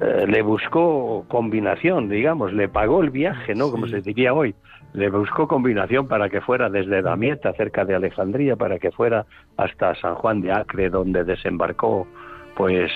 eh, 0.00 0.26
le 0.26 0.42
buscó 0.42 1.24
combinación, 1.28 2.08
digamos, 2.08 2.52
le 2.52 2.68
pagó 2.68 3.02
el 3.02 3.10
viaje, 3.10 3.54
¿no? 3.54 3.70
Como 3.70 3.86
se 3.88 4.00
diría 4.00 4.32
hoy, 4.32 4.54
le 4.92 5.10
buscó 5.10 5.46
combinación 5.46 6.08
para 6.08 6.28
que 6.28 6.40
fuera 6.40 6.68
desde 6.68 7.02
Damieta, 7.02 7.52
cerca 7.54 7.84
de 7.84 7.94
Alejandría, 7.94 8.56
para 8.56 8.78
que 8.78 8.90
fuera 8.90 9.26
hasta 9.56 9.94
San 9.96 10.14
Juan 10.16 10.40
de 10.40 10.52
Acre, 10.52 10.90
donde 10.90 11.24
desembarcó 11.24 12.06
pues 12.60 12.92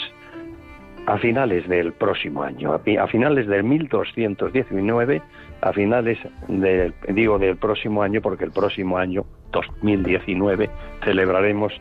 a 1.07 1.17
finales 1.17 1.67
del 1.71 1.95
próximo 1.95 2.43
año, 2.43 2.75
a 2.75 3.07
finales 3.07 3.47
del 3.47 3.65
1219, 3.65 5.23
a 5.62 5.73
finales 5.73 6.19
del, 6.49 6.93
digo 7.09 7.39
del 7.39 7.57
próximo 7.57 8.03
año, 8.03 8.21
porque 8.21 8.45
el 8.45 8.51
próximo 8.51 8.99
año, 8.99 9.25
2019, 9.53 10.69
celebraremos 11.03 11.73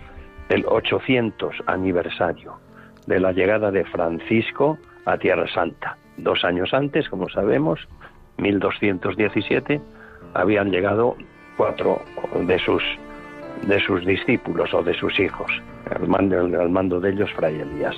el 0.48 0.64
800 0.66 1.58
aniversario 1.66 2.54
de 3.06 3.20
la 3.20 3.34
llegada 3.34 3.70
de 3.70 3.84
Francisco 3.84 4.78
a 5.04 5.18
Tierra 5.18 5.50
Santa. 5.54 5.98
Dos 6.16 6.46
años 6.46 6.74
antes, 6.74 7.10
como 7.10 7.28
sabemos, 7.28 7.86
1217, 8.38 9.82
habían 10.34 10.72
llegado 10.72 11.18
cuatro 11.58 12.02
de 12.48 12.58
sus 12.60 12.82
de 13.68 13.82
sus 13.82 14.06
discípulos 14.06 14.74
o 14.74 14.84
de 14.84 14.94
sus 14.94 15.20
hijos, 15.20 15.52
al 15.96 16.08
mando, 16.08 16.40
al 16.40 16.70
mando 16.70 17.00
de 17.00 17.12
ellos 17.12 17.32
Fray 17.34 17.60
Elías. 17.60 17.96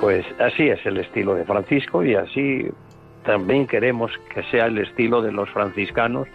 Pues 0.00 0.24
así 0.38 0.68
es 0.68 0.84
el 0.86 0.98
estilo 0.98 1.34
de 1.34 1.44
Francisco 1.44 2.02
y 2.04 2.14
así 2.14 2.70
también 3.24 3.66
queremos 3.66 4.10
que 4.32 4.42
sea 4.44 4.66
el 4.66 4.78
estilo 4.78 5.20
de 5.20 5.32
los 5.32 5.50
franciscanos 5.50 6.26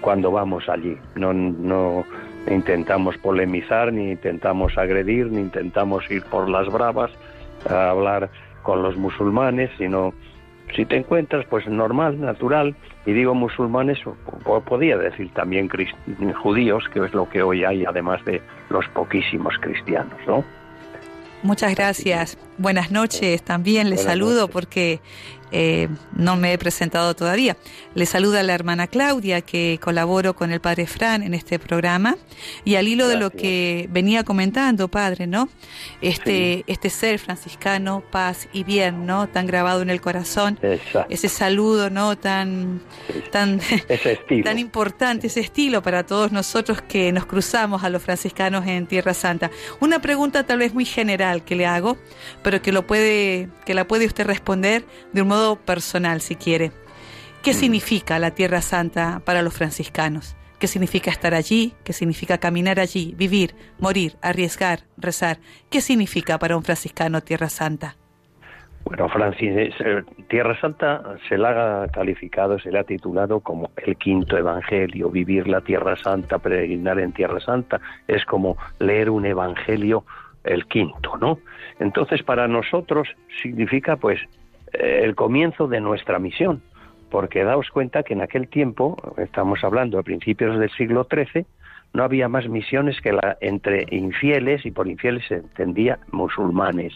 cuando 0.00 0.30
vamos 0.30 0.68
allí. 0.68 0.96
No, 1.14 1.32
no 1.32 2.04
intentamos 2.50 3.16
polemizar, 3.18 3.92
ni 3.92 4.10
intentamos 4.12 4.76
agredir, 4.76 5.26
ni 5.26 5.40
intentamos 5.40 6.10
ir 6.10 6.24
por 6.24 6.48
las 6.48 6.68
bravas 6.68 7.10
a 7.68 7.90
hablar 7.90 8.30
con 8.62 8.82
los 8.82 8.96
musulmanes, 8.96 9.70
sino 9.78 10.12
si 10.74 10.84
te 10.84 10.96
encuentras, 10.96 11.44
pues 11.48 11.66
normal, 11.66 12.20
natural, 12.20 12.74
y 13.04 13.12
digo 13.12 13.34
musulmanes, 13.34 13.98
o, 14.06 14.60
podía 14.60 14.96
decir 14.96 15.30
también 15.34 15.68
judíos, 16.42 16.84
que 16.92 17.04
es 17.04 17.14
lo 17.14 17.28
que 17.28 17.42
hoy 17.42 17.64
hay, 17.64 17.84
además 17.84 18.24
de 18.24 18.40
los 18.70 18.86
poquísimos 18.88 19.54
cristianos, 19.60 20.18
¿no? 20.26 20.44
Muchas 21.42 21.74
gracias. 21.74 22.38
Buenas 22.58 22.90
noches. 22.90 23.42
También 23.42 23.90
les 23.90 24.02
saludo 24.02 24.48
porque 24.48 25.00
eh, 25.52 25.88
no 26.16 26.36
me 26.36 26.52
he 26.52 26.58
presentado 26.58 27.14
todavía. 27.14 27.56
Le 27.94 28.04
saluda 28.04 28.42
la 28.42 28.54
hermana 28.54 28.88
Claudia, 28.88 29.40
que 29.42 29.78
colaboro 29.80 30.34
con 30.34 30.52
el 30.52 30.60
padre 30.60 30.86
Fran 30.86 31.22
en 31.22 31.34
este 31.34 31.58
programa. 31.58 32.16
Y 32.64 32.74
al 32.74 32.88
hilo 32.88 33.08
de 33.08 33.16
lo 33.16 33.30
que 33.30 33.88
venía 33.90 34.24
comentando, 34.24 34.88
padre, 34.88 35.26
¿no? 35.26 35.48
Este, 36.00 36.64
este 36.66 36.90
ser 36.90 37.18
franciscano, 37.18 38.02
paz 38.10 38.48
y 38.52 38.64
bien, 38.64 39.06
¿no? 39.06 39.28
Tan 39.28 39.46
grabado 39.46 39.82
en 39.82 39.90
el 39.90 40.00
corazón. 40.00 40.58
Ese 41.08 41.28
saludo, 41.28 41.90
¿no? 41.90 42.18
Tan, 42.18 42.80
tan, 43.30 43.60
tan 44.44 44.58
importante, 44.58 45.28
ese 45.28 45.40
estilo 45.40 45.82
para 45.82 46.04
todos 46.04 46.32
nosotros 46.32 46.82
que 46.82 47.12
nos 47.12 47.26
cruzamos 47.26 47.84
a 47.84 47.88
los 47.88 48.02
franciscanos 48.02 48.66
en 48.66 48.86
Tierra 48.86 49.14
Santa. 49.14 49.50
Una 49.80 50.00
pregunta 50.00 50.44
tal 50.44 50.58
vez 50.58 50.74
muy 50.74 50.84
general 50.84 51.44
que 51.44 51.54
le 51.54 51.66
hago, 51.66 51.96
pero 52.46 52.62
que, 52.62 52.70
lo 52.70 52.86
puede, 52.86 53.48
que 53.64 53.74
la 53.74 53.88
puede 53.88 54.06
usted 54.06 54.24
responder 54.24 54.84
de 55.12 55.22
un 55.22 55.26
modo 55.26 55.56
personal, 55.56 56.20
si 56.20 56.36
quiere. 56.36 56.70
¿Qué 57.42 57.50
mm. 57.50 57.54
significa 57.54 58.20
la 58.20 58.30
Tierra 58.30 58.60
Santa 58.60 59.20
para 59.24 59.42
los 59.42 59.52
franciscanos? 59.52 60.36
¿Qué 60.60 60.68
significa 60.68 61.10
estar 61.10 61.34
allí? 61.34 61.74
¿Qué 61.82 61.92
significa 61.92 62.38
caminar 62.38 62.78
allí, 62.78 63.16
vivir, 63.18 63.56
morir, 63.80 64.12
arriesgar, 64.22 64.82
rezar? 64.96 65.38
¿Qué 65.70 65.80
significa 65.80 66.38
para 66.38 66.56
un 66.56 66.62
franciscano 66.62 67.20
Tierra 67.20 67.48
Santa? 67.48 67.96
Bueno, 68.84 69.08
Francis, 69.08 69.74
eh, 69.80 70.04
Tierra 70.28 70.56
Santa 70.60 71.16
se 71.28 71.36
la 71.36 71.82
ha 71.82 71.88
calificado, 71.88 72.60
se 72.60 72.70
le 72.70 72.78
ha 72.78 72.84
titulado 72.84 73.40
como 73.40 73.72
el 73.84 73.96
quinto 73.96 74.38
evangelio. 74.38 75.10
Vivir 75.10 75.48
la 75.48 75.62
Tierra 75.62 75.96
Santa, 75.96 76.38
peregrinar 76.38 77.00
en 77.00 77.10
Tierra 77.10 77.40
Santa, 77.40 77.80
es 78.06 78.24
como 78.24 78.56
leer 78.78 79.10
un 79.10 79.26
evangelio 79.26 80.04
el 80.44 80.66
quinto, 80.66 81.16
¿no? 81.16 81.40
Entonces, 81.78 82.22
para 82.22 82.48
nosotros 82.48 83.08
significa, 83.42 83.96
pues, 83.96 84.20
eh, 84.72 85.00
el 85.04 85.14
comienzo 85.14 85.68
de 85.68 85.80
nuestra 85.80 86.18
misión, 86.18 86.62
porque 87.10 87.44
daos 87.44 87.70
cuenta 87.70 88.02
que 88.02 88.14
en 88.14 88.22
aquel 88.22 88.48
tiempo, 88.48 88.96
estamos 89.18 89.62
hablando 89.62 89.98
a 89.98 90.02
principios 90.02 90.58
del 90.58 90.70
siglo 90.70 91.06
XIII, 91.10 91.46
no 91.92 92.02
había 92.02 92.28
más 92.28 92.46
misiones 92.48 93.00
que 93.00 93.12
la 93.12 93.38
entre 93.40 93.86
infieles 93.90 94.66
y 94.66 94.70
por 94.70 94.86
infieles 94.86 95.24
se 95.28 95.36
entendía 95.36 95.98
musulmanes. 96.12 96.92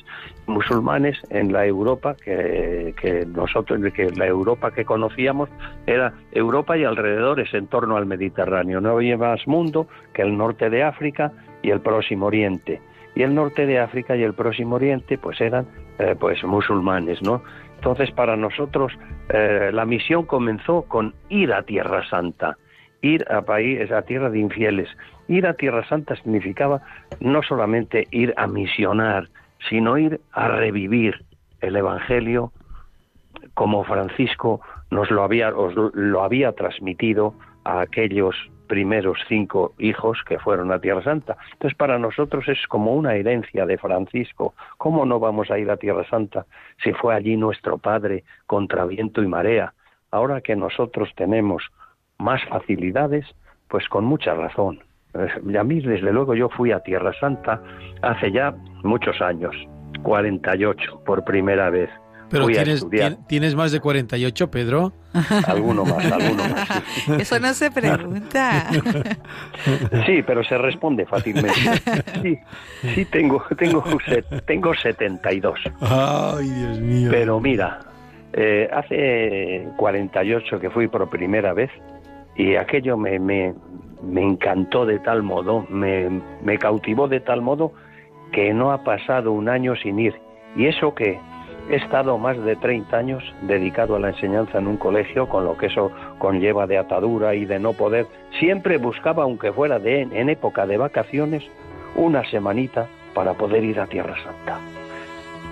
Musulmanes 0.47 1.17
en 1.31 1.53
la 1.53 1.65
Europa 1.65 2.17
que, 2.23 2.93
que 3.01 3.25
nosotros 3.25 3.81
que 3.95 4.11
la 4.11 4.27
Europa 4.27 4.73
que 4.73 4.85
conocíamos 4.85 5.49
era 5.87 6.13
Europa 6.33 6.77
y 6.77 6.85
alrededores 6.85 7.55
en 7.55 7.69
torno 7.69 7.97
al 7.97 8.05
Mediterráneo. 8.05 8.81
No 8.81 8.91
había 8.91 9.17
más 9.17 9.47
mundo 9.47 9.87
que 10.13 10.21
el 10.21 10.37
norte 10.37 10.69
de 10.69 10.83
África 10.83 11.33
y 11.63 11.71
el 11.71 11.81
Próximo 11.81 12.27
Oriente 12.27 12.83
y 13.21 13.23
el 13.23 13.35
norte 13.35 13.67
de 13.67 13.79
África 13.79 14.17
y 14.17 14.23
el 14.23 14.33
Próximo 14.33 14.77
Oriente 14.77 15.19
pues 15.19 15.41
eran 15.41 15.67
eh, 15.99 16.17
pues 16.19 16.43
musulmanes 16.45 17.21
no 17.23 17.43
entonces 17.77 18.11
para 18.13 18.37
nosotros 18.37 18.93
eh, 19.29 19.71
la 19.73 19.85
misión 19.85 20.25
comenzó 20.25 20.83
con 20.83 21.15
ir 21.29 21.53
a 21.53 21.63
Tierra 21.63 22.03
Santa 22.09 22.57
ir 23.03 23.25
a 23.31 23.43
país, 23.43 23.91
a 23.91 24.03
tierra 24.03 24.31
de 24.31 24.39
infieles. 24.39 24.89
Ir 25.29 25.47
a 25.47 25.55
Tierra 25.55 25.87
Santa 25.89 26.17
significaba 26.17 26.83
no 27.21 27.43
solamente 27.43 28.07
ir 28.11 28.35
a 28.37 28.47
misionar, 28.47 29.29
sino 29.69 29.97
ir 29.97 30.21
a 30.33 30.49
revivir 30.49 31.25
el 31.61 31.77
Evangelio 31.77 32.53
como 33.55 33.85
Francisco 33.85 34.61
nos 34.91 35.11
lo 35.11 35.23
había, 35.23 35.51
lo 35.51 36.23
había 36.23 36.53
transmitido 36.53 37.35
a 37.65 37.81
aquellos 37.81 38.35
primeros 38.71 39.19
cinco 39.27 39.75
hijos 39.79 40.23
que 40.25 40.39
fueron 40.39 40.71
a 40.71 40.79
Tierra 40.79 41.03
Santa. 41.03 41.37
Entonces 41.55 41.77
para 41.77 41.99
nosotros 41.99 42.49
es 42.49 42.69
como 42.69 42.95
una 42.95 43.17
herencia 43.17 43.67
de 43.67 43.77
Francisco. 43.79 44.55
¿Cómo 44.79 45.05
no 45.05 45.19
vamos 45.19 45.51
a 45.51 45.59
ir 45.59 45.69
a 45.73 45.77
Tierra 45.77 46.09
Santa 46.09 46.47
si 46.85 46.93
fue 46.93 47.17
allí 47.17 47.37
nuestro 47.37 47.79
Padre 47.79 48.23
contra 48.47 48.85
viento 48.85 49.25
y 49.25 49.27
marea? 49.27 49.75
Ahora 50.13 50.41
que 50.41 50.55
nosotros 50.55 51.11
tenemos 51.17 51.65
más 52.19 52.45
facilidades, 52.45 53.27
pues 53.67 53.89
con 53.89 54.05
mucha 54.05 54.35
razón. 54.35 54.79
Y 55.45 55.57
a 55.57 55.65
mí, 55.65 55.81
desde 55.81 56.13
luego, 56.13 56.37
yo 56.37 56.49
fui 56.49 56.71
a 56.71 56.79
Tierra 56.79 57.13
Santa 57.19 57.61
hace 58.03 58.31
ya 58.31 58.55
muchos 58.85 59.21
años, 59.21 59.57
48, 60.05 61.03
por 61.05 61.25
primera 61.25 61.71
vez. 61.71 61.91
Pero 62.31 62.47
tienes, 62.47 62.87
tienes 63.27 63.55
más 63.55 63.73
de 63.73 63.81
48, 63.81 64.51
Pedro. 64.51 64.93
Alguno 65.47 65.85
más, 65.85 66.05
alguno 66.13 66.45
más. 66.45 66.83
Eso 67.21 67.41
no 67.41 67.53
se 67.53 67.71
pregunta. 67.71 68.69
Sí, 70.07 70.23
pero 70.27 70.43
se 70.43 70.57
responde 70.57 71.05
fácilmente. 71.05 71.53
Sí, 72.23 72.39
sí 72.95 73.05
tengo, 73.05 73.43
tengo, 73.59 73.85
tengo 74.47 74.75
72. 74.75 75.61
Ay, 75.81 76.49
Dios 76.49 76.81
mío. 76.81 77.11
Pero 77.11 77.41
mira, 77.41 77.81
eh, 78.33 78.69
hace 78.73 79.69
48 79.77 80.61
que 80.61 80.71
fui 80.71 80.89
por 80.89 81.11
primera 81.11 81.53
vez, 81.53 81.71
y 82.37 82.57
aquello 82.57 82.97
me, 82.97 83.19
me, 83.19 83.55
me 84.03 84.23
encantó 84.23 84.87
de 84.87 84.99
tal 85.01 85.23
modo, 85.23 85.67
me, 85.69 86.09
me 86.43 86.57
cautivó 86.59 87.07
de 87.09 87.21
tal 87.21 87.43
modo 87.43 87.73
que 88.33 88.55
no 88.55 88.73
ha 88.73 88.83
pasado 88.83 89.33
un 89.33 89.49
año 89.49 89.75
sin 89.77 89.99
ir. 89.99 90.15
Y 90.57 90.67
eso 90.67 90.95
que 90.95 91.19
he 91.71 91.77
estado 91.77 92.19
más 92.19 92.37
de 92.43 92.57
30 92.57 92.97
años 92.97 93.35
dedicado 93.43 93.97
a 93.97 94.01
la 94.01 94.09
enseñanza 94.09 94.59
en 94.59 94.67
un 94.67 94.77
colegio, 94.77 95.29
con 95.29 95.45
lo 95.45 95.57
que 95.57 95.67
eso 95.67 95.93
conlleva 96.19 96.67
de 96.67 96.79
atadura 96.79 97.35
y 97.35 97.45
de 97.45 97.59
no 97.59 97.73
poder. 97.73 98.07
Siempre 98.39 98.77
buscaba, 98.77 99.23
aunque 99.23 99.53
fuera 99.53 99.79
de, 99.79 100.03
en 100.03 100.29
época 100.29 100.67
de 100.67 100.77
vacaciones, 100.77 101.45
una 101.95 102.29
semanita 102.31 102.87
para 103.15 103.35
poder 103.35 103.65
ir 103.65 103.81
a 103.81 103.87
Tierra 103.87 104.17
Santa. 104.23 104.59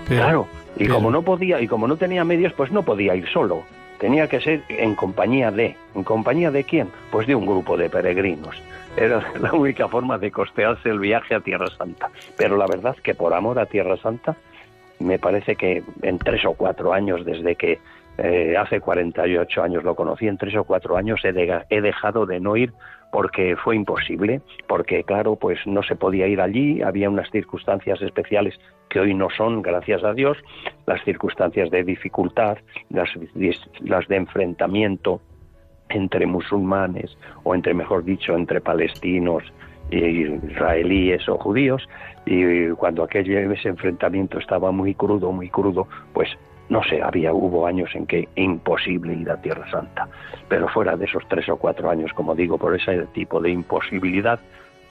claro, 0.07 0.47
y 0.77 0.87
como 0.87 1.09
no 1.09 1.21
podía, 1.21 1.61
y 1.61 1.67
como 1.67 1.87
no 1.87 1.97
tenía 1.97 2.23
medios, 2.23 2.53
pues 2.53 2.71
no 2.71 2.83
podía 2.83 3.15
ir 3.15 3.27
solo 3.29 3.63
tenía 3.99 4.27
que 4.27 4.41
ser 4.41 4.63
en 4.69 4.95
compañía 4.95 5.51
de. 5.51 5.75
¿En 5.93 6.03
compañía 6.03 6.49
de 6.49 6.63
quién? 6.63 6.89
Pues 7.11 7.27
de 7.27 7.35
un 7.35 7.45
grupo 7.45 7.77
de 7.77 7.89
peregrinos. 7.89 8.55
Era 8.97 9.23
la 9.39 9.53
única 9.53 9.87
forma 9.87 10.17
de 10.17 10.31
costearse 10.31 10.89
el 10.89 10.99
viaje 10.99 11.35
a 11.35 11.41
Tierra 11.41 11.67
Santa. 11.77 12.09
Pero 12.37 12.57
la 12.57 12.65
verdad 12.65 12.95
que 13.03 13.13
por 13.13 13.33
amor 13.33 13.59
a 13.59 13.67
Tierra 13.67 13.97
Santa, 13.97 14.35
me 14.99 15.19
parece 15.19 15.55
que 15.55 15.83
en 16.01 16.17
tres 16.19 16.45
o 16.45 16.53
cuatro 16.53 16.93
años 16.93 17.25
desde 17.25 17.55
que 17.55 17.79
eh, 18.17 18.55
hace 18.57 18.81
48 18.81 19.63
años 19.63 19.83
lo 19.83 19.95
conocí, 19.95 20.27
en 20.27 20.37
tres 20.37 20.55
o 20.57 20.65
cuatro 20.65 20.97
años 20.97 21.21
he, 21.23 21.29
he 21.69 21.81
dejado 21.81 22.25
de 22.25 22.39
no 22.39 22.57
ir 22.57 22.73
porque 23.11 23.55
fue 23.55 23.75
imposible, 23.75 24.41
porque 24.67 25.03
claro, 25.03 25.35
pues 25.35 25.59
no 25.65 25.81
se 25.83 25.95
podía 25.95 26.27
ir 26.27 26.41
allí, 26.41 26.81
había 26.81 27.09
unas 27.09 27.29
circunstancias 27.31 28.01
especiales 28.01 28.59
que 28.89 28.99
hoy 28.99 29.13
no 29.13 29.29
son, 29.35 29.61
gracias 29.61 30.03
a 30.03 30.13
Dios, 30.13 30.37
las 30.85 31.03
circunstancias 31.03 31.71
de 31.71 31.83
dificultad, 31.83 32.57
las, 32.89 33.09
las 33.79 34.07
de 34.07 34.15
enfrentamiento 34.15 35.21
entre 35.89 36.25
musulmanes 36.25 37.17
o 37.43 37.55
entre, 37.55 37.73
mejor 37.73 38.03
dicho, 38.03 38.35
entre 38.35 38.61
palestinos 38.61 39.43
israelíes 39.91 41.27
o 41.29 41.37
judíos 41.37 41.87
y 42.25 42.69
cuando 42.71 43.03
aquel 43.03 43.29
ese 43.31 43.69
enfrentamiento 43.69 44.39
estaba 44.39 44.71
muy 44.71 44.93
crudo, 44.93 45.31
muy 45.31 45.49
crudo, 45.49 45.87
pues 46.13 46.29
no 46.69 46.83
sé, 46.83 47.01
había, 47.01 47.33
hubo 47.33 47.65
años 47.65 47.89
en 47.95 48.05
que 48.05 48.27
imposible 48.35 49.13
ir 49.15 49.29
a 49.31 49.41
Tierra 49.41 49.69
Santa, 49.71 50.07
pero 50.47 50.67
fuera 50.67 50.95
de 50.95 51.05
esos 51.05 51.27
tres 51.27 51.49
o 51.49 51.57
cuatro 51.57 51.89
años, 51.89 52.13
como 52.13 52.35
digo, 52.35 52.59
por 52.59 52.75
ese 52.75 53.07
tipo 53.07 53.41
de 53.41 53.49
imposibilidad, 53.49 54.39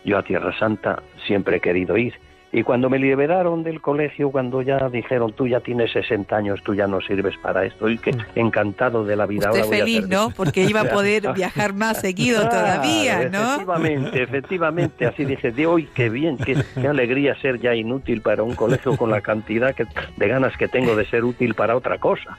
yo 0.05 0.19
a 0.19 0.23
Tierra 0.23 0.53
Santa 0.59 1.01
siempre 1.27 1.59
he 1.59 1.61
querido 1.61 1.97
ir 1.97 2.15
y 2.51 2.63
cuando 2.63 2.89
me 2.89 2.99
liberaron 2.99 3.63
del 3.63 3.83
colegio, 3.83 4.31
cuando 4.31 4.63
ya 4.63 4.89
dijeron, 4.89 5.35
tú 5.35 5.47
ya 5.47 5.61
tienes 5.61 5.93
60 5.93 6.35
años, 6.35 6.63
tú 6.63 6.75
ya 6.75 6.87
no 6.87 7.01
sirves 7.03 7.37
para 7.37 7.67
esto, 7.67 7.91
y 7.91 7.99
que 7.99 8.13
mm. 8.13 8.25
encantado 8.37 9.05
de 9.05 9.17
la 9.17 9.27
vida. 9.27 9.51
Usted 9.51 9.65
feliz, 9.67 10.09
¿no? 10.09 10.31
Porque 10.31 10.65
iba 10.65 10.81
a 10.81 10.85
poder 10.89 11.35
viajar 11.35 11.75
más 11.75 12.01
seguido 12.01 12.41
ah, 12.45 12.49
todavía, 12.49 13.29
¿no? 13.29 13.57
Efectivamente, 13.57 14.23
efectivamente, 14.23 15.07
así 15.07 15.27
dije, 15.27 15.51
de 15.51 15.67
hoy, 15.67 15.89
qué 15.95 16.09
bien, 16.09 16.39
qué, 16.39 16.57
alegría 16.89 17.35
ser 17.35 17.61
ya 17.61 17.75
inútil 17.75 18.23
para 18.23 18.43
un 18.43 18.55
colegio 18.55 18.97
con 18.97 19.11
la 19.11 19.21
cantidad 19.21 19.75
de 20.17 20.29
ganas 20.29 20.57
que 20.57 20.69
tengo 20.69 20.97
de 20.97 21.05
ser 21.05 21.25
útil 21.25 21.55
para 21.55 21.77
otra 21.77 21.99
cosa. 21.99 22.39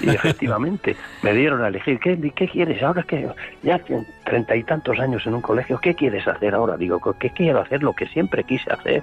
Y 0.00 0.10
efectivamente, 0.10 0.94
me 1.22 1.32
dieron 1.32 1.64
a 1.64 1.68
elegir, 1.68 1.98
¿qué, 1.98 2.16
qué 2.36 2.46
quieres 2.46 2.80
ahora 2.80 3.02
que 3.02 3.26
ya 3.64 3.80
treinta 4.24 4.54
y 4.54 4.62
tantos 4.62 5.00
años 5.00 5.26
en 5.26 5.34
un 5.34 5.40
colegio, 5.40 5.80
qué 5.80 5.94
quieres 5.94 6.28
hacer 6.28 6.54
ahora? 6.54 6.76
Digo, 6.76 7.00
¿qué 7.18 7.30
quiero 7.30 7.60
hacer? 7.60 7.82
Lo 7.82 7.94
que 7.94 8.06
siempre 8.06 8.44
quise 8.44 8.70
hacer 8.70 9.02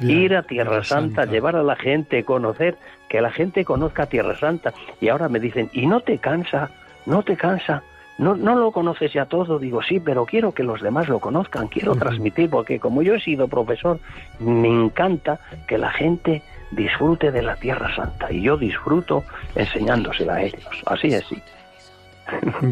ir 0.00 0.36
a 0.36 0.42
Tierra 0.42 0.84
Santa, 0.84 1.24
llevar 1.24 1.56
a 1.56 1.62
la 1.62 1.76
gente, 1.76 2.24
conocer, 2.24 2.76
que 3.08 3.20
la 3.20 3.30
gente 3.30 3.64
conozca 3.64 4.06
Tierra 4.06 4.36
Santa. 4.38 4.72
Y 5.00 5.08
ahora 5.08 5.28
me 5.28 5.40
dicen, 5.40 5.70
¿y 5.72 5.86
no 5.86 6.00
te 6.00 6.18
cansa? 6.18 6.70
¿No 7.06 7.22
te 7.22 7.36
cansa? 7.36 7.82
No, 8.18 8.34
no 8.36 8.56
lo 8.56 8.72
conoces 8.72 9.12
ya 9.12 9.26
todo, 9.26 9.60
digo 9.60 9.80
sí, 9.82 10.00
pero 10.00 10.26
quiero 10.26 10.52
que 10.52 10.64
los 10.64 10.82
demás 10.82 11.08
lo 11.08 11.20
conozcan, 11.20 11.68
quiero 11.68 11.94
transmitir, 11.94 12.50
porque 12.50 12.80
como 12.80 13.02
yo 13.02 13.14
he 13.14 13.20
sido 13.20 13.46
profesor, 13.46 14.00
me 14.40 14.68
encanta 14.68 15.38
que 15.68 15.78
la 15.78 15.90
gente 15.90 16.42
disfrute 16.72 17.30
de 17.30 17.42
la 17.42 17.54
Tierra 17.56 17.94
Santa 17.94 18.32
y 18.32 18.42
yo 18.42 18.56
disfruto 18.56 19.24
enseñándosela 19.54 20.34
a 20.34 20.42
ellos. 20.42 20.66
Así 20.86 21.08
es, 21.08 21.24
sí. 21.26 21.40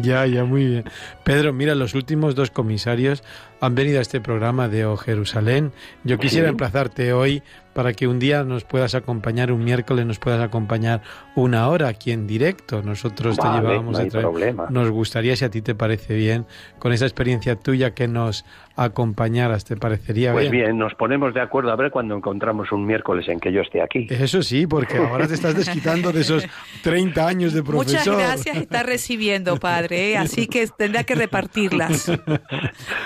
Ya, 0.01 0.25
ya, 0.25 0.43
muy 0.43 0.65
bien. 0.65 0.83
Pedro, 1.23 1.53
mira, 1.53 1.75
los 1.75 1.93
últimos 1.93 2.35
dos 2.35 2.51
comisarios 2.51 3.23
han 3.59 3.75
venido 3.75 3.99
a 3.99 4.01
este 4.01 4.21
programa 4.21 4.67
de 4.67 4.85
O 4.85 4.97
Jerusalén. 4.97 5.71
Yo 6.03 6.17
quisiera 6.19 6.49
emplazarte 6.49 7.13
hoy 7.13 7.41
para 7.77 7.93
que 7.93 8.07
un 8.07 8.17
día 8.17 8.43
nos 8.43 8.63
puedas 8.63 8.95
acompañar, 8.95 9.51
un 9.51 9.63
miércoles 9.63 10.03
nos 10.03 10.17
puedas 10.17 10.41
acompañar 10.41 11.03
una 11.35 11.69
hora 11.69 11.89
aquí 11.89 12.11
en 12.11 12.25
directo. 12.25 12.81
Nosotros 12.81 13.37
te 13.37 13.47
llevábamos 13.47 13.99
de 13.99 14.09
problema. 14.09 14.65
Nos 14.71 14.89
gustaría, 14.89 15.35
si 15.35 15.45
a 15.45 15.51
ti 15.51 15.61
te 15.61 15.75
parece 15.75 16.15
bien, 16.15 16.47
con 16.79 16.91
esa 16.91 17.05
experiencia 17.05 17.55
tuya 17.55 17.93
que 17.93 18.07
nos 18.07 18.45
acompañaras, 18.75 19.63
¿te 19.63 19.75
parecería 19.75 20.31
bien? 20.31 20.49
Pues 20.49 20.51
bien, 20.51 20.77
nos 20.79 20.95
ponemos 20.95 21.35
de 21.35 21.41
acuerdo 21.41 21.71
a 21.71 21.75
ver 21.75 21.91
cuando 21.91 22.15
encontramos 22.15 22.71
un 22.71 22.83
miércoles 22.83 23.27
en 23.27 23.39
que 23.39 23.51
yo 23.51 23.61
esté 23.61 23.79
aquí. 23.79 24.07
Eso 24.09 24.41
sí, 24.41 24.65
porque 24.65 24.97
ahora 24.97 25.27
te 25.27 25.35
estás 25.35 25.55
desquitando 25.55 26.11
de 26.11 26.21
esos 26.21 26.47
30 26.81 27.27
años 27.27 27.53
de 27.53 27.61
profesor. 27.61 27.99
Muchas 27.99 28.17
gracias 28.17 28.57
está 28.57 28.81
recibiendo, 28.81 29.57
padre, 29.57 30.13
¿eh? 30.13 30.17
así 30.17 30.47
que 30.47 30.65
tendrá 30.75 31.03
que 31.03 31.13
repartirlas 31.13 32.11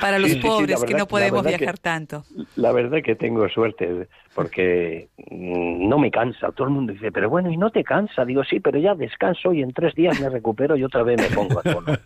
para 0.01 0.17
los 0.17 0.35
pobres 0.35 0.81
que 0.85 0.93
no 0.93 1.07
podemos 1.07 1.45
viajar 1.45 1.77
tanto. 1.77 2.23
La 2.55 2.71
verdad 2.71 2.99
que 3.03 3.15
tengo 3.15 3.49
suerte 3.49 4.07
porque 4.33 5.09
mm, 5.29 5.87
no 5.87 5.97
me 5.97 6.09
cansa. 6.09 6.51
Todo 6.51 6.67
el 6.67 6.73
mundo 6.73 6.93
dice, 6.93 7.11
pero 7.11 7.29
bueno, 7.29 7.51
¿y 7.51 7.57
no 7.57 7.69
te 7.69 7.83
cansa? 7.83 8.25
Digo, 8.25 8.43
sí, 8.43 8.59
pero 8.59 8.79
ya 8.79 8.95
descanso 8.95 9.53
y 9.53 9.61
en 9.61 9.73
tres 9.73 9.93
días 9.95 10.19
me 10.21 10.29
recupero 10.29 10.75
y 10.75 10.83
otra 10.83 11.03
vez 11.03 11.19
me 11.21 11.35
pongo 11.35 11.59
a 11.59 11.63
tono. 11.63 11.97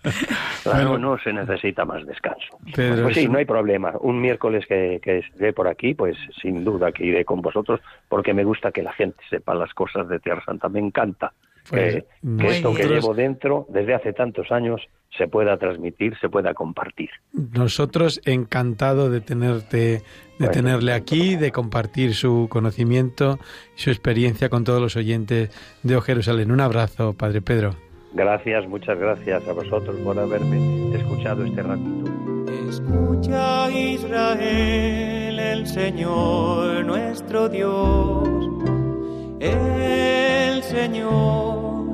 Claro, 0.63 0.97
no 0.97 1.15
se 1.19 1.32
necesita 1.32 1.86
más 1.86 2.03
descanso. 2.07 2.57
pues 2.73 3.15
sí, 3.15 3.28
no 3.28 3.38
hay 3.38 3.45
problema. 3.45 3.93
Un 3.99 4.19
miércoles 4.19 4.65
que, 4.65 4.99
que 4.99 5.19
esté 5.19 5.53
por 5.53 5.67
aquí, 5.67 5.93
pues 5.93 6.17
sin 6.41 6.63
duda 6.63 6.91
que 6.91 7.05
iré 7.05 7.23
con 7.23 7.39
vosotros, 7.41 7.82
porque 8.09 8.34
me 8.34 8.43
gusta 8.43 8.71
que 8.71 8.82
la 8.82 8.91
gente 8.93 9.17
sepa 9.30 9.53
las 9.53 9.71
cosas 9.76 10.09
de 10.09 10.19
Tierra 10.19 10.43
Santa. 10.43 10.67
Me 10.67 10.80
encanta 10.80 11.34
pues, 11.69 12.03
que 12.39 12.47
esto 12.47 12.73
que 12.73 12.88
llevo 12.88 13.13
dentro 13.13 13.65
desde 13.69 13.93
hace 13.93 14.13
tantos 14.13 14.51
años 14.51 14.82
se 15.18 15.28
pueda 15.28 15.57
transmitir, 15.57 16.18
se 16.20 16.30
pueda 16.30 16.53
compartir. 16.53 17.09
Nosotros 17.34 18.22
encantado 18.26 19.09
de 19.09 19.22
tenerte, 19.22 20.01
de 20.39 20.47
tenerle 20.49 20.93
aquí, 20.93 21.36
de 21.36 21.51
compartir 21.51 22.13
su 22.13 22.47
conocimiento 22.49 23.39
su 23.76 23.89
experiencia 23.89 24.49
con 24.49 24.63
todos 24.63 24.82
los 24.82 24.95
oyentes 24.95 25.49
de 25.84 25.95
O 25.95 26.01
Jerusalén. 26.01 26.51
Un 26.51 26.61
abrazo, 26.61 27.13
Padre 27.13 27.41
Pedro. 27.41 27.76
Gracias, 28.13 28.68
muchas 28.68 28.97
gracias 28.97 29.45
a 29.47 29.51
vosotros 29.51 29.95
por 29.97 30.18
haberme 30.18 30.95
escuchado 30.95 31.43
este 31.43 31.61
ratito. 31.61 32.11
Escucha 32.70 33.70
Israel, 33.72 35.39
el 35.39 35.68
Señor 35.68 36.86
nuestro 36.86 37.49
Dios, 37.49 38.28
el 39.41 40.63
Señor 40.63 41.86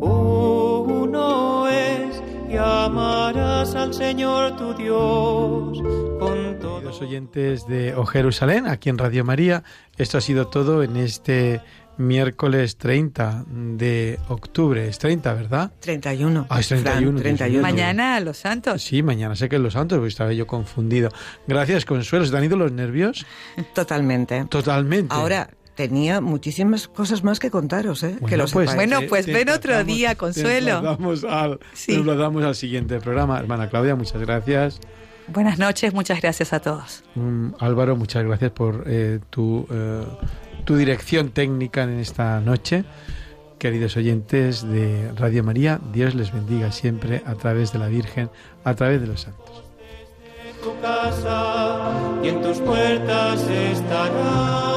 uno 0.00 1.68
es 1.68 2.15
y 2.48 2.56
amarás 2.56 3.74
al 3.74 3.92
Señor 3.92 4.56
tu 4.56 4.74
Dios 4.74 5.78
con 6.18 6.58
todos 6.60 6.82
los 6.82 7.00
oyentes 7.00 7.66
de 7.66 7.94
O 7.94 8.06
Jerusalén, 8.06 8.66
aquí 8.66 8.88
en 8.88 8.98
Radio 8.98 9.24
María. 9.24 9.62
Esto 9.96 10.18
ha 10.18 10.20
sido 10.20 10.46
todo 10.48 10.82
en 10.82 10.96
este 10.96 11.60
miércoles 11.98 12.76
30 12.76 13.44
de 13.48 14.18
octubre. 14.28 14.88
Es 14.88 14.98
30, 14.98 15.34
¿verdad? 15.34 15.72
31. 15.80 16.46
Ah, 16.48 16.60
es 16.60 16.68
31. 16.68 17.20
31. 17.20 17.62
Mañana 17.62 18.20
los 18.20 18.38
santos. 18.38 18.82
Sí, 18.82 19.02
mañana 19.02 19.34
sé 19.34 19.48
que 19.48 19.56
es 19.56 19.62
los 19.62 19.72
santos, 19.72 19.98
porque 19.98 20.08
estaba 20.08 20.32
yo 20.32 20.46
confundido. 20.46 21.10
Gracias, 21.46 21.84
Consuelo. 21.84 22.24
¿Se 22.24 22.30
te 22.30 22.36
han 22.38 22.44
ido 22.44 22.56
los 22.56 22.72
nervios? 22.72 23.26
Totalmente. 23.74 24.44
Totalmente. 24.46 25.14
Ahora, 25.14 25.48
tenía 25.76 26.20
muchísimas 26.20 26.88
cosas 26.88 27.22
más 27.22 27.38
que 27.38 27.50
contaros, 27.50 28.02
¿eh? 28.02 28.16
Bueno, 28.18 28.26
que 28.26 28.36
lo 28.36 28.46
pues, 28.46 28.74
bueno, 28.74 29.00
pues 29.08 29.26
ven 29.26 29.50
otro 29.50 29.84
día, 29.84 30.16
Consuelo. 30.16 30.96
Nos 30.98 31.22
al, 31.22 31.60
sí. 31.74 32.02
nos 32.02 32.44
al 32.44 32.54
siguiente 32.56 32.98
programa. 32.98 33.38
Hermana 33.38 33.68
Claudia, 33.68 33.94
muchas 33.94 34.20
gracias. 34.20 34.80
Buenas 35.28 35.58
noches, 35.58 35.92
muchas 35.92 36.20
gracias 36.20 36.52
a 36.52 36.60
todos. 36.60 37.04
Um, 37.14 37.52
Álvaro, 37.60 37.94
muchas 37.94 38.24
gracias 38.24 38.50
por 38.52 38.84
eh, 38.86 39.20
tu, 39.28 39.66
eh, 39.70 40.04
tu 40.64 40.76
dirección 40.76 41.30
técnica 41.30 41.82
en 41.82 41.98
esta 42.00 42.40
noche. 42.40 42.84
Queridos 43.58 43.96
oyentes 43.96 44.66
de 44.66 45.12
Radio 45.16 45.42
María, 45.44 45.80
Dios 45.92 46.14
les 46.14 46.32
bendiga 46.32 46.72
siempre 46.72 47.22
a 47.26 47.34
través 47.34 47.72
de 47.72 47.78
la 47.78 47.88
Virgen, 47.88 48.30
a 48.64 48.74
través 48.74 49.00
de 49.00 49.08
los 49.08 49.22
santos. 49.22 49.64
En 50.48 50.62
tu 50.62 50.80
casa 50.80 51.90
y 52.22 52.28
en 52.28 52.42
tus 52.42 52.58
puertas 52.60 53.40
estará. 53.48 54.75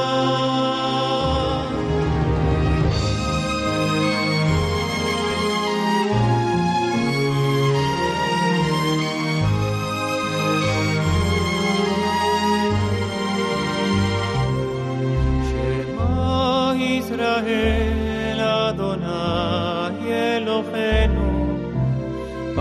Israel 17.00 18.40
Adonai 18.40 19.96
Eloheinu 20.36 21.28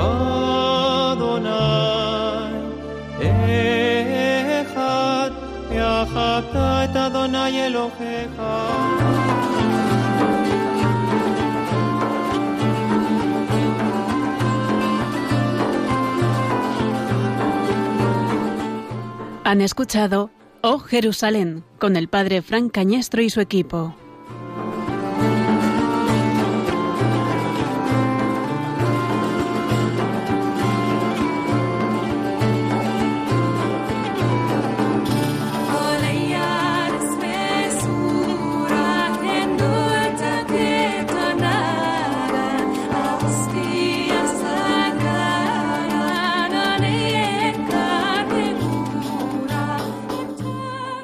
Adonai 0.07 1.49
Echad 4.59 5.33
Yahavta 5.77 6.67
et 6.85 6.95
Adonai 6.95 7.55
Elohecha 7.67 8.55
Han 19.43 19.61
escuchado 19.61 20.29
Oh 20.61 20.79
Jerusalén 20.79 21.63
con 21.79 21.95
el 21.95 22.07
padre 22.07 22.41
Frank 22.41 22.71
Cañestro 22.71 23.21
y 23.21 23.29
su 23.29 23.39
equipo. 23.41 23.95